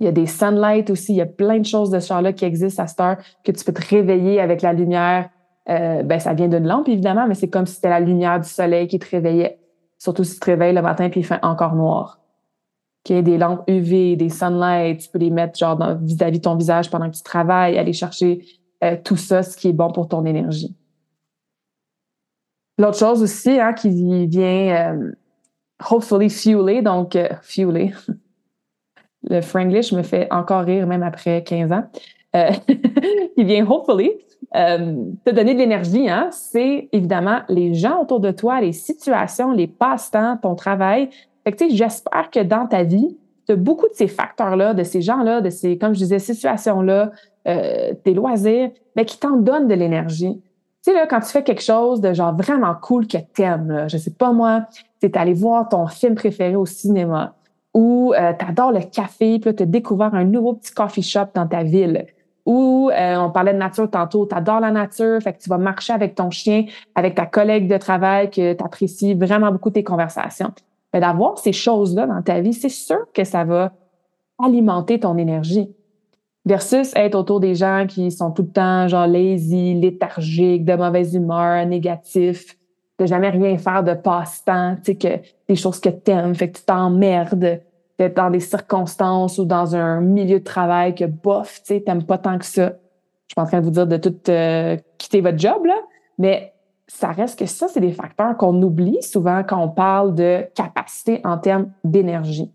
Il 0.00 0.06
y 0.06 0.08
a 0.08 0.12
des 0.12 0.26
sunlight 0.26 0.90
aussi, 0.90 1.12
il 1.12 1.16
y 1.16 1.22
a 1.22 1.26
plein 1.26 1.58
de 1.58 1.66
choses 1.66 1.90
de 1.90 1.98
ce 1.98 2.08
genre-là 2.08 2.32
qui 2.32 2.44
existent 2.44 2.82
à 2.82 2.86
cette 2.86 3.00
heure, 3.00 3.16
que 3.44 3.52
tu 3.52 3.64
peux 3.64 3.72
te 3.72 3.86
réveiller 3.86 4.40
avec 4.40 4.62
la 4.62 4.72
lumière. 4.72 5.30
Euh, 5.68 6.02
ben, 6.02 6.18
ça 6.18 6.32
vient 6.32 6.48
d'une 6.48 6.66
lampe, 6.66 6.88
évidemment, 6.88 7.26
mais 7.26 7.34
c'est 7.34 7.48
comme 7.48 7.66
si 7.66 7.74
c'était 7.74 7.90
la 7.90 8.00
lumière 8.00 8.40
du 8.40 8.48
soleil 8.48 8.86
qui 8.86 8.98
te 8.98 9.08
réveillait. 9.10 9.58
Surtout 9.98 10.24
si 10.24 10.34
tu 10.34 10.40
te 10.40 10.46
réveilles 10.46 10.74
le 10.74 10.82
matin 10.82 11.10
puis 11.10 11.20
il 11.20 11.24
fait 11.24 11.42
encore 11.42 11.74
noir 11.74 12.19
qu'il 13.04 13.22
des 13.22 13.38
lampes 13.38 13.62
UV, 13.68 14.16
des 14.16 14.28
sunlight, 14.28 15.00
tu 15.00 15.08
peux 15.08 15.18
les 15.18 15.30
mettre 15.30 15.58
genre 15.58 15.78
vis-à-vis 16.00 16.38
de 16.38 16.44
ton 16.44 16.56
visage 16.56 16.90
pendant 16.90 17.10
que 17.10 17.16
tu 17.16 17.22
travailles, 17.22 17.78
aller 17.78 17.92
chercher 17.92 18.44
euh, 18.84 18.96
tout 19.02 19.16
ça, 19.16 19.42
ce 19.42 19.56
qui 19.56 19.68
est 19.68 19.72
bon 19.72 19.90
pour 19.90 20.08
ton 20.08 20.24
énergie. 20.24 20.74
L'autre 22.78 22.98
chose 22.98 23.22
aussi 23.22 23.60
hein, 23.60 23.74
qui 23.74 24.26
vient 24.26 24.94
euh, 24.94 25.12
hopefully 25.90 26.30
fueler, 26.30 26.82
donc 26.82 27.16
euh, 27.16 27.28
fueler. 27.42 27.92
Le 29.28 29.42
franglish 29.42 29.92
me 29.92 30.02
fait 30.02 30.32
encore 30.32 30.64
rire 30.64 30.86
même 30.86 31.02
après 31.02 31.42
15 31.42 31.72
ans. 31.72 31.84
qui 33.34 33.42
vient 33.42 33.66
hopefully 33.68 34.12
te 34.52 35.30
donner 35.30 35.54
de 35.54 35.58
l'énergie, 35.58 36.08
hein, 36.08 36.28
c'est 36.30 36.88
évidemment 36.92 37.40
les 37.48 37.74
gens 37.74 38.00
autour 38.00 38.20
de 38.20 38.30
toi, 38.30 38.60
les 38.60 38.72
situations, 38.72 39.50
les 39.50 39.66
passe-temps, 39.66 40.36
ton 40.36 40.54
travail, 40.54 41.10
que, 41.44 41.68
j'espère 41.70 42.30
que 42.30 42.40
dans 42.40 42.66
ta 42.66 42.82
vie, 42.82 43.16
tu 43.46 43.52
as 43.52 43.56
beaucoup 43.56 43.88
de 43.88 43.94
ces 43.94 44.08
facteurs-là, 44.08 44.74
de 44.74 44.84
ces 44.84 45.00
gens-là, 45.00 45.40
de 45.40 45.50
ces, 45.50 45.78
comme 45.78 45.94
je 45.94 46.00
disais, 46.00 46.18
situations-là, 46.18 47.10
euh, 47.48 47.94
tes 48.04 48.14
loisirs, 48.14 48.70
mais 48.96 49.04
qui 49.04 49.18
t'en 49.18 49.36
donnent 49.36 49.68
de 49.68 49.74
l'énergie. 49.74 50.40
Tu 50.82 50.90
sais, 50.90 50.94
là, 50.94 51.06
quand 51.06 51.20
tu 51.20 51.28
fais 51.28 51.42
quelque 51.42 51.62
chose 51.62 52.00
de 52.00 52.12
genre 52.12 52.34
vraiment 52.34 52.74
cool 52.80 53.06
que 53.06 53.18
t'aimes, 53.18 53.70
là, 53.70 53.88
je 53.88 53.96
sais 53.96 54.12
pas 54.12 54.32
moi, 54.32 54.66
c'est 55.00 55.16
aller 55.16 55.34
voir 55.34 55.68
ton 55.68 55.86
film 55.86 56.14
préféré 56.14 56.56
au 56.56 56.66
cinéma 56.66 57.34
ou 57.74 58.12
euh, 58.14 58.32
tu 58.38 58.44
adores 58.44 58.72
le 58.72 58.80
café, 58.80 59.38
puis 59.38 59.54
tu 59.54 59.62
as 59.62 59.66
découvert 59.66 60.14
un 60.14 60.24
nouveau 60.24 60.54
petit 60.54 60.72
coffee 60.72 61.02
shop 61.02 61.26
dans 61.34 61.46
ta 61.46 61.62
ville. 61.62 62.06
Ou 62.46 62.90
euh, 62.90 63.16
on 63.16 63.30
parlait 63.30 63.52
de 63.52 63.58
nature 63.58 63.88
tantôt, 63.88 64.26
tu 64.26 64.34
adores 64.34 64.60
la 64.60 64.70
nature, 64.70 65.20
fait 65.22 65.34
que 65.34 65.38
tu 65.38 65.48
vas 65.48 65.58
marcher 65.58 65.92
avec 65.92 66.14
ton 66.14 66.30
chien, 66.30 66.64
avec 66.94 67.14
ta 67.14 67.26
collègue 67.26 67.68
de 67.68 67.76
travail 67.76 68.30
que 68.30 68.54
tu 68.54 68.64
apprécies 68.64 69.14
vraiment 69.14 69.52
beaucoup 69.52 69.70
tes 69.70 69.84
conversations 69.84 70.52
d'avoir 70.98 71.38
ces 71.38 71.52
choses-là 71.52 72.06
dans 72.06 72.22
ta 72.22 72.40
vie, 72.40 72.52
c'est 72.52 72.68
sûr 72.68 72.98
que 73.14 73.24
ça 73.24 73.44
va 73.44 73.72
alimenter 74.42 74.98
ton 74.98 75.16
énergie. 75.16 75.72
Versus 76.46 76.92
être 76.96 77.14
autour 77.14 77.38
des 77.38 77.54
gens 77.54 77.84
qui 77.86 78.10
sont 78.10 78.30
tout 78.30 78.42
le 78.42 78.48
temps 78.50 78.88
genre 78.88 79.06
lazy, 79.06 79.74
léthargiques, 79.74 80.64
de 80.64 80.74
mauvaise 80.74 81.14
humeur, 81.14 81.66
négatifs, 81.66 82.56
de 82.98 83.06
jamais 83.06 83.30
rien 83.30 83.56
faire 83.58 83.84
de 83.84 83.94
passe-temps, 83.94 84.76
tu 84.76 84.92
sais, 84.92 84.94
que 84.96 85.28
des 85.48 85.56
choses 85.56 85.80
que 85.80 85.90
t'aimes, 85.90 86.34
fait 86.34 86.50
que 86.50 86.58
tu 86.58 86.64
t'emmerdes 86.64 87.60
d'être 87.98 88.16
dans 88.16 88.30
des 88.30 88.40
circonstances 88.40 89.38
ou 89.38 89.44
dans 89.44 89.76
un 89.76 90.00
milieu 90.00 90.38
de 90.38 90.44
travail 90.44 90.94
que 90.94 91.04
bof, 91.04 91.60
tu 91.62 91.74
sais, 91.74 91.80
t'aimes 91.82 92.04
pas 92.04 92.18
tant 92.18 92.38
que 92.38 92.46
ça. 92.46 92.68
Je 93.26 93.32
suis 93.32 93.34
pas 93.36 93.42
en 93.42 93.46
train 93.46 93.60
de 93.60 93.64
vous 93.64 93.70
dire 93.70 93.86
de 93.86 93.96
tout 93.98 94.16
euh, 94.28 94.76
quitter 94.96 95.20
votre 95.20 95.38
job, 95.38 95.64
là, 95.66 95.76
mais 96.18 96.54
ça 96.92 97.12
reste 97.12 97.38
que 97.38 97.46
ça, 97.46 97.68
c'est 97.68 97.80
des 97.80 97.92
facteurs 97.92 98.36
qu'on 98.36 98.60
oublie 98.62 99.00
souvent 99.00 99.44
quand 99.44 99.62
on 99.62 99.68
parle 99.68 100.14
de 100.14 100.44
capacité 100.54 101.20
en 101.24 101.38
termes 101.38 101.70
d'énergie. 101.84 102.50
Tu 102.50 102.52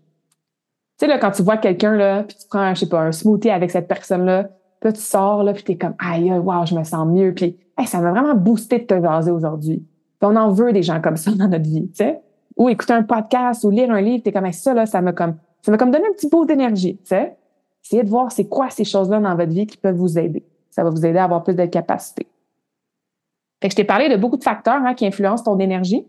sais, 0.98 1.06
là, 1.06 1.18
quand 1.18 1.30
tu 1.30 1.42
vois 1.42 1.56
quelqu'un, 1.56 1.96
là, 1.96 2.22
puis 2.22 2.36
tu 2.36 2.46
prends, 2.48 2.74
je 2.74 2.80
sais 2.80 2.88
pas, 2.88 3.00
un 3.00 3.12
smoothie 3.12 3.50
avec 3.50 3.70
cette 3.70 3.88
personne-là, 3.88 4.50
puis 4.80 4.92
tu 4.92 5.00
sors, 5.00 5.42
là, 5.42 5.54
puis 5.54 5.64
t'es 5.64 5.76
comme, 5.76 5.94
aïe, 5.98 6.30
wow, 6.32 6.66
je 6.66 6.74
me 6.74 6.84
sens 6.84 7.06
mieux, 7.08 7.32
puis 7.34 7.58
ça 7.86 7.98
m'a 8.00 8.10
vraiment 8.10 8.34
boosté 8.34 8.78
de 8.78 8.84
te 8.84 9.00
jaser 9.00 9.30
aujourd'hui. 9.30 9.78
Puis 10.20 10.30
on 10.30 10.36
en 10.36 10.50
veut 10.50 10.72
des 10.72 10.82
gens 10.82 11.00
comme 11.00 11.16
ça 11.16 11.30
dans 11.34 11.48
notre 11.48 11.64
vie, 11.64 11.88
tu 11.88 11.96
sais. 12.04 12.20
Ou 12.58 12.68
écouter 12.68 12.92
un 12.92 13.02
podcast 13.02 13.64
ou 13.64 13.70
lire 13.70 13.90
un 13.90 14.00
livre, 14.00 14.22
t'es 14.22 14.32
comme, 14.32 14.50
ça, 14.52 14.74
là, 14.74 14.84
ça 14.84 15.00
m'a 15.00 15.12
comme, 15.12 15.36
ça 15.62 15.72
m'a 15.72 15.78
comme 15.78 15.90
donné 15.90 16.06
un 16.06 16.12
petit 16.12 16.28
boost 16.28 16.48
d'énergie, 16.48 16.98
tu 16.98 17.06
sais. 17.06 17.36
Essayez 17.82 18.02
de 18.02 18.10
voir 18.10 18.30
c'est 18.32 18.48
quoi 18.48 18.68
ces 18.68 18.84
choses-là 18.84 19.18
dans 19.18 19.34
votre 19.34 19.52
vie 19.52 19.66
qui 19.66 19.78
peuvent 19.78 19.96
vous 19.96 20.18
aider. 20.18 20.44
Ça 20.70 20.84
va 20.84 20.90
vous 20.90 21.06
aider 21.06 21.18
à 21.18 21.24
avoir 21.24 21.42
plus 21.42 21.54
de 21.54 21.64
capacité. 21.64 22.26
Fait 23.60 23.68
que 23.68 23.72
je 23.72 23.76
t'ai 23.76 23.84
parlé 23.84 24.08
de 24.08 24.16
beaucoup 24.16 24.36
de 24.36 24.44
facteurs 24.44 24.82
hein, 24.84 24.94
qui 24.94 25.06
influencent 25.06 25.44
ton 25.44 25.58
énergie. 25.58 26.06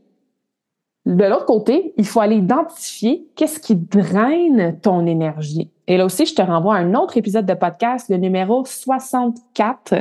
De 1.05 1.23
l'autre 1.23 1.45
côté, 1.45 1.93
il 1.95 2.05
faut 2.05 2.19
aller 2.19 2.35
identifier 2.35 3.25
qu'est-ce 3.35 3.61
qui 3.61 3.75
draine 3.75 4.77
ton 4.81 5.05
énergie. 5.05 5.71
Et 5.87 5.95
là 5.95 6.03
aussi, 6.03 6.25
je 6.25 6.35
te 6.35 6.41
renvoie 6.41 6.75
à 6.75 6.79
un 6.79 6.93
autre 6.95 7.15
épisode 7.15 7.45
de 7.45 7.53
podcast, 7.53 8.09
le 8.09 8.17
numéro 8.17 8.65
64, 8.65 9.95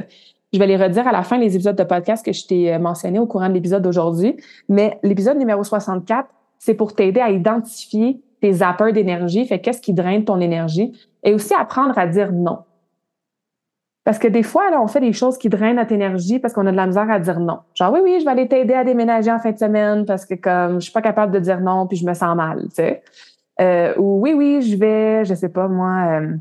Je 0.53 0.59
vais 0.59 0.67
les 0.67 0.77
redire 0.77 1.07
à 1.07 1.13
la 1.13 1.23
fin 1.23 1.39
des 1.39 1.55
épisodes 1.55 1.77
de 1.77 1.85
podcast 1.85 2.25
que 2.25 2.33
je 2.33 2.47
t'ai 2.47 2.75
euh, 2.75 2.81
mentionné 2.81 3.21
au 3.21 3.27
courant 3.27 3.49
de 3.49 3.55
l'épisode 3.55 3.83
d'aujourd'hui. 3.83 4.37
Mais 4.69 4.99
l'épisode 5.05 5.39
numéro 5.39 5.63
64, 5.63 6.29
c'est 6.59 6.75
pour 6.75 6.95
t'aider 6.95 7.21
à 7.21 7.31
identifier 7.31 8.21
tes 8.41 8.55
zappers 8.55 8.93
d'énergie, 8.93 9.47
fait 9.47 9.61
qu'est-ce 9.61 9.81
qui 9.81 9.93
draine 9.93 10.25
ton 10.25 10.41
énergie, 10.41 10.93
et 11.23 11.33
aussi 11.33 11.55
apprendre 11.55 11.97
à 11.99 12.09
dire 12.09 12.33
non. 12.33 12.59
Parce 14.07 14.21
que 14.21 14.29
des 14.29 14.45
fois, 14.45 14.71
là, 14.71 14.81
on 14.81 14.87
fait 14.87 15.01
des 15.01 15.13
choses 15.13 15.37
qui 15.37 15.49
drainent 15.49 15.75
notre 15.75 15.91
énergie 15.91 16.39
parce 16.39 16.55
qu'on 16.55 16.65
a 16.69 16.71
de 16.71 16.77
la 16.77 16.87
misère 16.87 17.11
à 17.11 17.19
dire 17.19 17.41
non. 17.41 17.59
Genre, 17.75 17.93
oui, 17.93 17.99
oui, 18.05 18.21
je 18.21 18.25
vais 18.25 18.31
aller 18.31 18.47
t'aider 18.47 18.73
à 18.73 18.85
déménager 18.85 19.33
en 19.33 19.41
fin 19.41 19.51
de 19.51 19.59
semaine 19.59 20.07
parce 20.07 20.25
que 20.25 20.35
comme 20.35 20.75
je 20.75 20.85
suis 20.85 20.93
pas 20.93 21.03
capable 21.03 21.33
de 21.33 21.41
dire 21.41 21.61
non 21.61 21.89
puis 21.89 21.97
je 21.97 22.07
me 22.07 22.15
sens 22.15 22.37
mal, 22.37 22.69
tu 22.69 22.77
sais. 22.77 23.03
Euh, 23.61 23.95
ou 23.99 24.21
oui, 24.21 24.33
oui, 24.33 24.63
je 24.63 24.77
vais, 24.77 25.25
je 25.25 25.35
sais 25.35 25.49
pas 25.49 25.67
moi, 25.67 26.21
euh, 26.21 26.37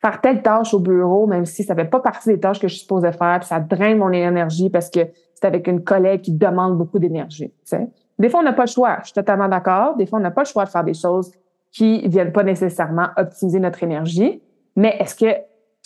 faire 0.00 0.20
telle 0.20 0.40
tâche 0.40 0.72
au 0.72 0.78
bureau, 0.78 1.26
même 1.26 1.46
si 1.46 1.64
ça 1.64 1.74
fait 1.74 1.84
pas 1.84 1.98
partie 1.98 2.28
des 2.28 2.38
tâches 2.38 2.60
que 2.60 2.68
je 2.68 2.74
suis 2.74 2.82
supposée 2.82 3.10
faire, 3.10 3.40
puis 3.40 3.48
ça 3.48 3.58
draine 3.58 3.98
mon 3.98 4.12
énergie 4.12 4.70
parce 4.70 4.88
que 4.88 5.00
c'est 5.34 5.46
avec 5.46 5.66
une 5.66 5.82
collègue 5.82 6.20
qui 6.20 6.30
demande 6.30 6.78
beaucoup 6.78 7.00
d'énergie, 7.00 7.48
tu 7.48 7.54
sais. 7.64 7.88
Des 8.20 8.28
fois, 8.28 8.38
on 8.38 8.44
n'a 8.44 8.52
pas 8.52 8.66
le 8.66 8.70
choix. 8.70 8.98
Je 9.00 9.06
suis 9.06 9.14
totalement 9.14 9.48
d'accord. 9.48 9.96
Des 9.96 10.06
fois, 10.06 10.20
on 10.20 10.22
n'a 10.22 10.30
pas 10.30 10.42
le 10.42 10.46
choix 10.46 10.64
de 10.64 10.70
faire 10.70 10.84
des 10.84 10.94
choses 10.94 11.32
qui 11.72 12.06
viennent 12.06 12.32
pas 12.32 12.44
nécessairement 12.44 13.08
optimiser 13.16 13.58
notre 13.58 13.82
énergie. 13.82 14.40
Mais 14.76 14.96
est-ce 15.00 15.16
que 15.16 15.26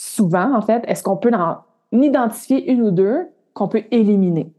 souvent, 0.03 0.55
en 0.55 0.61
fait, 0.61 0.83
est-ce 0.88 1.03
qu'on 1.03 1.17
peut 1.17 1.31
en 1.33 1.59
identifier 1.93 2.71
une 2.71 2.83
ou 2.83 2.91
deux 2.91 3.29
qu'on 3.55 3.69
peut 3.69 3.85
éliminer 3.93 4.53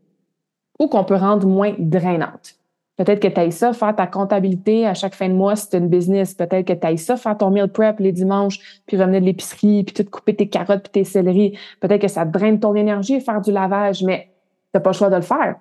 ou 0.79 0.87
qu'on 0.87 1.03
peut 1.03 1.15
rendre 1.15 1.45
moins 1.45 1.73
drainante? 1.77 2.55
Peut-être 2.95 3.19
que 3.19 3.27
tu 3.27 3.39
ailles 3.39 3.51
ça, 3.51 3.73
faire 3.73 3.95
ta 3.95 4.07
comptabilité 4.07 4.85
à 4.85 4.93
chaque 4.93 5.15
fin 5.15 5.27
de 5.27 5.33
mois 5.33 5.55
si 5.55 5.67
c'est 5.69 5.79
une 5.79 5.89
business. 5.89 6.33
Peut-être 6.33 6.65
que 6.65 6.73
tu 6.73 6.87
ailles 6.87 6.97
ça, 6.97 7.17
faire 7.17 7.37
ton 7.37 7.49
meal 7.49 7.67
prep 7.67 7.99
les 7.99 8.11
dimanches, 8.11 8.81
puis 8.85 8.95
revenir 8.97 9.19
de 9.19 9.25
l'épicerie, 9.25 9.83
puis 9.83 9.93
tout 9.93 10.09
couper 10.09 10.35
tes 10.35 10.47
carottes 10.47 10.83
puis 10.83 10.91
tes 10.91 11.03
céleris. 11.03 11.57
Peut-être 11.81 12.01
que 12.01 12.07
ça 12.07 12.23
draine 12.23 12.59
ton 12.59 12.75
énergie 12.75 13.19
faire 13.19 13.41
du 13.41 13.51
lavage, 13.51 14.03
mais 14.03 14.29
tu 14.71 14.75
n'as 14.75 14.79
pas 14.79 14.91
le 14.91 14.95
choix 14.95 15.09
de 15.09 15.15
le 15.15 15.21
faire. 15.23 15.55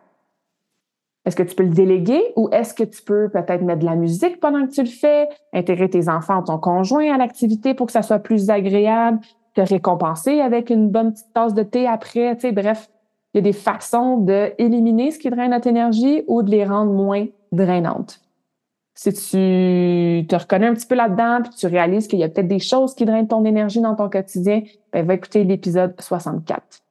Est-ce 1.25 1.37
que 1.37 1.43
tu 1.43 1.55
peux 1.55 1.65
le 1.65 1.71
déléguer 1.71 2.23
ou 2.37 2.49
est-ce 2.53 2.75
que 2.75 2.85
tu 2.85 3.03
peux 3.03 3.29
peut-être 3.31 3.63
mettre 3.63 3.81
de 3.81 3.87
la 3.87 3.97
musique 3.97 4.39
pendant 4.39 4.67
que 4.67 4.73
tu 4.73 4.83
le 4.83 4.89
fais, 4.89 5.29
intégrer 5.53 5.89
tes 5.89 6.09
enfants 6.09 6.41
ou 6.41 6.45
ton 6.45 6.59
conjoint 6.59 7.13
à 7.13 7.17
l'activité 7.17 7.75
pour 7.75 7.87
que 7.87 7.93
ça 7.93 8.03
soit 8.03 8.19
plus 8.19 8.51
agréable, 8.51 9.21
te 9.55 9.61
récompenser 9.61 10.41
avec 10.41 10.71
une 10.71 10.89
bonne 10.89 11.13
petite 11.13 11.33
tasse 11.33 11.55
de 11.55 11.63
thé 11.63 11.87
après, 11.87 12.35
tu 12.37 12.43
sais, 12.43 12.53
bref, 12.53 12.91
il 13.35 13.39
y 13.39 13.41
a 13.41 13.43
des 13.43 13.53
façons 13.53 14.19
d'éliminer 14.19 15.11
ce 15.11 15.19
qui 15.19 15.31
draine 15.31 15.51
notre 15.51 15.67
énergie 15.67 16.23
ou 16.27 16.43
de 16.43 16.51
les 16.51 16.65
rendre 16.65 16.93
moins 16.93 17.27
drainantes. 17.51 18.21
Si 18.95 19.11
tu 19.11 20.27
te 20.27 20.37
reconnais 20.37 20.67
un 20.67 20.75
petit 20.75 20.87
peu 20.87 20.95
là-dedans, 20.95 21.41
puis 21.43 21.53
tu 21.57 21.67
réalises 21.67 22.09
qu'il 22.09 22.19
y 22.19 22.25
a 22.25 22.29
peut-être 22.29 22.49
des 22.49 22.59
choses 22.59 22.95
qui 22.95 23.07
drainent 23.07 23.29
ton 23.29 23.45
énergie 23.45 23.81
dans 23.81 23.95
ton 23.95 24.11
quotidien, 24.11 24.63
ben, 24.93 25.07
va 25.07 25.15
écouter 25.15 25.45
l'épisode 25.45 25.95
64. 25.99 26.83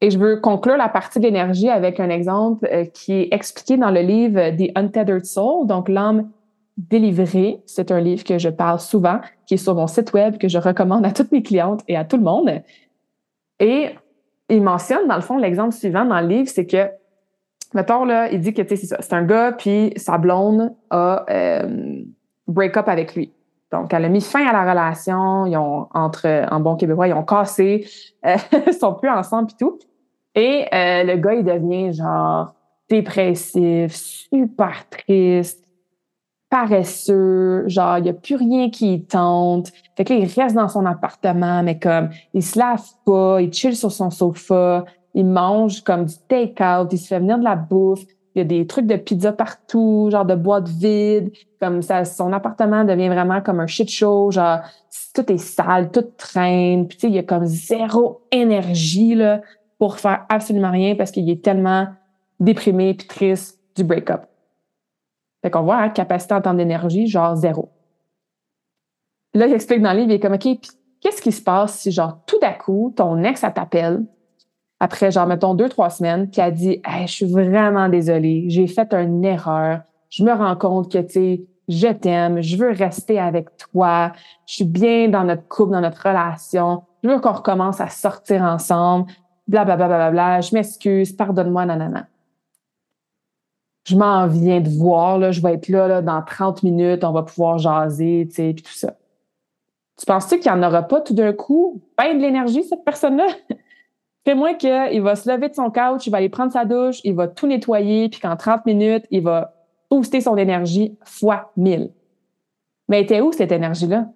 Et 0.00 0.10
je 0.10 0.18
veux 0.18 0.40
conclure 0.40 0.76
la 0.76 0.88
partie 0.88 1.20
de 1.20 1.24
l'énergie 1.24 1.68
avec 1.68 2.00
un 2.00 2.10
exemple 2.10 2.68
euh, 2.70 2.84
qui 2.84 3.12
est 3.12 3.28
expliqué 3.32 3.76
dans 3.76 3.90
le 3.90 4.00
livre 4.00 4.50
The 4.50 4.70
Untethered 4.74 5.24
Soul, 5.24 5.68
donc 5.68 5.88
l'âme 5.88 6.30
délivrée. 6.76 7.60
C'est 7.66 7.90
un 7.90 8.00
livre 8.00 8.24
que 8.24 8.38
je 8.38 8.48
parle 8.48 8.80
souvent, 8.80 9.20
qui 9.46 9.54
est 9.54 9.58
sur 9.58 9.74
mon 9.74 9.86
site 9.86 10.12
web, 10.12 10.38
que 10.38 10.48
je 10.48 10.58
recommande 10.58 11.06
à 11.06 11.12
toutes 11.12 11.32
mes 11.32 11.42
clientes 11.42 11.82
et 11.88 11.96
à 11.96 12.04
tout 12.04 12.16
le 12.16 12.22
monde. 12.22 12.62
Et 13.60 13.90
il 14.48 14.62
mentionne, 14.62 15.06
dans 15.08 15.16
le 15.16 15.22
fond, 15.22 15.36
l'exemple 15.38 15.72
suivant 15.72 16.04
dans 16.04 16.20
le 16.20 16.26
livre, 16.26 16.48
c'est 16.48 16.66
que, 16.66 16.88
mettons, 17.72 18.04
là, 18.04 18.30
il 18.30 18.40
dit 18.40 18.52
que, 18.52 18.62
c'est 18.66 18.76
ça, 18.76 18.96
c'est 19.00 19.14
un 19.14 19.24
gars, 19.24 19.52
puis 19.52 19.92
sa 19.96 20.18
blonde 20.18 20.74
a 20.90 21.24
euh, 21.30 22.02
break 22.46 22.76
up 22.76 22.88
avec 22.88 23.14
lui. 23.14 23.32
Donc, 23.72 23.92
elle 23.92 24.04
a 24.04 24.08
mis 24.08 24.20
fin 24.20 24.46
à 24.46 24.52
la 24.52 24.70
relation, 24.70 25.46
ils 25.46 25.56
ont, 25.56 25.88
entre, 25.94 26.46
en 26.50 26.60
bon 26.60 26.76
québécois, 26.76 27.08
ils 27.08 27.14
ont 27.14 27.24
cassé, 27.24 27.86
euh, 28.26 28.36
ils 28.66 28.74
sont 28.74 28.94
plus 28.94 29.08
ensemble 29.08 29.50
et 29.52 29.56
tout. 29.56 29.78
Et 30.34 30.66
euh, 30.72 31.04
le 31.04 31.16
gars, 31.16 31.34
il 31.34 31.44
devient 31.44 31.92
genre 31.92 32.54
dépressif, 32.88 33.92
super 33.94 34.88
triste, 34.88 35.63
paresseux, 36.54 37.64
genre, 37.66 37.98
il 37.98 38.04
n'y 38.04 38.10
a 38.10 38.12
plus 38.12 38.36
rien 38.36 38.70
qui 38.70 39.02
tente. 39.02 39.72
Fait 39.96 40.04
que 40.04 40.12
là, 40.12 40.20
il 40.20 40.40
reste 40.40 40.54
dans 40.54 40.68
son 40.68 40.86
appartement, 40.86 41.64
mais 41.64 41.80
comme, 41.80 42.10
il 42.32 42.44
se 42.44 42.56
lave 42.56 42.84
pas, 43.04 43.40
il 43.40 43.52
chill 43.52 43.74
sur 43.74 43.90
son 43.90 44.10
sofa, 44.10 44.84
il 45.14 45.26
mange 45.26 45.82
comme 45.82 46.04
du 46.04 46.14
take-out, 46.28 46.92
il 46.92 46.98
se 46.98 47.08
fait 47.08 47.18
venir 47.18 47.40
de 47.40 47.42
la 47.42 47.56
bouffe, 47.56 48.04
il 48.36 48.38
y 48.38 48.40
a 48.42 48.44
des 48.44 48.68
trucs 48.68 48.86
de 48.86 48.94
pizza 48.94 49.32
partout, 49.32 50.10
genre 50.12 50.24
de 50.24 50.36
boîtes 50.36 50.68
vides, 50.68 51.32
comme 51.60 51.82
ça, 51.82 52.04
son 52.04 52.32
appartement 52.32 52.84
devient 52.84 53.08
vraiment 53.08 53.40
comme 53.40 53.58
un 53.58 53.66
shit 53.66 53.90
show, 53.90 54.30
genre, 54.30 54.60
tout 55.12 55.32
est 55.32 55.38
sale, 55.38 55.90
tout 55.90 56.06
traîne, 56.16 56.86
puis 56.86 56.98
tu 56.98 57.00
sais, 57.00 57.08
il 57.08 57.16
y 57.16 57.18
a 57.18 57.24
comme 57.24 57.46
zéro 57.46 58.20
énergie, 58.30 59.16
là, 59.16 59.40
pour 59.80 59.98
faire 59.98 60.24
absolument 60.28 60.70
rien 60.70 60.94
parce 60.94 61.10
qu'il 61.10 61.28
est 61.28 61.42
tellement 61.42 61.88
déprimé 62.38 62.94
puis 62.94 63.08
triste 63.08 63.58
du 63.74 63.82
break-up. 63.82 64.26
Fait 65.44 65.50
qu'on 65.50 65.60
voit, 65.60 65.76
hein, 65.76 65.90
capacité 65.90 66.32
en 66.32 66.40
temps 66.40 66.54
d'énergie, 66.54 67.06
genre 67.06 67.36
zéro. 67.36 67.68
Là, 69.34 69.46
il 69.46 69.52
explique 69.52 69.82
dans 69.82 69.92
le 69.92 69.98
livre, 69.98 70.10
il 70.10 70.14
est 70.14 70.20
comme, 70.20 70.32
OK, 70.32 70.48
qu'est-ce 71.02 71.20
qui 71.20 71.32
se 71.32 71.42
passe 71.42 71.80
si, 71.80 71.92
genre, 71.92 72.20
tout 72.24 72.38
d'un 72.40 72.54
coup, 72.54 72.94
ton 72.96 73.22
ex, 73.22 73.42
t'appelle, 73.42 74.06
après, 74.80 75.10
genre, 75.10 75.26
mettons, 75.26 75.52
deux, 75.52 75.68
trois 75.68 75.90
semaines, 75.90 76.30
puis 76.30 76.40
elle 76.40 76.54
dit, 76.54 76.80
je 77.02 77.12
suis 77.12 77.30
vraiment 77.30 77.90
désolée, 77.90 78.46
j'ai 78.48 78.66
fait 78.66 78.90
une 78.94 79.22
erreur, 79.22 79.82
je 80.08 80.24
me 80.24 80.32
rends 80.32 80.56
compte 80.56 80.90
que, 80.90 81.02
tu 81.02 81.12
sais, 81.12 81.44
je 81.68 81.88
t'aime, 81.88 82.40
je 82.40 82.56
veux 82.56 82.70
rester 82.70 83.20
avec 83.20 83.54
toi, 83.58 84.12
je 84.46 84.54
suis 84.54 84.64
bien 84.64 85.10
dans 85.10 85.24
notre 85.24 85.46
couple, 85.46 85.72
dans 85.72 85.82
notre 85.82 86.08
relation, 86.08 86.84
je 87.02 87.10
veux 87.10 87.20
qu'on 87.20 87.32
recommence 87.32 87.82
à 87.82 87.90
sortir 87.90 88.40
ensemble, 88.40 89.12
blablabla, 89.46 89.88
bla, 89.88 89.96
bla, 89.98 90.10
bla, 90.10 90.40
je 90.40 90.54
m'excuse, 90.54 91.12
pardonne-moi, 91.12 91.66
nanana. 91.66 92.06
Je 93.84 93.96
m'en 93.96 94.26
viens 94.26 94.60
de 94.60 94.68
voir, 94.68 95.18
là, 95.18 95.30
je 95.30 95.40
vais 95.42 95.54
être 95.54 95.68
là, 95.68 95.88
là 95.88 96.02
dans 96.02 96.22
30 96.22 96.62
minutes, 96.62 97.04
on 97.04 97.12
va 97.12 97.22
pouvoir 97.22 97.58
jaser, 97.58 98.26
tu 98.28 98.34
sais, 98.34 98.52
puis 98.54 98.62
tout 98.62 98.72
ça. 98.72 98.94
Tu 99.98 100.06
penses-tu 100.06 100.40
qu'il 100.40 100.50
n'y 100.50 100.58
en 100.58 100.66
aura 100.66 100.82
pas 100.82 101.00
tout 101.00 101.14
d'un 101.14 101.32
coup, 101.32 101.82
ben 101.96 102.16
de 102.16 102.22
l'énergie, 102.22 102.64
cette 102.64 102.84
personne-là? 102.84 103.26
Fais-moi 104.24 104.54
qu'il 104.54 105.02
va 105.02 105.16
se 105.16 105.30
lever 105.30 105.50
de 105.50 105.54
son 105.54 105.70
couch, 105.70 106.06
il 106.06 106.10
va 106.10 106.16
aller 106.16 106.30
prendre 106.30 106.50
sa 106.50 106.64
douche, 106.64 107.00
il 107.04 107.14
va 107.14 107.28
tout 107.28 107.46
nettoyer, 107.46 108.08
puis 108.08 108.20
qu'en 108.20 108.36
30 108.36 108.64
minutes, 108.64 109.04
il 109.10 109.22
va 109.22 109.54
booster 109.90 110.22
son 110.22 110.36
énergie 110.36 110.96
fois 111.04 111.52
1000. 111.56 111.92
Mais 112.88 113.02
était 113.02 113.20
où 113.20 113.32
cette 113.32 113.52
énergie-là? 113.52 114.08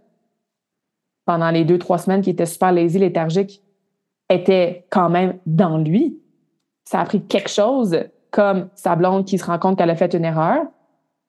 Pendant 1.26 1.50
les 1.50 1.64
deux, 1.64 1.78
trois 1.78 1.98
semaines 1.98 2.22
qu'il 2.22 2.33
était 2.33 2.46
super 2.46 2.72
lazy, 2.72 2.98
léthargique, 2.98 3.62
était 4.31 4.87
quand 4.90 5.11
même 5.11 5.38
dans 5.46 5.78
lui. 5.78 6.18
Ça 6.85 7.00
a 7.00 7.04
pris 7.04 7.22
quelque 7.22 7.50
chose, 7.50 7.98
comme 8.31 8.69
sa 8.75 8.97
blonde 8.97 9.25
qui 9.25 9.38
se 9.38 9.45
rend 9.45 9.59
compte 9.59 9.79
qu'elle 9.79 9.91
a 9.91 9.97
fait 9.97 10.14
une 10.14 10.25
erreur, 10.25 10.62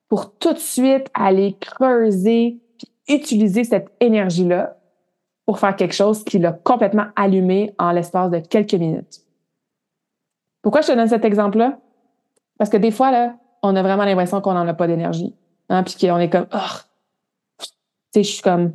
pour 0.08 0.36
tout 0.36 0.52
de 0.52 0.58
suite 0.58 1.08
aller 1.14 1.56
creuser 1.60 2.60
puis 2.78 3.16
utiliser 3.16 3.64
cette 3.64 3.92
énergie-là 4.00 4.76
pour 5.46 5.58
faire 5.58 5.76
quelque 5.76 5.94
chose 5.94 6.24
qui 6.24 6.38
l'a 6.38 6.52
complètement 6.52 7.06
allumé 7.16 7.74
en 7.78 7.92
l'espace 7.92 8.30
de 8.30 8.38
quelques 8.38 8.74
minutes. 8.74 9.20
Pourquoi 10.62 10.82
je 10.82 10.88
te 10.88 10.92
donne 10.92 11.08
cet 11.08 11.24
exemple-là? 11.24 11.78
Parce 12.58 12.70
que 12.70 12.76
des 12.76 12.90
fois, 12.90 13.10
là, 13.10 13.36
on 13.62 13.74
a 13.76 13.82
vraiment 13.82 14.04
l'impression 14.04 14.40
qu'on 14.40 14.52
n'en 14.52 14.68
a 14.68 14.74
pas 14.74 14.86
d'énergie. 14.86 15.34
Hein, 15.68 15.82
puis 15.82 15.94
qu'on 15.94 16.18
est 16.18 16.28
comme, 16.28 16.46
oh, 16.52 16.76
tu 17.58 17.66
sais, 18.12 18.22
je 18.22 18.32
suis 18.32 18.42
comme, 18.42 18.72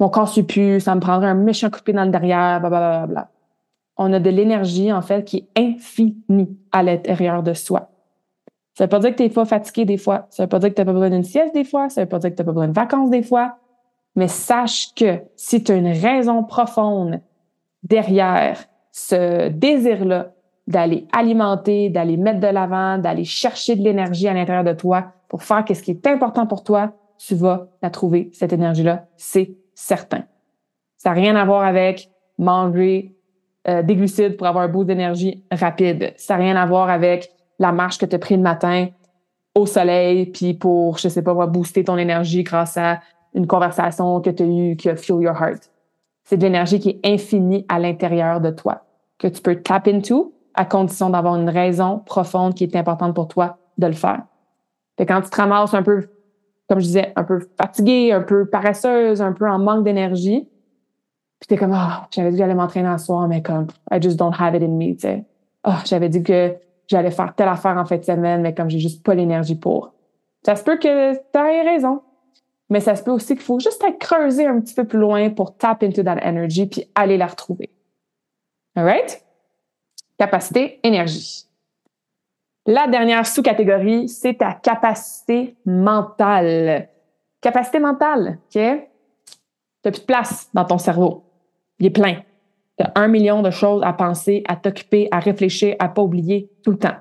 mon 0.00 0.08
corps 0.08 0.28
suit 0.28 0.42
plus, 0.42 0.80
ça 0.80 0.94
me 0.94 1.00
prendrait 1.00 1.28
un 1.28 1.34
méchant 1.34 1.70
coup 1.70 1.78
de 1.78 1.84
pied 1.84 1.94
dans 1.94 2.04
le 2.04 2.10
derrière, 2.10 2.60
blablabla 2.60 3.28
on 3.96 4.12
a 4.12 4.20
de 4.20 4.30
l'énergie, 4.30 4.92
en 4.92 5.02
fait, 5.02 5.24
qui 5.24 5.48
est 5.54 5.60
infinie 5.60 6.56
à 6.72 6.82
l'intérieur 6.82 7.42
de 7.42 7.54
soi. 7.54 7.90
Ça 8.74 8.84
veut 8.84 8.88
pas 8.88 8.98
dire 8.98 9.10
que 9.12 9.16
tu 9.16 9.22
n'es 9.22 9.28
pas 9.28 9.44
fatigué 9.44 9.84
des 9.84 9.98
fois. 9.98 10.26
Ça 10.30 10.44
veut 10.44 10.48
pas 10.48 10.58
dire 10.58 10.70
que 10.70 10.74
tu 10.74 10.80
n'as 10.80 10.86
pas 10.86 10.92
besoin 10.92 11.10
d'une 11.10 11.24
sieste 11.24 11.54
des 11.54 11.64
fois. 11.64 11.88
Ça 11.88 12.02
veut 12.02 12.08
pas 12.08 12.18
dire 12.18 12.30
que 12.30 12.36
tu 12.36 12.44
pas 12.44 12.52
besoin 12.52 12.68
de 12.68 12.72
vacances 12.72 13.10
des 13.10 13.22
fois. 13.22 13.56
Mais 14.16 14.28
sache 14.28 14.94
que 14.94 15.22
si 15.36 15.62
tu 15.62 15.72
as 15.72 15.76
une 15.76 15.92
raison 15.92 16.42
profonde 16.42 17.20
derrière 17.84 18.64
ce 18.90 19.48
désir-là 19.48 20.32
d'aller 20.66 21.06
alimenter, 21.12 21.88
d'aller 21.90 22.16
mettre 22.16 22.40
de 22.40 22.46
l'avant, 22.46 22.98
d'aller 22.98 23.24
chercher 23.24 23.76
de 23.76 23.82
l'énergie 23.82 24.28
à 24.28 24.34
l'intérieur 24.34 24.64
de 24.64 24.72
toi 24.72 25.12
pour 25.28 25.42
faire 25.42 25.64
ce 25.68 25.82
qui 25.82 25.90
est 25.90 26.06
important 26.06 26.46
pour 26.46 26.64
toi, 26.64 26.92
tu 27.18 27.34
vas 27.34 27.68
la 27.82 27.90
trouver, 27.90 28.30
cette 28.32 28.52
énergie-là. 28.52 29.06
C'est 29.16 29.56
certain. 29.74 30.24
Ça 30.96 31.10
n'a 31.10 31.14
rien 31.14 31.36
à 31.36 31.44
voir 31.44 31.64
avec 31.64 32.10
manger 32.38 33.13
euh, 33.68 33.82
des 33.82 34.30
pour 34.30 34.46
avoir 34.46 34.64
un 34.64 34.68
boost 34.68 34.88
d'énergie 34.88 35.42
rapide. 35.50 36.12
Ça 36.16 36.36
n'a 36.36 36.44
rien 36.44 36.56
à 36.56 36.66
voir 36.66 36.90
avec 36.90 37.30
la 37.58 37.72
marche 37.72 37.98
que 37.98 38.06
tu 38.06 38.14
as 38.14 38.18
pris 38.18 38.36
le 38.36 38.42
matin 38.42 38.88
au 39.54 39.66
soleil, 39.66 40.26
puis 40.26 40.54
pour, 40.54 40.98
je 40.98 41.08
sais 41.08 41.22
pas, 41.22 41.34
booster 41.46 41.84
ton 41.84 41.96
énergie 41.96 42.42
grâce 42.42 42.76
à 42.76 43.00
une 43.34 43.46
conversation 43.46 44.20
que 44.20 44.30
tu 44.30 44.42
as 44.42 44.46
eue 44.46 44.76
qui 44.76 44.88
a 44.88 44.96
fuel 44.96 45.22
your 45.22 45.40
heart. 45.40 45.70
C'est 46.24 46.36
de 46.36 46.42
l'énergie 46.42 46.80
qui 46.80 46.90
est 46.90 47.00
infinie 47.04 47.64
à 47.68 47.78
l'intérieur 47.78 48.40
de 48.40 48.50
toi, 48.50 48.84
que 49.18 49.28
tu 49.28 49.40
peux 49.40 49.56
tap 49.56 49.86
into 49.88 50.34
à 50.54 50.64
condition 50.64 51.10
d'avoir 51.10 51.36
une 51.36 51.48
raison 51.48 52.00
profonde 52.04 52.54
qui 52.54 52.64
est 52.64 52.76
importante 52.76 53.14
pour 53.14 53.28
toi 53.28 53.58
de 53.78 53.86
le 53.86 53.92
faire. 53.92 54.22
Fait 54.96 55.06
quand 55.06 55.20
tu 55.20 55.30
te 55.30 55.36
ramasses 55.36 55.74
un 55.74 55.82
peu, 55.82 56.08
comme 56.68 56.80
je 56.80 56.86
disais, 56.86 57.12
un 57.16 57.24
peu 57.24 57.40
fatigué, 57.58 58.12
un 58.12 58.22
peu 58.22 58.46
paresseuse, 58.46 59.20
un 59.20 59.32
peu 59.32 59.48
en 59.48 59.58
manque 59.58 59.84
d'énergie, 59.84 60.48
Puis 61.44 61.48
t'es 61.48 61.56
comme, 61.58 61.74
ah, 61.74 62.08
j'avais 62.10 62.30
dit 62.30 62.36
que 62.36 62.42
j'allais 62.42 62.54
m'entraîner 62.54 62.88
un 62.88 62.96
soir, 62.96 63.28
mais 63.28 63.42
comme, 63.42 63.66
I 63.92 64.00
just 64.00 64.16
don't 64.16 64.32
have 64.32 64.54
it 64.54 64.62
in 64.62 64.68
me, 64.68 64.94
tu 64.94 65.00
sais. 65.00 65.24
Ah, 65.62 65.82
j'avais 65.84 66.08
dit 66.08 66.22
que 66.22 66.56
j'allais 66.88 67.10
faire 67.10 67.34
telle 67.34 67.48
affaire 67.48 67.76
en 67.76 67.84
fin 67.84 67.98
de 67.98 68.02
semaine, 68.02 68.40
mais 68.40 68.54
comme 68.54 68.70
j'ai 68.70 68.78
juste 68.78 69.04
pas 69.04 69.14
l'énergie 69.14 69.54
pour. 69.54 69.92
Ça 70.42 70.56
se 70.56 70.64
peut 70.64 70.78
que 70.78 71.14
t'aies 71.32 71.62
raison. 71.68 72.00
Mais 72.70 72.80
ça 72.80 72.96
se 72.96 73.02
peut 73.02 73.10
aussi 73.10 73.34
qu'il 73.34 73.44
faut 73.44 73.60
juste 73.60 73.84
être 73.84 73.98
creusé 73.98 74.46
un 74.46 74.58
petit 74.58 74.72
peu 74.72 74.84
plus 74.86 74.98
loin 74.98 75.28
pour 75.28 75.54
tap 75.58 75.82
into 75.82 76.02
that 76.02 76.16
energy 76.22 76.64
puis 76.64 76.90
aller 76.94 77.18
la 77.18 77.26
retrouver. 77.26 77.68
All 78.74 78.84
right? 78.84 79.22
Capacité, 80.16 80.80
énergie. 80.82 81.44
La 82.64 82.88
dernière 82.88 83.26
sous-catégorie, 83.26 84.08
c'est 84.08 84.38
ta 84.38 84.54
capacité 84.54 85.58
mentale. 85.66 86.88
Capacité 87.42 87.80
mentale, 87.80 88.38
OK? 88.46 88.62
T'as 89.82 89.90
plus 89.90 90.00
de 90.00 90.06
place 90.06 90.48
dans 90.54 90.64
ton 90.64 90.78
cerveau. 90.78 91.22
Il 91.78 91.86
est 91.86 91.90
plein. 91.90 92.22
T'as 92.76 92.90
un 92.94 93.08
million 93.08 93.42
de 93.42 93.50
choses 93.50 93.82
à 93.84 93.92
penser, 93.92 94.42
à 94.48 94.56
t'occuper, 94.56 95.08
à 95.10 95.20
réfléchir, 95.20 95.76
à 95.78 95.88
pas 95.88 96.02
oublier 96.02 96.50
tout 96.62 96.72
le 96.72 96.78
temps. 96.78 96.96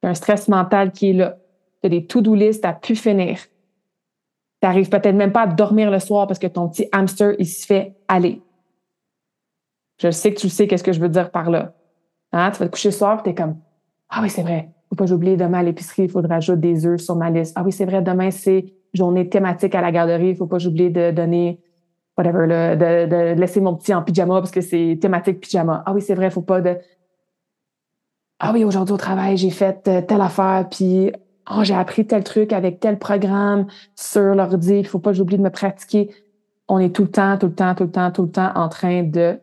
T'as 0.00 0.08
un 0.08 0.14
stress 0.14 0.48
mental 0.48 0.92
qui 0.92 1.10
est 1.10 1.14
là. 1.14 1.36
T'as 1.82 1.88
des 1.88 2.06
to-do 2.06 2.34
list 2.34 2.64
à 2.64 2.72
pu 2.72 2.94
finir. 2.94 3.38
T'arrives 4.60 4.88
peut-être 4.88 5.14
même 5.14 5.32
pas 5.32 5.42
à 5.42 5.46
dormir 5.46 5.90
le 5.90 5.98
soir 5.98 6.26
parce 6.26 6.38
que 6.38 6.46
ton 6.46 6.68
petit 6.68 6.88
hamster, 6.92 7.34
il 7.38 7.46
se 7.46 7.64
fait 7.64 7.94
aller. 8.08 8.42
Je 10.00 10.10
sais 10.10 10.32
que 10.32 10.40
tu 10.40 10.48
sais 10.48 10.66
qu'est-ce 10.66 10.84
que 10.84 10.92
je 10.92 11.00
veux 11.00 11.08
dire 11.08 11.30
par 11.30 11.50
là. 11.50 11.74
Hein? 12.32 12.50
Tu 12.50 12.58
vas 12.58 12.66
te 12.66 12.72
coucher 12.72 12.88
le 12.88 12.94
soir 12.94 13.22
et 13.24 13.30
es 13.30 13.34
comme, 13.34 13.56
ah 14.08 14.20
oui, 14.22 14.30
c'est 14.30 14.42
vrai. 14.42 14.70
Faut 14.88 14.96
pas 14.96 15.06
j'oublie 15.06 15.36
demain 15.36 15.58
à 15.58 15.62
l'épicerie, 15.62 16.04
il 16.04 16.10
faudra 16.10 16.36
ajouter 16.36 16.60
des 16.60 16.86
œufs 16.86 17.00
sur 17.00 17.16
ma 17.16 17.30
liste. 17.30 17.54
Ah 17.56 17.62
oui, 17.64 17.72
c'est 17.72 17.84
vrai, 17.84 18.02
demain, 18.02 18.30
c'est 18.30 18.72
journée 18.94 19.28
thématique 19.28 19.74
à 19.74 19.80
la 19.80 19.92
garderie. 19.92 20.30
Il 20.30 20.36
faut 20.36 20.46
pas 20.46 20.58
j'oublie 20.58 20.90
de 20.90 21.10
donner 21.10 21.60
whatever, 22.18 22.46
là, 22.46 22.76
de, 22.76 23.06
de, 23.06 23.40
laisser 23.40 23.60
mon 23.60 23.76
petit 23.76 23.94
en 23.94 24.02
pyjama 24.02 24.40
parce 24.40 24.50
que 24.50 24.60
c'est 24.60 24.98
thématique 25.00 25.40
pyjama. 25.40 25.82
Ah 25.86 25.92
oui, 25.94 26.02
c'est 26.02 26.14
vrai, 26.14 26.30
faut 26.30 26.42
pas 26.42 26.60
de. 26.60 26.76
Ah 28.40 28.52
oui, 28.52 28.64
aujourd'hui 28.64 28.94
au 28.94 28.98
travail, 28.98 29.36
j'ai 29.36 29.50
fait 29.50 29.86
euh, 29.88 30.02
telle 30.02 30.20
affaire, 30.20 30.66
puis 30.70 31.12
oh, 31.50 31.62
j'ai 31.62 31.74
appris 31.74 32.06
tel 32.06 32.24
truc 32.24 32.52
avec 32.52 32.80
tel 32.80 32.98
programme 32.98 33.66
sur 33.96 34.34
l'ordi, 34.34 34.80
il 34.80 34.86
faut 34.86 34.98
pas 34.98 35.10
que 35.10 35.16
j'oublie 35.16 35.38
de 35.38 35.42
me 35.42 35.50
pratiquer. 35.50 36.10
On 36.68 36.78
est 36.78 36.94
tout 36.94 37.02
le 37.02 37.10
temps, 37.10 37.38
tout 37.38 37.46
le 37.46 37.54
temps, 37.54 37.74
tout 37.74 37.84
le 37.84 37.90
temps, 37.90 38.10
tout 38.10 38.22
le 38.22 38.30
temps 38.30 38.52
en 38.54 38.68
train 38.68 39.02
de 39.02 39.38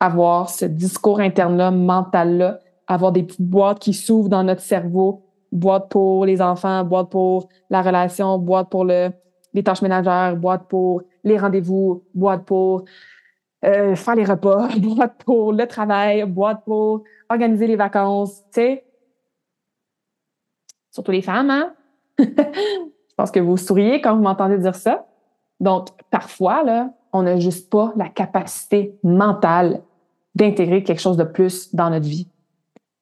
avoir 0.00 0.48
ce 0.48 0.64
discours 0.64 1.20
interne-là, 1.20 1.70
mental-là, 1.72 2.60
avoir 2.86 3.12
des 3.12 3.24
petites 3.24 3.42
boîtes 3.42 3.80
qui 3.80 3.92
s'ouvrent 3.92 4.28
dans 4.28 4.44
notre 4.44 4.60
cerveau, 4.60 5.24
boîte 5.50 5.88
pour 5.90 6.24
les 6.24 6.40
enfants, 6.40 6.84
boîte 6.84 7.10
pour 7.10 7.48
la 7.68 7.82
relation, 7.82 8.38
boîte 8.38 8.70
pour 8.70 8.84
le, 8.84 9.10
les 9.54 9.64
tâches 9.64 9.82
ménagères, 9.82 10.36
boîte 10.36 10.68
pour 10.68 11.02
les 11.24 11.38
rendez-vous, 11.38 12.04
boîte 12.14 12.44
pour 12.44 12.84
euh, 13.64 13.94
faire 13.94 14.14
les 14.14 14.24
repas, 14.24 14.68
boîte 14.78 15.22
pour 15.24 15.52
le 15.52 15.66
travail, 15.66 16.24
boîte 16.24 16.64
pour 16.64 17.04
organiser 17.28 17.66
les 17.66 17.76
vacances, 17.76 18.42
tu 18.52 18.60
sais. 18.60 18.84
Surtout 20.90 21.12
les 21.12 21.22
femmes, 21.22 21.50
hein? 21.50 21.74
Je 22.18 23.14
pense 23.16 23.30
que 23.30 23.40
vous 23.40 23.56
souriez 23.56 24.00
quand 24.00 24.14
vous 24.14 24.22
m'entendez 24.22 24.58
dire 24.58 24.74
ça. 24.74 25.06
Donc, 25.60 25.88
parfois, 26.10 26.62
là, 26.62 26.90
on 27.12 27.22
n'a 27.22 27.38
juste 27.38 27.70
pas 27.70 27.92
la 27.96 28.08
capacité 28.08 28.98
mentale 29.02 29.82
d'intégrer 30.34 30.84
quelque 30.84 31.00
chose 31.00 31.16
de 31.16 31.24
plus 31.24 31.74
dans 31.74 31.90
notre 31.90 32.06
vie. 32.06 32.28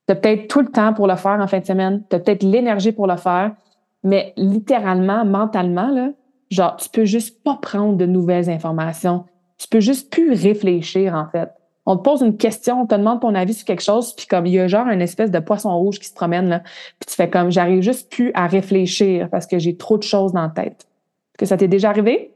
Tu 0.07 0.13
as 0.13 0.17
peut-être 0.17 0.49
tout 0.49 0.61
le 0.61 0.69
temps 0.69 0.95
pour 0.95 1.07
le 1.07 1.17
faire 1.17 1.39
en 1.41 1.47
fin 1.47 1.61
de 1.61 1.67
semaine, 1.67 2.03
tu 2.09 2.17
as 2.17 2.21
peut-être 2.21 2.43
l'énergie 2.43 2.93
pour 2.93 3.07
le 3.07 3.17
faire, 3.17 3.55
mais 4.03 4.33
littéralement, 4.37 5.25
mentalement, 5.25 5.89
là, 5.89 6.11
genre, 6.51 6.77
tu 6.77 6.89
peux 6.89 7.05
juste 7.05 7.43
pas 7.43 7.59
prendre 7.61 7.97
de 7.97 8.07
nouvelles 8.07 8.51
informations. 8.51 9.25
Tu 9.59 9.69
peux 9.69 9.81
juste 9.81 10.11
plus 10.11 10.33
réfléchir, 10.33 11.15
en 11.15 11.29
fait. 11.31 11.51
On 11.87 11.97
te 11.97 12.03
pose 12.03 12.23
une 12.23 12.37
question, 12.37 12.83
on 12.83 12.87
te 12.87 12.95
demande 12.97 13.21
ton 13.21 13.35
avis 13.35 13.55
sur 13.55 13.65
quelque 13.65 13.83
chose, 13.83 14.13
puis 14.15 14.27
comme 14.27 14.45
il 14.47 14.55
y 14.55 14.59
a 14.59 14.67
genre 14.67 14.89
une 14.89 15.01
espèce 15.01 15.31
de 15.31 15.39
poisson 15.39 15.77
rouge 15.79 16.01
qui 16.01 16.09
se 16.09 16.15
promène, 16.15 16.49
là, 16.49 16.61
puis 16.61 17.07
tu 17.07 17.15
fais 17.15 17.31
comme, 17.31 17.51
j'arrive 17.51 17.81
juste 17.81 18.11
plus 18.11 18.33
à 18.35 18.49
réfléchir 18.49 19.29
parce 19.31 19.47
que 19.47 19.59
j'ai 19.59 19.77
trop 19.77 19.97
de 19.97 20.03
choses 20.03 20.33
dans 20.33 20.43
la 20.43 20.49
tête. 20.49 20.89
Est-ce 21.35 21.39
que 21.39 21.47
ça 21.47 21.57
t'est 21.57 21.69
déjà 21.69 21.91
arrivé? 21.91 22.33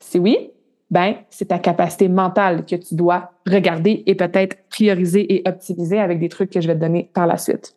Si 0.00 0.18
oui, 0.18 0.50
ben, 0.90 1.16
c'est 1.28 1.46
ta 1.46 1.58
capacité 1.58 2.08
mentale 2.08 2.64
que 2.64 2.76
tu 2.76 2.94
dois 2.94 3.32
regarder 3.46 4.02
et 4.06 4.14
peut-être 4.14 4.56
prioriser 4.70 5.34
et 5.34 5.46
optimiser 5.46 5.98
avec 5.98 6.18
des 6.18 6.28
trucs 6.28 6.50
que 6.50 6.60
je 6.60 6.66
vais 6.66 6.74
te 6.74 6.80
donner 6.80 7.10
par 7.12 7.26
la 7.26 7.36
suite. 7.36 7.76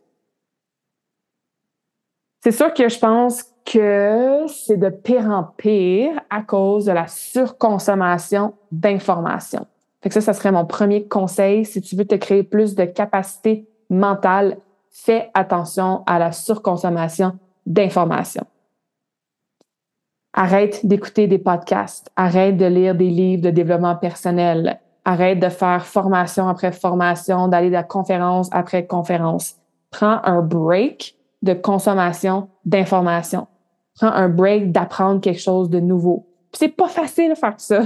C'est 2.42 2.52
sûr 2.52 2.74
que 2.74 2.88
je 2.88 3.00
pense 3.00 3.44
que 3.68 4.45
c'est 4.47 4.78
de 4.78 4.89
pire 4.89 5.30
en 5.30 5.43
pire 5.43 6.22
à 6.30 6.41
cause 6.41 6.86
de 6.86 6.93
la 6.93 7.07
surconsommation 7.07 8.53
d'informations. 8.72 9.68
Fait 10.01 10.07
que 10.09 10.13
ça, 10.13 10.22
ça 10.22 10.34
serait 10.34 10.53
mon 10.53 10.65
premier 10.65 11.07
conseil. 11.07 11.65
Si 11.65 11.82
tu 11.82 11.97
veux 11.97 12.05
te 12.05 12.15
créer 12.15 12.43
plus 12.43 12.76
de 12.76 12.86
capacité 12.86 13.68
mentale, 13.89 14.57
fais 14.89 15.30
attention 15.34 16.03
à 16.07 16.18
la 16.18 16.32
surconsommation 16.32 17.38
d'informations. 17.65 18.45
Arrête 20.34 20.86
d'écouter 20.86 21.28
des 21.28 21.39
podcasts. 21.39 22.09
Arrête 22.15 22.55
de 22.55 22.65
lire 22.65 22.95
des 22.95 23.09
livres 23.09 23.43
de 23.43 23.49
développement 23.49 23.95
personnel. 23.95 24.80
Arrête 25.03 25.39
de 25.39 25.49
faire 25.49 25.86
formation 25.86 26.47
après 26.47 26.72
formation, 26.72 27.49
d'aller 27.49 27.70
de 27.70 27.82
conférence 27.82 28.47
après 28.53 28.88
conférence. 28.88 29.55
Prends 29.89 30.22
un 30.24 30.41
break 30.41 31.18
de 31.41 31.53
consommation 31.53 32.49
d'informations. 32.65 33.47
Prends 33.98 34.12
un 34.12 34.30
break 34.30 34.72
d'apprendre 34.72 35.22
quelque 35.22 35.41
chose 35.41 35.70
de 35.70 35.80
nouveau. 35.80 36.28
C'est 36.54 36.70
pas 36.70 36.88
facile 36.88 37.32
de 37.32 37.36
faire 37.36 37.56
ça. 37.58 37.82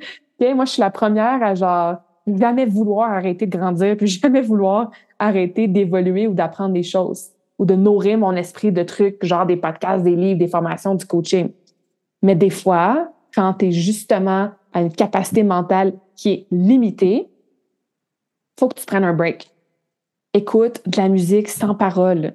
moi, 0.40 0.64
je 0.64 0.70
suis 0.70 0.80
la 0.80 0.90
première 0.90 1.42
à 1.42 1.54
genre 1.54 1.96
jamais 2.26 2.66
vouloir 2.66 3.10
arrêter 3.10 3.46
de 3.46 3.56
grandir, 3.56 3.96
puis 3.96 4.06
jamais 4.22 4.40
vouloir 4.40 4.90
arrêter 5.18 5.68
d'évoluer 5.68 6.26
ou 6.26 6.34
d'apprendre 6.34 6.74
des 6.74 6.82
choses 6.82 7.30
ou 7.58 7.64
de 7.64 7.74
nourrir 7.74 8.18
mon 8.18 8.32
esprit 8.32 8.70
de 8.70 8.82
trucs, 8.82 9.24
genre 9.24 9.46
des 9.46 9.56
podcasts, 9.56 10.04
des 10.04 10.14
livres, 10.14 10.38
des 10.38 10.48
formations, 10.48 10.94
du 10.94 11.06
coaching. 11.06 11.50
Mais 12.22 12.34
des 12.34 12.50
fois, 12.50 13.10
quand 13.34 13.54
tu 13.54 13.66
es 13.66 13.72
justement 13.72 14.50
à 14.72 14.82
une 14.82 14.92
capacité 14.92 15.42
mentale 15.42 15.94
qui 16.16 16.30
est 16.30 16.46
limitée, 16.50 17.28
faut 18.58 18.68
que 18.68 18.74
tu 18.74 18.84
prennes 18.84 19.04
un 19.04 19.14
break. 19.14 19.50
Écoute 20.34 20.82
de 20.86 21.00
la 21.00 21.08
musique 21.08 21.48
sans 21.48 21.74
parole 21.74 22.34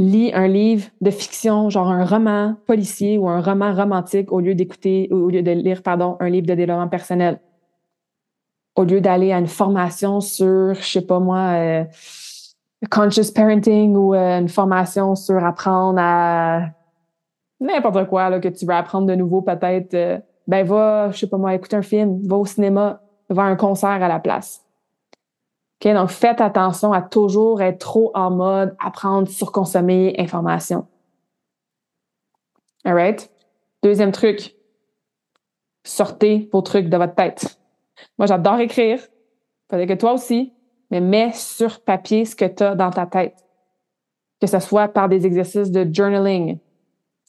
lis 0.00 0.32
un 0.34 0.48
livre 0.48 0.88
de 1.00 1.10
fiction, 1.10 1.70
genre 1.70 1.88
un 1.88 2.04
roman 2.04 2.56
policier 2.66 3.18
ou 3.18 3.28
un 3.28 3.40
roman 3.40 3.74
romantique 3.74 4.32
au 4.32 4.40
lieu 4.40 4.54
d'écouter, 4.54 5.08
au 5.10 5.28
lieu 5.28 5.42
de 5.42 5.50
lire, 5.50 5.82
pardon, 5.82 6.16
un 6.20 6.28
livre 6.28 6.46
de 6.46 6.54
développement 6.54 6.88
personnel. 6.88 7.40
Au 8.76 8.84
lieu 8.84 9.00
d'aller 9.00 9.32
à 9.32 9.38
une 9.38 9.46
formation 9.46 10.20
sur, 10.20 10.74
je 10.74 10.82
sais 10.82 11.06
pas 11.06 11.18
moi, 11.18 11.38
euh, 11.54 11.84
conscious 12.90 13.32
parenting 13.34 13.94
ou 13.94 14.14
euh, 14.14 14.38
une 14.38 14.48
formation 14.48 15.14
sur 15.14 15.44
apprendre 15.44 15.98
à 16.00 16.70
n'importe 17.60 18.06
quoi 18.06 18.30
là, 18.30 18.40
que 18.40 18.48
tu 18.48 18.64
veux 18.64 18.74
apprendre 18.74 19.06
de 19.06 19.14
nouveau 19.14 19.42
peut-être, 19.42 19.94
euh, 19.94 20.18
ben 20.46 20.64
va, 20.64 21.10
je 21.10 21.18
sais 21.18 21.26
pas 21.26 21.36
moi, 21.36 21.54
écouter 21.54 21.76
un 21.76 21.82
film, 21.82 22.20
va 22.26 22.36
au 22.36 22.46
cinéma, 22.46 23.02
va 23.28 23.42
à 23.42 23.46
un 23.46 23.56
concert 23.56 23.90
à 23.90 24.08
la 24.08 24.18
place. 24.18 24.64
Donc, 25.82 26.10
faites 26.10 26.40
attention 26.40 26.92
à 26.92 27.00
toujours 27.00 27.62
être 27.62 27.78
trop 27.78 28.10
en 28.14 28.30
mode 28.30 28.76
apprendre, 28.78 29.28
surconsommer 29.28 30.14
information. 30.18 30.86
All 32.84 32.94
right? 32.94 33.30
Deuxième 33.82 34.12
truc, 34.12 34.54
sortez 35.84 36.50
vos 36.52 36.60
trucs 36.60 36.88
de 36.88 36.96
votre 36.96 37.14
tête. 37.14 37.58
Moi, 38.18 38.26
j'adore 38.26 38.60
écrire. 38.60 39.00
Peut-être 39.68 39.88
que 39.88 39.94
toi 39.94 40.12
aussi, 40.12 40.52
mais 40.90 41.00
mets 41.00 41.32
sur 41.32 41.80
papier 41.80 42.24
ce 42.24 42.36
que 42.36 42.44
tu 42.44 42.62
as 42.62 42.74
dans 42.74 42.90
ta 42.90 43.06
tête. 43.06 43.36
Que 44.40 44.46
ce 44.46 44.58
soit 44.58 44.88
par 44.88 45.08
des 45.08 45.26
exercices 45.26 45.70
de 45.70 45.86
journaling, 45.90 46.58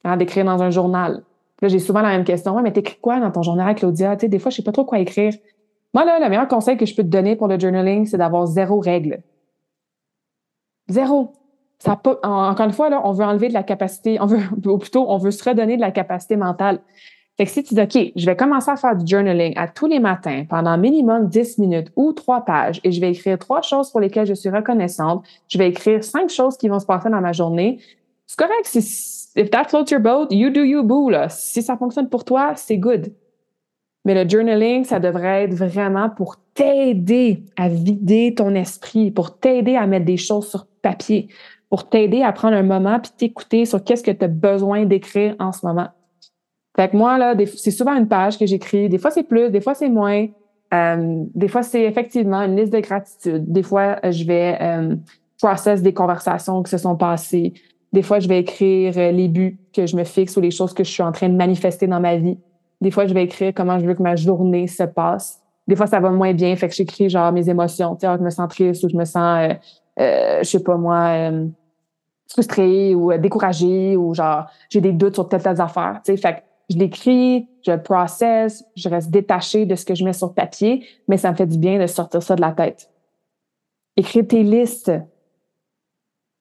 hein, 0.04 0.18
d'écrire 0.18 0.46
dans 0.46 0.62
un 0.62 0.72
journal. 0.72 1.24
Là, 1.62 1.68
j'ai 1.68 1.80
souvent 1.80 2.02
la 2.02 2.10
même 2.10 2.24
question. 2.24 2.56
Ouais, 2.56 2.64
mais 2.64 2.74
t'écris 2.74 2.98
quoi 3.00 3.20
dans 3.20 3.32
ton 3.32 3.44
journal, 3.44 3.76
Claudia? 3.76 4.16
Tu 4.16 4.22
sais, 4.22 4.30
des 4.30 4.40
fois, 4.40 4.50
je 4.50 4.58
sais 4.58 4.64
pas 4.64 4.72
trop 4.72 4.86
quoi 4.86 5.00
écrire. 5.00 5.34
Moi, 5.94 6.06
là, 6.06 6.20
le 6.20 6.30
meilleur 6.30 6.48
conseil 6.48 6.78
que 6.78 6.86
je 6.86 6.96
peux 6.96 7.04
te 7.04 7.08
donner 7.08 7.36
pour 7.36 7.48
le 7.48 7.60
journaling, 7.60 8.06
c'est 8.06 8.18
d'avoir 8.18 8.48
zéro 8.48 8.80
règle. 8.80 9.22
Zéro. 10.88 11.34
Ça 11.80 11.96
pas, 11.96 12.20
encore 12.24 12.66
une 12.66 12.74
fois, 12.74 12.90
là, 12.90 13.02
on 13.04 13.12
veut 13.12 13.26
enlever 13.26 13.48
de 13.48 13.54
la 13.54 13.64
capacité, 13.64 14.20
on 14.22 14.26
veut, 14.26 14.40
ou 14.66 14.78
plutôt, 14.78 15.10
on 15.10 15.18
veut 15.18 15.32
se 15.32 15.48
redonner 15.48 15.76
de 15.76 15.82
la 15.82 15.92
capacité 15.92 16.36
mentale. 16.36 16.80
Fait 17.38 17.46
que 17.46 17.52
si 17.52 17.64
tu 17.64 17.74
dis, 17.74 17.82
OK, 17.82 18.12
je 18.16 18.26
vais 18.26 18.36
commencer 18.36 18.70
à 18.70 18.76
faire 18.76 18.96
du 18.96 19.10
journaling 19.10 19.54
à 19.58 19.68
tous 19.68 19.88
les 19.88 20.00
matins 20.00 20.46
pendant 20.48 20.78
minimum 20.78 21.28
10 21.28 21.58
minutes 21.58 21.92
ou 21.96 22.14
trois 22.14 22.46
pages 22.46 22.80
et 22.84 22.92
je 22.92 23.02
vais 23.02 23.12
écrire 23.12 23.40
trois 23.40 23.62
choses 23.62 23.90
pour 23.90 24.00
lesquelles 24.00 24.28
je 24.28 24.34
suis 24.34 24.50
reconnaissante. 24.50 25.26
Je 25.48 25.58
vais 25.58 25.70
écrire 25.70 26.04
cinq 26.04 26.30
choses 26.30 26.58
qui 26.58 26.68
vont 26.68 26.80
se 26.80 26.86
passer 26.86 27.10
dans 27.10 27.22
ma 27.22 27.32
journée. 27.32 27.80
C'est 28.28 28.38
correct. 28.38 28.66
Si, 28.66 29.30
if 29.36 29.50
that 29.50 29.66
floats 29.70 29.90
your 29.90 30.02
boat, 30.02 30.28
you 30.30 30.52
do 30.52 30.62
you, 30.62 30.84
boo. 30.84 31.10
Si 31.30 31.64
ça 31.64 31.78
fonctionne 31.78 32.10
pour 32.10 32.26
toi, 32.26 32.54
c'est 32.56 32.78
good. 32.78 33.12
Mais 34.06 34.24
le 34.24 34.28
journaling, 34.28 34.84
ça 34.84 35.00
devrait 35.00 35.44
être 35.44 35.54
vraiment 35.54 36.10
pour 36.10 36.38
t'aider 36.54 37.44
à 37.56 37.70
vider 37.70 38.34
ton 38.36 38.56
esprit, 38.56 39.12
pour 39.12 39.38
t'aider 39.38 39.76
à 39.76 39.86
mettre 39.86 40.06
des 40.06 40.18
choses 40.18 40.50
sur 40.50 40.66
papier, 40.82 41.28
pour 41.70 41.88
t'aider 41.88 42.24
à 42.24 42.32
prendre 42.32 42.56
un 42.56 42.64
moment 42.64 43.00
puis 43.00 43.12
t'écouter 43.16 43.66
sur 43.66 43.84
qu'est-ce 43.84 44.04
que 44.04 44.12
tu 44.12 44.26
as 44.26 44.28
besoin 44.28 44.86
d'écrire 44.86 45.36
en 45.40 45.52
ce 45.52 45.66
moment. 45.66 45.90
Fait 46.76 46.90
que 46.90 46.98
moi, 46.98 47.18
là, 47.18 47.36
c'est 47.56 47.72
souvent 47.72 47.96
une 47.96 48.08
page 48.08 48.38
que 48.38 48.46
j'écris. 48.46 48.90
Des 48.90 48.98
fois, 48.98 49.12
c'est 49.12 49.24
plus, 49.24 49.50
des 49.50 49.62
fois, 49.62 49.76
c'est 49.76 49.90
moins. 49.90 50.28
Euh, 50.74 51.24
des 51.36 51.48
fois, 51.50 51.64
c'est 51.64 51.84
effectivement 51.84 52.42
une 52.42 52.56
liste 52.56 52.74
de 52.74 52.80
gratitude. 52.80 53.52
Des 53.52 53.64
fois, 53.64 54.00
je 54.10 54.24
vais 54.24 54.58
euh, 54.62 54.96
process 55.42 55.82
des 55.82 55.94
conversations 55.94 56.64
qui 56.64 56.72
se 56.72 56.78
sont 56.78 56.96
passées. 56.96 57.54
Des 57.92 58.02
fois, 58.02 58.20
je 58.20 58.28
vais 58.28 58.40
écrire 58.40 58.98
euh, 58.98 59.12
les 59.12 59.28
buts 59.28 59.60
que 59.74 59.86
je 59.86 59.98
me 59.98 60.06
fixe 60.06 60.38
ou 60.38 60.42
les 60.42 60.52
choses 60.52 60.74
que 60.74 60.84
je 60.84 60.90
suis 60.90 61.04
en 61.04 61.12
train 61.12 61.28
de 61.28 61.36
manifester 61.36 61.88
dans 61.88 62.00
ma 62.00 62.16
vie. 62.16 62.38
Des 62.82 62.90
fois, 62.92 63.06
je 63.06 63.14
vais 63.14 63.24
écrire 63.24 63.54
comment 63.56 63.80
je 63.80 63.86
veux 63.86 63.94
que 63.94 64.02
ma 64.02 64.16
journée 64.16 64.68
se 64.68 64.84
passe. 64.84 65.40
Des 65.68 65.76
fois, 65.76 65.88
ça 65.88 66.00
va 66.00 66.10
moins 66.10 66.34
bien, 66.34 66.56
fait 66.56 66.68
que 66.68 66.74
j'écris 66.74 67.10
genre 67.10 67.32
mes 67.32 67.48
émotions. 67.48 67.96
Tu 67.96 68.08
sais, 68.08 68.14
je 68.18 68.24
me 68.24 68.30
sens 68.32 68.50
triste 68.50 68.84
ou 68.84 68.90
je 68.90 68.98
me 68.98 69.06
sens, 69.06 69.50
euh, 69.50 69.54
euh, 70.00 70.40
je 70.40 70.50
sais 70.50 70.64
pas 70.64 70.76
moi, 70.76 71.30
euh, 71.30 71.48
frustrée 72.28 72.96
ou 72.96 73.16
découragée 73.18 73.96
ou 73.96 74.14
genre 74.14 74.48
j'ai 74.70 74.82
des 74.82 74.94
doutes 74.94 75.14
sur 75.14 75.30
telle 75.30 75.44
telle 75.44 75.62
affaire. 75.62 76.02
Tu 76.04 76.12
sais, 76.12 76.18
fait 76.18 76.34
que 76.34 76.40
je 76.72 76.78
l'écris, 76.78 77.48
je 77.66 77.72
le 77.72 77.84
process, 77.84 78.64
je 78.76 78.90
reste 78.90 79.12
détachée 79.12 79.66
de 79.66 79.76
ce 79.76 79.86
que 79.86 79.94
je 79.94 80.04
mets 80.04 80.14
sur 80.14 80.34
papier, 80.34 80.86
mais 81.08 81.18
ça 81.18 81.32
me 81.32 81.36
fait 81.36 81.46
du 81.46 81.58
bien 81.58 81.80
de 81.80 81.86
sortir 81.86 82.24
ça 82.24 82.36
de 82.36 82.42
la 82.42 82.52
tête. 82.52 82.90
Écrire 83.98 84.28
tes 84.28 84.44
listes. 84.44 84.92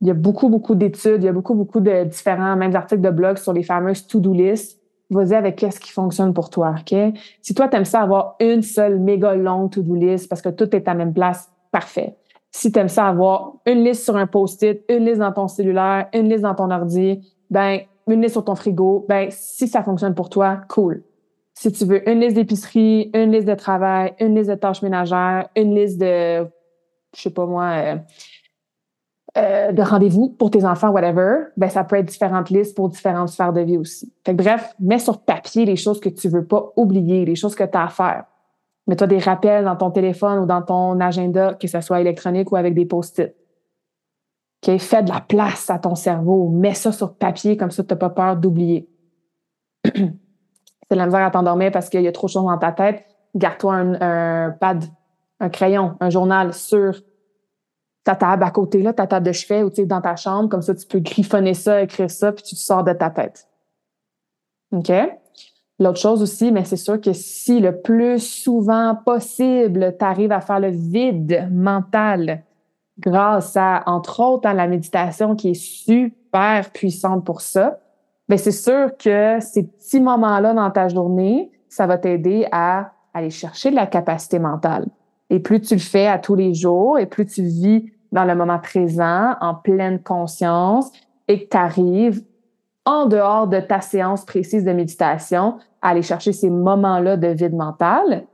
Il 0.01 0.09
y 0.09 0.11
a 0.11 0.14
beaucoup, 0.14 0.49
beaucoup 0.49 0.74
d'études, 0.74 1.22
il 1.22 1.26
y 1.26 1.28
a 1.28 1.32
beaucoup, 1.32 1.55
beaucoup 1.55 1.80
de 1.80 2.05
différents, 2.05 2.57
même 2.57 2.74
articles 2.74 3.03
de 3.03 3.11
blog 3.11 3.36
sur 3.36 3.53
les 3.53 3.62
fameuses 3.62 4.07
to-do 4.07 4.32
lists. 4.32 4.80
Vas-y 5.11 5.35
avec 5.35 5.57
qu'est-ce 5.57 5.81
qui 5.81 5.91
fonctionne 5.91 6.33
pour 6.33 6.51
toi, 6.51 6.75
OK? 6.79 6.97
Si 7.43 7.55
toi, 7.55 7.69
t'aimes 7.69 7.85
ça 7.85 8.01
avoir 8.01 8.37
une 8.39 8.63
seule 8.63 9.01
méga 9.01 9.35
longue 9.35 9.71
to-do 9.71 9.97
list 9.97 10.29
parce 10.29 10.41
que 10.41 10.49
tout 10.49 10.75
est 10.75 10.87
à 10.87 10.93
la 10.93 11.05
même 11.05 11.13
place, 11.13 11.51
parfait. 11.73 12.17
Si 12.53 12.71
t'aimes 12.71 12.89
ça 12.89 13.07
avoir 13.07 13.55
une 13.67 13.85
liste 13.85 14.05
sur 14.05 14.17
un 14.17 14.27
post-it, 14.27 14.83
une 14.89 15.05
liste 15.05 15.19
dans 15.19 15.33
ton 15.33 15.49
cellulaire, 15.49 16.09
une 16.13 16.29
liste 16.29 16.43
dans 16.43 16.55
ton 16.55 16.71
ordi, 16.71 17.21
ben 17.51 17.81
une 18.07 18.23
liste 18.23 18.35
sur 18.35 18.45
ton 18.45 18.55
frigo, 18.55 19.05
ben 19.09 19.29
si 19.31 19.67
ça 19.67 19.83
fonctionne 19.83 20.15
pour 20.15 20.31
toi, 20.31 20.61
cool. 20.69 21.03
Si 21.55 21.71
tu 21.73 21.85
veux 21.85 22.09
une 22.09 22.21
liste 22.21 22.37
d'épicerie, 22.37 23.11
une 23.13 23.33
liste 23.33 23.47
de 23.47 23.55
travail, 23.55 24.15
une 24.21 24.35
liste 24.35 24.51
de 24.51 24.55
tâches 24.55 24.83
ménagères, 24.83 25.49
une 25.57 25.75
liste 25.75 26.01
de, 26.01 26.47
je 27.15 27.21
sais 27.21 27.31
pas 27.31 27.47
moi, 27.47 27.65
euh, 27.65 27.97
euh, 29.37 29.70
de 29.72 29.83
rendez-vous 29.83 30.31
pour 30.31 30.51
tes 30.51 30.64
enfants, 30.64 30.91
whatever, 30.91 31.45
ben 31.57 31.70
ça 31.70 31.85
peut 31.85 31.97
être 31.97 32.07
différentes 32.07 32.51
listes 32.51 32.76
pour 32.76 32.89
différentes 32.89 33.28
sphères 33.28 33.53
de 33.53 33.61
vie 33.61 33.76
aussi. 33.76 34.12
Fait 34.26 34.35
que 34.35 34.43
bref, 34.43 34.74
mets 34.81 34.99
sur 34.99 35.20
papier 35.20 35.64
les 35.64 35.76
choses 35.76 36.01
que 36.01 36.09
tu 36.09 36.28
veux 36.28 36.45
pas 36.45 36.72
oublier, 36.76 37.24
les 37.24 37.37
choses 37.37 37.55
que 37.55 37.64
tu 37.64 37.76
as 37.76 37.85
à 37.85 37.89
faire. 37.89 38.24
Mets-toi 38.87 39.07
des 39.07 39.18
rappels 39.18 39.64
dans 39.64 39.76
ton 39.76 39.93
téléphone 39.93 40.41
ou 40.41 40.47
dans 40.47 40.62
ton 40.62 40.99
agenda, 40.99 41.55
que 41.55 41.68
ce 41.68 41.81
soit 41.81 42.01
électronique 42.01 42.51
ou 42.51 42.57
avec 42.57 42.74
des 42.74 42.87
post-it. 42.87 43.35
Okay? 44.62 44.78
Fais 44.81 45.05
de 45.05 45.11
la 45.11 45.20
place 45.20 45.70
à 45.70 45.78
ton 45.78 45.95
cerveau. 45.95 46.49
Mets 46.49 46.74
ça 46.74 46.91
sur 46.91 47.14
papier, 47.14 47.57
comme 47.57 47.70
ça, 47.70 47.85
tu 47.85 47.95
n'as 47.95 47.99
pas 47.99 48.11
peur 48.11 48.37
d'oublier. 48.37 48.89
C'est 49.85 50.97
de 50.97 50.97
la 50.97 51.07
misère 51.07 51.24
à 51.24 51.31
t'endormir 51.31 51.70
parce 51.70 51.89
qu'il 51.89 52.03
y 52.03 52.09
a 52.09 52.12
trop 52.12 52.26
de 52.26 52.33
choses 52.33 52.45
dans 52.45 52.59
ta 52.59 52.72
tête. 52.72 53.05
Garde-toi 53.37 53.74
un, 53.74 54.51
pad, 54.51 54.85
un 55.39 55.49
crayon, 55.49 55.95
un 56.01 56.11
journal 56.11 56.53
sur 56.53 57.01
ta 58.05 58.14
table 58.14 58.42
à 58.42 58.51
côté, 58.51 58.82
là, 58.82 58.92
ta 58.92 59.07
table 59.07 59.26
de 59.26 59.32
chevet 59.32 59.62
ou 59.62 59.70
dans 59.86 60.01
ta 60.01 60.16
chambre. 60.16 60.48
Comme 60.48 60.62
ça, 60.62 60.74
tu 60.74 60.86
peux 60.86 61.01
griffonner 61.01 61.55
ça, 61.55 61.82
écrire 61.82 62.11
ça, 62.11 62.32
puis 62.32 62.42
tu 62.42 62.55
te 62.55 62.61
sors 62.61 62.84
de 62.84 62.92
ta 62.92 63.11
tête. 63.11 63.46
OK? 64.72 64.90
L'autre 65.78 65.98
chose 65.98 66.22
aussi, 66.22 66.53
mais 66.53 66.64
c'est 66.64 66.76
sûr 66.76 67.01
que 67.01 67.12
si 67.12 67.59
le 67.59 67.80
plus 67.80 68.18
souvent 68.20 68.94
possible, 68.94 69.96
tu 69.98 70.05
arrives 70.05 70.32
à 70.32 70.40
faire 70.40 70.61
le 70.61 70.68
vide 70.68 71.48
mental 71.51 72.44
grâce 72.98 73.57
à, 73.57 73.82
entre 73.86 74.20
autres, 74.20 74.46
à 74.46 74.53
la 74.53 74.66
méditation 74.66 75.34
qui 75.34 75.51
est 75.51 75.55
super 75.55 76.70
puissante 76.70 77.24
pour 77.24 77.40
ça, 77.40 77.78
bien, 78.28 78.36
c'est 78.36 78.53
sûr 78.53 78.96
que 78.98 79.38
ces 79.40 79.62
petits 79.62 80.01
moments-là 80.01 80.53
dans 80.53 80.70
ta 80.70 80.88
journée, 80.88 81.51
ça 81.70 81.86
va 81.86 81.96
t'aider 81.96 82.46
à 82.53 82.92
aller 83.14 83.30
chercher 83.30 83.70
de 83.70 83.76
la 83.76 83.86
capacité 83.86 84.38
mentale. 84.38 84.86
Et 85.31 85.41
plus 85.41 85.61
tu 85.61 85.74
le 85.74 85.81
fais 85.81 86.07
à 86.07 86.18
tous 86.18 86.35
les 86.35 86.55
jours, 86.55 86.99
et 86.99 87.07
plus 87.07 87.26
tu 87.26 87.43
vis 87.43 87.91
dans 88.12 88.24
le 88.24 88.35
moment 88.35 88.59
présent, 88.59 89.35
en 89.41 89.55
pleine 89.55 90.03
conscience, 90.03 90.91
et 91.28 91.45
que 91.45 91.49
tu 91.51 91.57
arrives 91.57 92.22
en 92.85 93.07
dehors 93.07 93.47
de 93.47 93.61
ta 93.61 93.81
séance 93.81 94.24
précise 94.24 94.64
de 94.64 94.72
méditation 94.72 95.59
à 95.81 95.91
aller 95.91 96.03
chercher 96.03 96.33
ces 96.33 96.51
moments-là 96.51 97.16
de 97.16 97.28
vide 97.28 97.55
mental, 97.55 98.26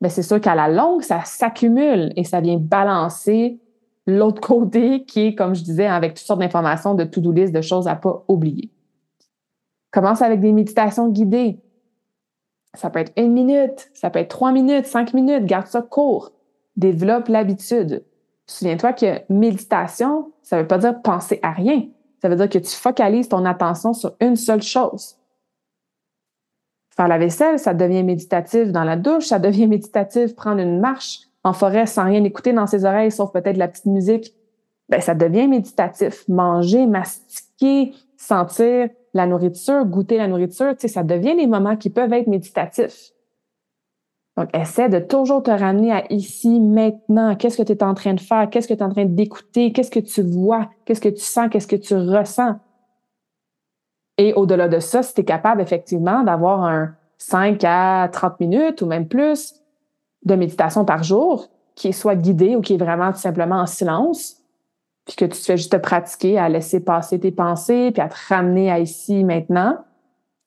mais 0.00 0.08
c'est 0.08 0.22
sûr 0.22 0.40
qu'à 0.40 0.54
la 0.54 0.68
longue, 0.68 1.02
ça 1.02 1.22
s'accumule 1.24 2.12
et 2.16 2.24
ça 2.24 2.40
vient 2.40 2.58
balancer 2.58 3.58
l'autre 4.06 4.40
côté 4.40 5.04
qui 5.04 5.28
est, 5.28 5.34
comme 5.34 5.54
je 5.54 5.62
disais, 5.62 5.86
avec 5.86 6.14
toutes 6.14 6.26
sortes 6.26 6.40
d'informations, 6.40 6.94
de 6.94 7.04
to-do 7.04 7.32
list, 7.32 7.52
de 7.52 7.60
choses 7.60 7.88
à 7.88 7.96
pas 7.96 8.24
oublier. 8.28 8.70
Commence 9.90 10.22
avec 10.22 10.40
des 10.40 10.52
méditations 10.52 11.08
guidées. 11.08 11.58
Ça 12.76 12.90
peut 12.90 13.00
être 13.00 13.12
une 13.16 13.32
minute, 13.32 13.90
ça 13.94 14.10
peut 14.10 14.18
être 14.18 14.28
trois 14.28 14.52
minutes, 14.52 14.86
cinq 14.86 15.14
minutes, 15.14 15.44
garde 15.44 15.66
ça 15.66 15.82
court. 15.82 16.32
Développe 16.76 17.28
l'habitude. 17.28 18.04
Souviens-toi 18.46 18.92
que 18.92 19.32
méditation, 19.32 20.32
ça 20.42 20.56
ne 20.56 20.62
veut 20.62 20.68
pas 20.68 20.78
dire 20.78 21.00
penser 21.02 21.40
à 21.42 21.50
rien. 21.50 21.88
Ça 22.22 22.28
veut 22.28 22.36
dire 22.36 22.48
que 22.48 22.58
tu 22.58 22.74
focalises 22.74 23.28
ton 23.28 23.44
attention 23.44 23.92
sur 23.92 24.14
une 24.20 24.36
seule 24.36 24.62
chose. 24.62 25.16
Faire 26.96 27.08
la 27.08 27.18
vaisselle, 27.18 27.58
ça 27.58 27.74
devient 27.74 28.02
méditatif 28.02 28.72
dans 28.72 28.84
la 28.84 28.96
douche, 28.96 29.26
ça 29.26 29.38
devient 29.38 29.66
méditatif 29.68 30.34
prendre 30.34 30.60
une 30.60 30.80
marche, 30.80 31.20
en 31.44 31.52
forêt 31.52 31.86
sans 31.86 32.04
rien 32.04 32.24
écouter 32.24 32.52
dans 32.52 32.66
ses 32.66 32.84
oreilles, 32.84 33.12
sauf 33.12 33.32
peut-être 33.32 33.56
la 33.56 33.68
petite 33.68 33.86
musique, 33.86 34.34
ben, 34.88 35.00
ça 35.00 35.14
devient 35.14 35.46
méditatif. 35.46 36.26
Manger, 36.28 36.86
mastiquer, 36.86 37.92
sentir 38.16 38.88
la 39.16 39.26
nourriture, 39.26 39.84
goûter 39.84 40.18
la 40.18 40.28
nourriture, 40.28 40.76
tu 40.76 40.88
ça 40.88 41.02
devient 41.02 41.34
des 41.34 41.46
moments 41.46 41.76
qui 41.76 41.90
peuvent 41.90 42.12
être 42.12 42.28
méditatifs. 42.28 43.12
Donc, 44.36 44.54
essaie 44.54 44.90
de 44.90 44.98
toujours 44.98 45.42
te 45.42 45.50
ramener 45.50 45.92
à 45.92 46.12
ici, 46.12 46.60
maintenant. 46.60 47.34
Qu'est-ce 47.36 47.56
que 47.56 47.62
tu 47.62 47.72
es 47.72 47.82
en 47.82 47.94
train 47.94 48.12
de 48.12 48.20
faire? 48.20 48.50
Qu'est-ce 48.50 48.68
que 48.68 48.74
tu 48.74 48.80
es 48.80 48.82
en 48.82 48.90
train 48.90 49.06
d'écouter? 49.06 49.72
Qu'est-ce 49.72 49.90
que 49.90 50.00
tu 50.00 50.22
vois? 50.22 50.68
Qu'est-ce 50.84 51.00
que 51.00 51.08
tu 51.08 51.22
sens? 51.22 51.48
Qu'est-ce 51.50 51.66
que 51.66 51.76
tu 51.76 51.94
ressens? 51.94 52.56
Et 54.18 54.34
au-delà 54.34 54.68
de 54.68 54.78
ça, 54.78 55.02
si 55.02 55.14
tu 55.14 55.22
es 55.22 55.24
capable 55.24 55.62
effectivement 55.62 56.22
d'avoir 56.22 56.64
un 56.64 56.94
5 57.18 57.62
à 57.64 58.08
30 58.12 58.40
minutes 58.40 58.82
ou 58.82 58.86
même 58.86 59.08
plus 59.08 59.54
de 60.24 60.34
méditation 60.34 60.84
par 60.84 61.02
jour 61.02 61.48
qui 61.74 61.92
soit 61.92 62.16
guidée 62.16 62.56
ou 62.56 62.60
qui 62.60 62.74
est 62.74 62.78
vraiment 62.78 63.12
tout 63.12 63.18
simplement 63.18 63.56
en 63.56 63.66
silence, 63.66 64.35
puis 65.06 65.16
que 65.16 65.24
tu 65.24 65.40
te 65.40 65.44
fais 65.44 65.56
juste 65.56 65.72
te 65.72 65.76
pratiquer 65.76 66.38
à 66.38 66.48
laisser 66.48 66.80
passer 66.80 67.18
tes 67.20 67.30
pensées, 67.30 67.90
puis 67.92 68.02
à 68.02 68.08
te 68.08 68.16
ramener 68.28 68.70
à 68.70 68.80
ici 68.80 69.24
maintenant, 69.24 69.78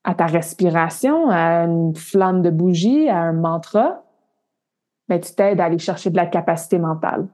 à 0.03 0.13
ta 0.13 0.25
respiration, 0.25 1.29
à 1.29 1.63
une 1.63 1.95
flamme 1.95 2.41
de 2.41 2.49
bougie, 2.49 3.09
à 3.09 3.19
un 3.19 3.33
mantra, 3.33 4.03
mais 5.07 5.17
ben, 5.17 5.21
tu 5.21 5.33
t'aides 5.33 5.59
à 5.59 5.65
aller 5.65 5.79
chercher 5.79 6.09
de 6.09 6.17
la 6.17 6.25
capacité 6.25 6.77
mentale. 6.77 7.27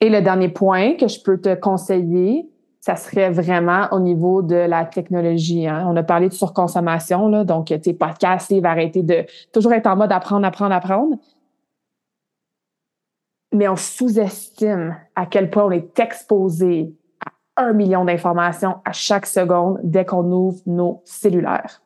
Et 0.00 0.08
le 0.08 0.22
dernier 0.22 0.48
point 0.48 0.94
que 0.94 1.08
je 1.08 1.20
peux 1.22 1.40
te 1.40 1.54
conseiller, 1.54 2.48
ça 2.80 2.96
serait 2.96 3.30
vraiment 3.30 3.88
au 3.90 3.98
niveau 3.98 4.42
de 4.42 4.54
la 4.54 4.84
technologie. 4.84 5.66
Hein. 5.66 5.86
On 5.88 5.96
a 5.96 6.02
parlé 6.02 6.28
de 6.28 6.34
surconsommation, 6.34 7.28
là, 7.28 7.44
donc 7.44 7.66
tes 7.66 7.92
podcasts, 7.92 8.52
va 8.60 8.70
arrêter 8.70 9.02
de 9.02 9.24
toujours 9.52 9.72
être 9.72 9.86
en 9.88 9.96
mode 9.96 10.12
apprendre, 10.12 10.46
apprendre, 10.46 10.74
apprendre. 10.74 11.16
Mais 13.56 13.68
on 13.68 13.76
sous-estime 13.76 14.98
à 15.14 15.24
quel 15.24 15.48
point 15.48 15.64
on 15.64 15.70
est 15.70 15.98
exposé 15.98 16.94
à 17.24 17.62
un 17.62 17.72
million 17.72 18.04
d'informations 18.04 18.82
à 18.84 18.92
chaque 18.92 19.24
seconde 19.24 19.80
dès 19.82 20.04
qu'on 20.04 20.30
ouvre 20.30 20.60
nos 20.66 21.00
cellulaires. 21.06 21.82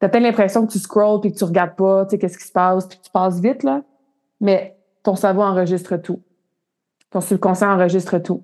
Tu 0.00 0.06
as 0.06 0.08
peut-être 0.08 0.22
l'impression 0.22 0.66
que 0.66 0.72
tu 0.72 0.78
scrolls 0.78 1.20
puis 1.20 1.34
que 1.34 1.36
tu 1.36 1.44
regardes 1.44 1.76
pas, 1.76 2.06
tu 2.06 2.12
sais, 2.12 2.18
qu'est-ce 2.18 2.38
qui 2.38 2.46
se 2.46 2.52
passe, 2.52 2.86
puis 2.86 2.96
que 2.96 3.04
tu 3.04 3.10
passes 3.10 3.40
vite, 3.40 3.62
là. 3.62 3.82
Mais 4.40 4.74
ton 5.02 5.16
cerveau 5.16 5.42
enregistre 5.42 5.98
tout. 5.98 6.22
Ton 7.10 7.20
subconscient 7.20 7.70
enregistre 7.70 8.16
tout. 8.16 8.42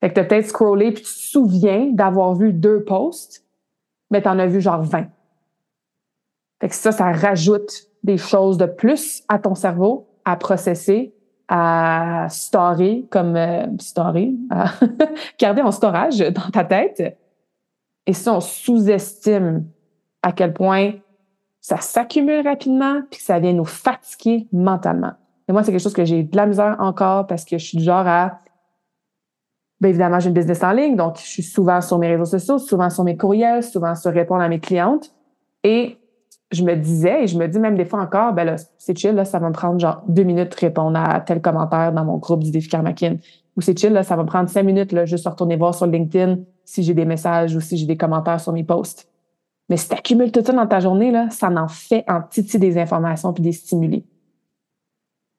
Fait 0.00 0.08
que 0.08 0.14
tu 0.14 0.20
as 0.20 0.24
peut-être 0.24 0.48
scrollé 0.48 0.90
puis 0.90 1.04
tu 1.04 1.12
te 1.12 1.18
souviens 1.18 1.92
d'avoir 1.92 2.34
vu 2.34 2.52
deux 2.52 2.82
posts, 2.82 3.44
mais 4.10 4.22
tu 4.22 4.28
en 4.28 4.40
as 4.40 4.46
vu 4.48 4.60
genre 4.60 4.82
20. 4.82 5.06
Fait 6.60 6.68
que 6.68 6.74
ça, 6.74 6.90
ça 6.90 7.12
rajoute 7.12 7.70
des 8.02 8.16
choses 8.16 8.58
de 8.58 8.66
plus 8.66 9.22
à 9.28 9.38
ton 9.38 9.54
cerveau 9.54 10.08
à 10.24 10.34
processer, 10.36 11.14
à 11.48 12.26
storer 12.28 13.06
comme 13.10 13.36
euh, 13.36 13.66
storer, 13.78 14.32
à 14.50 14.66
garder 15.38 15.62
en 15.62 15.72
storage 15.72 16.18
dans 16.18 16.50
ta 16.52 16.64
tête. 16.64 17.18
Et 18.06 18.12
ça, 18.12 18.34
on 18.34 18.40
sous-estime 18.40 19.66
à 20.22 20.32
quel 20.32 20.52
point 20.52 20.92
ça 21.60 21.78
s'accumule 21.78 22.46
rapidement 22.46 23.02
puis 23.10 23.18
que 23.18 23.24
ça 23.24 23.38
vient 23.38 23.52
nous 23.52 23.64
fatiguer 23.64 24.46
mentalement. 24.52 25.12
Et 25.48 25.52
moi, 25.52 25.62
c'est 25.62 25.72
quelque 25.72 25.82
chose 25.82 25.94
que 25.94 26.04
j'ai 26.04 26.22
de 26.22 26.36
la 26.36 26.46
misère 26.46 26.76
encore 26.78 27.26
parce 27.26 27.44
que 27.44 27.58
je 27.58 27.64
suis 27.64 27.78
du 27.78 27.84
genre 27.84 28.06
à 28.06 28.38
Bien 29.80 29.90
évidemment, 29.90 30.18
j'ai 30.18 30.28
une 30.28 30.34
business 30.34 30.62
en 30.64 30.72
ligne, 30.72 30.96
donc 30.96 31.18
je 31.18 31.26
suis 31.26 31.42
souvent 31.42 31.80
sur 31.80 31.98
mes 31.98 32.08
réseaux 32.08 32.24
sociaux, 32.24 32.58
souvent 32.58 32.90
sur 32.90 33.04
mes 33.04 33.16
courriels, 33.16 33.62
souvent 33.62 33.94
sur 33.94 34.12
répondre 34.12 34.42
à 34.42 34.48
mes 34.48 34.58
clientes. 34.58 35.14
Et 35.62 35.97
je 36.50 36.64
me 36.64 36.74
disais, 36.74 37.24
et 37.24 37.26
je 37.26 37.36
me 37.36 37.46
dis 37.46 37.58
même 37.58 37.76
des 37.76 37.84
fois 37.84 38.00
encore, 38.00 38.32
ben 38.32 38.44
là, 38.44 38.56
c'est 38.78 38.96
chill, 38.96 39.14
là, 39.14 39.24
ça 39.24 39.38
va 39.38 39.48
me 39.48 39.52
prendre 39.52 39.78
genre 39.78 40.02
deux 40.08 40.22
minutes 40.22 40.52
de 40.52 40.56
répondre 40.56 40.98
à 40.98 41.20
tel 41.20 41.42
commentaire 41.42 41.92
dans 41.92 42.04
mon 42.04 42.16
groupe 42.16 42.42
du 42.42 42.50
défi 42.50 42.68
Karmakin. 42.68 43.16
ou 43.56 43.60
c'est 43.60 43.78
chill, 43.78 43.92
là, 43.92 44.02
ça 44.02 44.16
va 44.16 44.24
prendre 44.24 44.48
cinq 44.48 44.62
minutes, 44.62 44.92
là, 44.92 45.04
juste 45.04 45.26
retourner 45.28 45.56
voir 45.56 45.74
sur 45.74 45.86
LinkedIn 45.86 46.38
si 46.64 46.82
j'ai 46.82 46.94
des 46.94 47.04
messages 47.04 47.54
ou 47.54 47.60
si 47.60 47.76
j'ai 47.76 47.86
des 47.86 47.96
commentaires 47.96 48.40
sur 48.40 48.52
mes 48.52 48.64
posts. 48.64 49.08
Mais 49.68 49.76
si 49.76 49.88
tu 49.88 49.94
accumules 49.94 50.32
tout 50.32 50.42
ça 50.44 50.52
dans 50.52 50.66
ta 50.66 50.80
journée, 50.80 51.10
là, 51.10 51.28
ça 51.30 51.48
en 51.48 51.68
fait 51.68 52.04
en 52.08 52.22
titi 52.22 52.58
des 52.58 52.78
informations 52.78 53.32
puis 53.32 53.42
des 53.42 53.52
stimuli. 53.52 54.04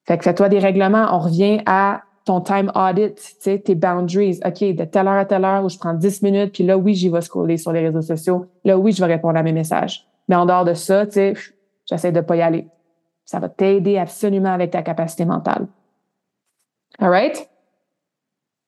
Fait 0.08 0.18
que 0.18 0.24
fais-toi 0.24 0.50
des 0.50 0.60
règlements. 0.60 1.08
On 1.12 1.20
revient 1.20 1.62
à 1.66 2.02
ton 2.26 2.42
time 2.42 2.72
audit, 2.76 3.16
tu 3.16 3.24
sais, 3.40 3.60
tes 3.60 3.76
boundaries. 3.76 4.40
OK, 4.46 4.60
de 4.76 4.86
telle 4.86 5.08
heure 5.08 5.18
à 5.18 5.26
telle 5.26 5.46
heure 5.46 5.66
où 5.66 5.70
je 5.70 5.78
prends 5.78 5.94
10 5.94 6.22
minutes, 6.22 6.54
puis 6.54 6.64
là, 6.64 6.78
oui, 6.78 6.94
j'y 6.94 7.10
vais 7.10 7.22
scroller 7.22 7.58
sur 7.58 7.72
les 7.72 7.88
réseaux 7.88 8.02
sociaux. 8.02 8.46
Là, 8.64 8.78
oui, 8.78 8.92
je 8.92 9.04
vais 9.04 9.12
répondre 9.12 9.38
à 9.38 9.44
mes 9.44 9.54
messages. 9.54 10.09
Mais 10.30 10.36
en 10.36 10.46
dehors 10.46 10.64
de 10.64 10.74
ça, 10.74 11.06
tu 11.06 11.14
sais, 11.14 11.34
j'essaie 11.86 12.14
de 12.14 12.22
pas 12.22 12.38
y 12.38 12.42
aller. 12.42 12.68
Ça 13.26 13.40
va 13.40 13.50
t'aider 13.50 13.98
absolument 13.98 14.54
avec 14.54 14.72
ta 14.72 14.82
capacité 14.82 15.26
mentale. 15.26 15.68
All 17.00 17.10
right? 17.10 17.50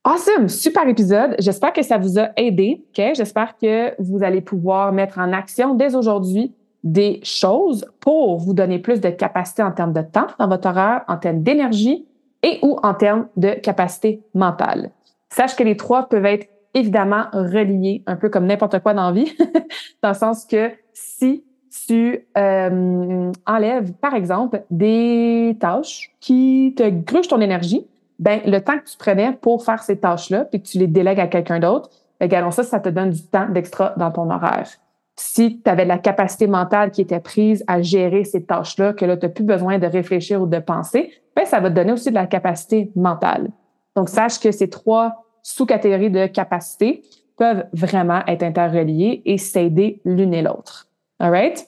Awesome! 0.04 0.50
Super 0.50 0.88
épisode. 0.88 1.36
J'espère 1.40 1.74
que 1.74 1.84
ça 1.84 2.00
vous 2.00 2.20
a 2.20 2.30
aidé. 2.36 2.84
OK? 2.90 3.14
J'espère 3.14 3.56
que 3.58 3.94
vous 4.02 4.24
allez 4.24 4.42
pouvoir 4.42 4.92
mettre 4.92 5.20
en 5.20 5.32
action 5.32 5.76
dès 5.76 5.96
aujourd'hui 5.96 6.54
des 6.84 7.20
choses 7.24 7.86
pour 8.00 8.38
vous 8.38 8.54
donner 8.54 8.80
plus 8.80 9.00
de 9.00 9.10
capacité 9.10 9.62
en 9.62 9.72
termes 9.72 9.94
de 9.94 10.02
temps 10.02 10.28
dans 10.40 10.48
votre 10.48 10.68
horaire, 10.68 11.04
en 11.08 11.18
termes 11.18 11.44
d'énergie 11.44 12.08
et 12.42 12.58
ou 12.64 12.80
en 12.82 12.96
termes 12.96 13.28
de 13.38 13.52
capacité 13.52 14.24
mentale. 14.34 14.90
Sache 15.30 15.56
que 15.56 15.64
les 15.64 15.78
trois 15.78 16.10
peuvent 16.10 16.26
être 16.26 16.48
évidemment 16.74 17.26
reliés, 17.34 18.04
un 18.08 18.16
peu 18.16 18.30
comme 18.30 18.48
n'importe 18.48 18.80
quoi 18.80 18.94
dans 18.94 19.12
la 19.12 19.12
vie, 19.12 19.32
dans 20.02 20.10
le 20.10 20.16
sens 20.16 20.46
que 20.46 20.72
si 20.94 21.44
tu 21.88 22.28
euh, 22.38 23.32
enlèves, 23.46 23.94
par 23.94 24.14
exemple, 24.14 24.64
des 24.70 25.56
tâches 25.60 26.12
qui 26.20 26.74
te 26.76 26.90
gruchent 26.90 27.30
ton 27.30 27.42
énergie, 27.42 27.88
ben 28.20 28.42
le 28.46 28.60
temps 28.60 28.78
que 28.78 28.90
tu 28.90 28.98
prenais 28.98 29.32
pour 29.32 29.64
faire 29.64 29.82
ces 29.82 29.98
tâches-là, 29.98 30.46
puis 30.46 30.62
que 30.62 30.68
tu 30.68 30.78
les 30.78 30.88
délègues 30.88 31.20
à 31.20 31.28
quelqu'un 31.28 31.60
d'autre, 31.60 31.90
ben, 32.20 32.52
ça, 32.52 32.64
ça 32.64 32.80
te 32.80 32.90
donne 32.90 33.10
du 33.10 33.24
temps 33.24 33.50
d'extra 33.50 33.94
dans 33.98 34.12
ton 34.12 34.30
horaire. 34.30 34.70
Si 35.16 35.62
tu 35.62 35.70
avais 35.70 35.86
la 35.86 35.98
capacité 35.98 36.48
mentale 36.48 36.92
qui 36.92 37.02
était 37.02 37.20
prise 37.20 37.64
à 37.68 37.82
gérer 37.82 38.24
ces 38.24 38.44
tâches-là, 38.44 38.94
que 38.94 39.06
là, 39.06 39.18
tu 39.18 39.26
n'as 39.26 39.32
plus 39.32 39.44
besoin 39.44 39.80
de 39.80 39.88
réfléchir 39.88 40.42
ou 40.42 40.46
de 40.46 40.60
penser, 40.60 41.12
ben, 41.36 41.46
ça 41.46 41.60
va 41.60 41.70
te 41.70 41.76
donner 41.76 41.94
aussi 41.94 42.10
de 42.10 42.16
la 42.16 42.28
capacité 42.28 42.92
mentale. 42.96 43.50
Donc, 43.96 44.10
sache 44.10 44.40
que 44.40 44.52
ces 44.52 44.70
trois 44.70 45.26
sous-catégories 45.42 46.12
de 46.12 46.28
capacité 46.28 47.02
peuvent 47.38 47.66
vraiment 47.74 48.22
être 48.28 48.44
interreliées 48.44 49.22
et 49.26 49.38
s'aider 49.38 50.00
l'une 50.06 50.34
et 50.34 50.44
l'autre. 50.44 50.91
All 51.22 51.32
right? 51.32 51.66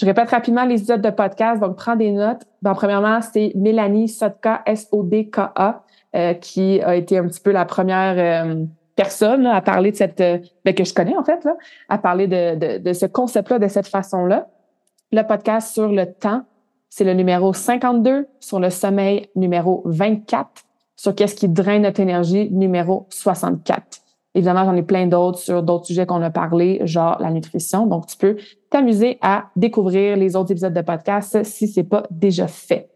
Je 0.00 0.06
répète 0.06 0.30
rapidement 0.30 0.64
les 0.64 0.76
épisodes 0.76 1.02
de 1.02 1.10
podcast, 1.10 1.60
donc 1.60 1.76
prends 1.76 1.94
des 1.94 2.10
notes. 2.10 2.42
Bon, 2.62 2.74
premièrement, 2.74 3.20
c'est 3.20 3.52
Mélanie 3.54 4.08
Sodka, 4.08 4.62
S-O-D-K-A. 4.66 5.84
Euh, 6.14 6.32
qui 6.34 6.80
a 6.80 6.94
été 6.94 7.18
un 7.18 7.26
petit 7.26 7.40
peu 7.40 7.50
la 7.50 7.64
première 7.64 8.46
euh, 8.46 8.64
personne 8.94 9.46
à 9.46 9.60
parler 9.60 9.90
de 9.90 9.96
cette, 9.96 10.20
euh, 10.20 10.38
ben, 10.64 10.72
que 10.72 10.84
je 10.84 10.94
connais 10.94 11.16
en 11.16 11.24
fait, 11.24 11.42
là, 11.42 11.56
à 11.88 11.98
parler 11.98 12.28
de, 12.28 12.54
de, 12.54 12.78
de 12.78 12.92
ce 12.92 13.06
concept-là 13.06 13.58
de 13.58 13.66
cette 13.66 13.88
façon-là. 13.88 14.46
Le 15.10 15.22
podcast 15.22 15.72
sur 15.72 15.88
le 15.88 16.12
temps, 16.12 16.44
c'est 16.88 17.02
le 17.02 17.14
numéro 17.14 17.52
52, 17.52 18.28
sur 18.38 18.60
le 18.60 18.70
sommeil, 18.70 19.28
numéro 19.34 19.82
24, 19.86 20.48
sur 20.94 21.16
qu'est-ce 21.16 21.34
qui 21.34 21.48
draine 21.48 21.82
notre 21.82 21.98
énergie, 21.98 22.48
numéro 22.52 23.08
64. 23.10 24.03
Évidemment, 24.34 24.64
j'en 24.64 24.74
ai 24.74 24.82
plein 24.82 25.06
d'autres 25.06 25.38
sur 25.38 25.62
d'autres 25.62 25.86
sujets 25.86 26.06
qu'on 26.06 26.22
a 26.22 26.30
parlé, 26.30 26.80
genre 26.84 27.16
la 27.20 27.30
nutrition. 27.30 27.86
Donc, 27.86 28.06
tu 28.06 28.16
peux 28.16 28.36
t'amuser 28.68 29.18
à 29.22 29.46
découvrir 29.54 30.16
les 30.16 30.34
autres 30.34 30.50
épisodes 30.50 30.74
de 30.74 30.80
podcast 30.80 31.44
si 31.44 31.68
c'est 31.68 31.84
pas 31.84 32.04
déjà 32.10 32.48
fait. 32.48 32.88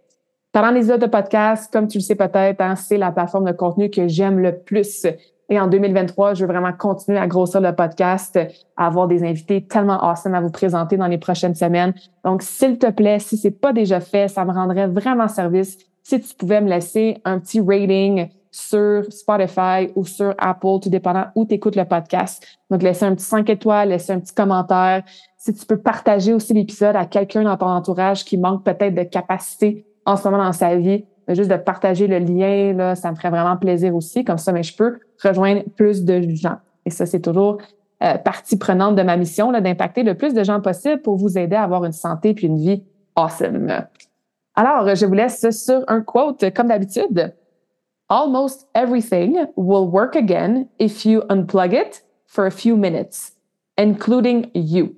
Pendant 0.52 0.70
les 0.70 0.90
autres 0.90 1.06
de 1.06 1.10
podcast, 1.10 1.72
comme 1.72 1.86
tu 1.86 1.98
le 1.98 2.02
sais 2.02 2.16
peut-être, 2.16 2.60
hein, 2.60 2.74
c'est 2.74 2.96
la 2.96 3.12
plateforme 3.12 3.44
de 3.44 3.52
contenu 3.52 3.90
que 3.90 4.08
j'aime 4.08 4.40
le 4.40 4.58
plus. 4.58 5.06
Et 5.50 5.60
en 5.60 5.68
2023, 5.68 6.34
je 6.34 6.44
veux 6.44 6.52
vraiment 6.52 6.72
continuer 6.72 7.18
à 7.18 7.26
grossir 7.26 7.60
le 7.60 7.74
podcast, 7.74 8.38
à 8.76 8.86
avoir 8.86 9.06
des 9.06 9.22
invités 9.22 9.64
tellement 9.64 10.02
awesome 10.02 10.34
à 10.34 10.40
vous 10.40 10.50
présenter 10.50 10.96
dans 10.96 11.06
les 11.06 11.18
prochaines 11.18 11.54
semaines. 11.54 11.94
Donc, 12.24 12.42
s'il 12.42 12.78
te 12.78 12.90
plaît, 12.90 13.18
si 13.18 13.36
c'est 13.36 13.52
pas 13.52 13.72
déjà 13.72 14.00
fait, 14.00 14.28
ça 14.28 14.44
me 14.44 14.52
rendrait 14.52 14.88
vraiment 14.88 15.28
service 15.28 15.78
si 16.02 16.20
tu 16.20 16.34
pouvais 16.34 16.60
me 16.60 16.68
laisser 16.68 17.18
un 17.24 17.38
petit 17.38 17.60
rating 17.60 18.28
sur 18.50 19.04
Spotify 19.10 19.90
ou 19.94 20.04
sur 20.04 20.34
Apple, 20.38 20.80
tout 20.82 20.88
dépendant 20.88 21.26
où 21.34 21.44
tu 21.44 21.54
écoutes 21.54 21.76
le 21.76 21.84
podcast. 21.84 22.44
Donc, 22.70 22.82
laisser 22.82 23.04
un 23.04 23.14
petit 23.14 23.24
5 23.24 23.48
étoiles, 23.50 23.90
laisser 23.90 24.12
un 24.12 24.20
petit 24.20 24.34
commentaire. 24.34 25.02
Si 25.36 25.54
tu 25.54 25.66
peux 25.66 25.78
partager 25.78 26.32
aussi 26.32 26.52
l'épisode 26.52 26.96
à 26.96 27.06
quelqu'un 27.06 27.44
dans 27.44 27.56
ton 27.56 27.66
entourage 27.66 28.24
qui 28.24 28.36
manque 28.36 28.64
peut-être 28.64 28.94
de 28.94 29.02
capacité 29.02 29.86
en 30.04 30.16
ce 30.16 30.28
moment 30.28 30.42
dans 30.42 30.52
sa 30.52 30.76
vie, 30.76 31.04
juste 31.28 31.50
de 31.50 31.56
partager 31.56 32.06
le 32.06 32.18
lien, 32.18 32.94
ça 32.94 33.10
me 33.10 33.16
ferait 33.16 33.30
vraiment 33.30 33.56
plaisir 33.56 33.94
aussi. 33.94 34.24
Comme 34.24 34.38
ça, 34.38 34.52
mais 34.52 34.62
je 34.62 34.76
peux 34.76 34.98
rejoindre 35.22 35.62
plus 35.76 36.04
de 36.04 36.22
gens. 36.34 36.56
Et 36.84 36.90
ça, 36.90 37.06
c'est 37.06 37.20
toujours 37.20 37.58
euh, 38.02 38.16
partie 38.16 38.56
prenante 38.56 38.96
de 38.96 39.02
ma 39.02 39.16
mission, 39.16 39.52
d'impacter 39.52 40.02
le 40.02 40.14
plus 40.14 40.32
de 40.32 40.44
gens 40.44 40.60
possible 40.60 41.02
pour 41.02 41.16
vous 41.16 41.36
aider 41.36 41.56
à 41.56 41.64
avoir 41.64 41.84
une 41.84 41.92
santé 41.92 42.32
puis 42.32 42.46
une 42.46 42.58
vie 42.58 42.82
awesome. 43.16 43.68
Alors, 44.54 44.94
je 44.94 45.04
vous 45.04 45.14
laisse 45.14 45.50
sur 45.50 45.84
un 45.88 46.00
quote, 46.00 46.52
comme 46.54 46.68
d'habitude. 46.68 47.34
Almost 48.10 48.66
everything 48.74 49.46
will 49.56 49.86
work 49.86 50.16
again 50.16 50.68
if 50.78 51.04
you 51.04 51.22
unplug 51.28 51.74
it 51.74 52.02
for 52.26 52.46
a 52.46 52.50
few 52.50 52.74
minutes, 52.74 53.32
including 53.76 54.50
you. 54.54 54.96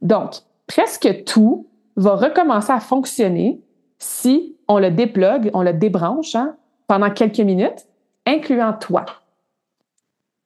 Donc, 0.00 0.40
presque 0.66 1.24
tout 1.24 1.68
va 1.96 2.16
recommencer 2.16 2.72
à 2.72 2.80
fonctionner 2.80 3.60
si 3.98 4.56
on 4.66 4.78
le 4.78 4.90
déplugue, 4.90 5.50
on 5.54 5.62
le 5.62 5.72
débranche 5.72 6.34
hein, 6.34 6.56
pendant 6.88 7.10
quelques 7.10 7.40
minutes, 7.40 7.86
incluant 8.26 8.72
toi. 8.72 9.04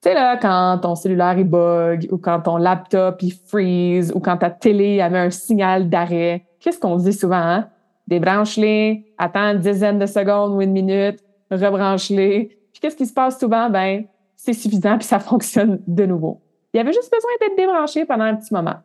Tu 0.01 0.09
sais, 0.09 0.13
là, 0.13 0.37
quand 0.37 0.79
ton 0.81 0.95
cellulaire 0.95 1.37
il 1.37 1.45
bug, 1.45 2.07
ou 2.11 2.17
quand 2.17 2.41
ton 2.41 2.57
laptop 2.57 3.21
il 3.21 3.31
freeze, 3.31 4.11
ou 4.13 4.19
quand 4.19 4.37
ta 4.37 4.49
télé 4.49 5.01
avait 5.01 5.19
un 5.19 5.29
signal 5.29 5.89
d'arrêt, 5.89 6.45
qu'est-ce 6.59 6.79
qu'on 6.79 6.97
dit 6.97 7.13
souvent? 7.13 7.35
Hein? 7.37 7.69
Débranche-les, 8.07 9.13
attends 9.17 9.53
une 9.53 9.59
dizaine 9.59 9.99
de 9.99 10.05
secondes 10.05 10.53
ou 10.53 10.61
une 10.61 10.73
minute, 10.73 11.22
rebranche-les. 11.55 12.57
Puis 12.71 12.81
qu'est-ce 12.81 12.95
qui 12.95 13.05
se 13.05 13.13
passe 13.13 13.39
souvent? 13.39 13.69
Ben, 13.69 14.05
c'est 14.35 14.53
suffisant, 14.53 14.97
puis 14.97 15.07
ça 15.07 15.19
fonctionne 15.21 15.81
de 15.87 16.05
nouveau. 16.05 16.41
Il 16.73 16.77
y 16.77 16.79
avait 16.79 16.93
juste 16.93 17.11
besoin 17.11 17.31
d'être 17.39 17.55
débranché 17.55 18.05
pendant 18.05 18.23
un 18.23 18.35
petit 18.35 18.53
moment. 18.53 18.75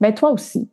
Mais 0.00 0.14
toi 0.14 0.30
aussi, 0.30 0.68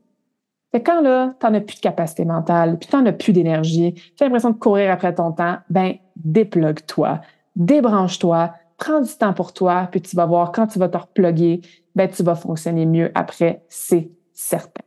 fait 0.72 0.82
quand 0.82 1.02
là, 1.02 1.34
tu 1.40 1.48
n'as 1.48 1.62
plus 1.62 1.76
de 1.76 1.82
capacité 1.82 2.26
mentale, 2.26 2.78
puis 2.78 2.90
tu 2.90 3.02
n'as 3.02 3.12
plus 3.12 3.32
d'énergie, 3.32 3.94
tu 3.94 4.24
as 4.24 4.26
l'impression 4.26 4.52
de 4.52 4.58
courir 4.58 4.92
après 4.92 5.14
ton 5.14 5.32
temps, 5.32 5.58
ben 5.70 5.96
déplugue-toi, 6.16 7.22
débranche-toi, 7.56 8.54
prends 8.78 9.02
du 9.02 9.14
temps 9.14 9.34
pour 9.34 9.54
toi, 9.54 9.88
puis 9.92 10.02
tu 10.02 10.16
vas 10.16 10.26
voir 10.26 10.52
quand 10.52 10.68
tu 10.68 10.80
vas 10.80 10.90
te 10.90 10.98
repluguer, 10.98 11.62
ben 11.96 12.10
tu 12.10 12.24
vas 12.24 12.36
fonctionner 12.36 12.86
mieux 12.86 13.12
après, 13.16 13.64
c'est 13.70 14.10
certain. 14.34 14.87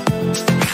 Thank 0.33 0.65
you. 0.65 0.70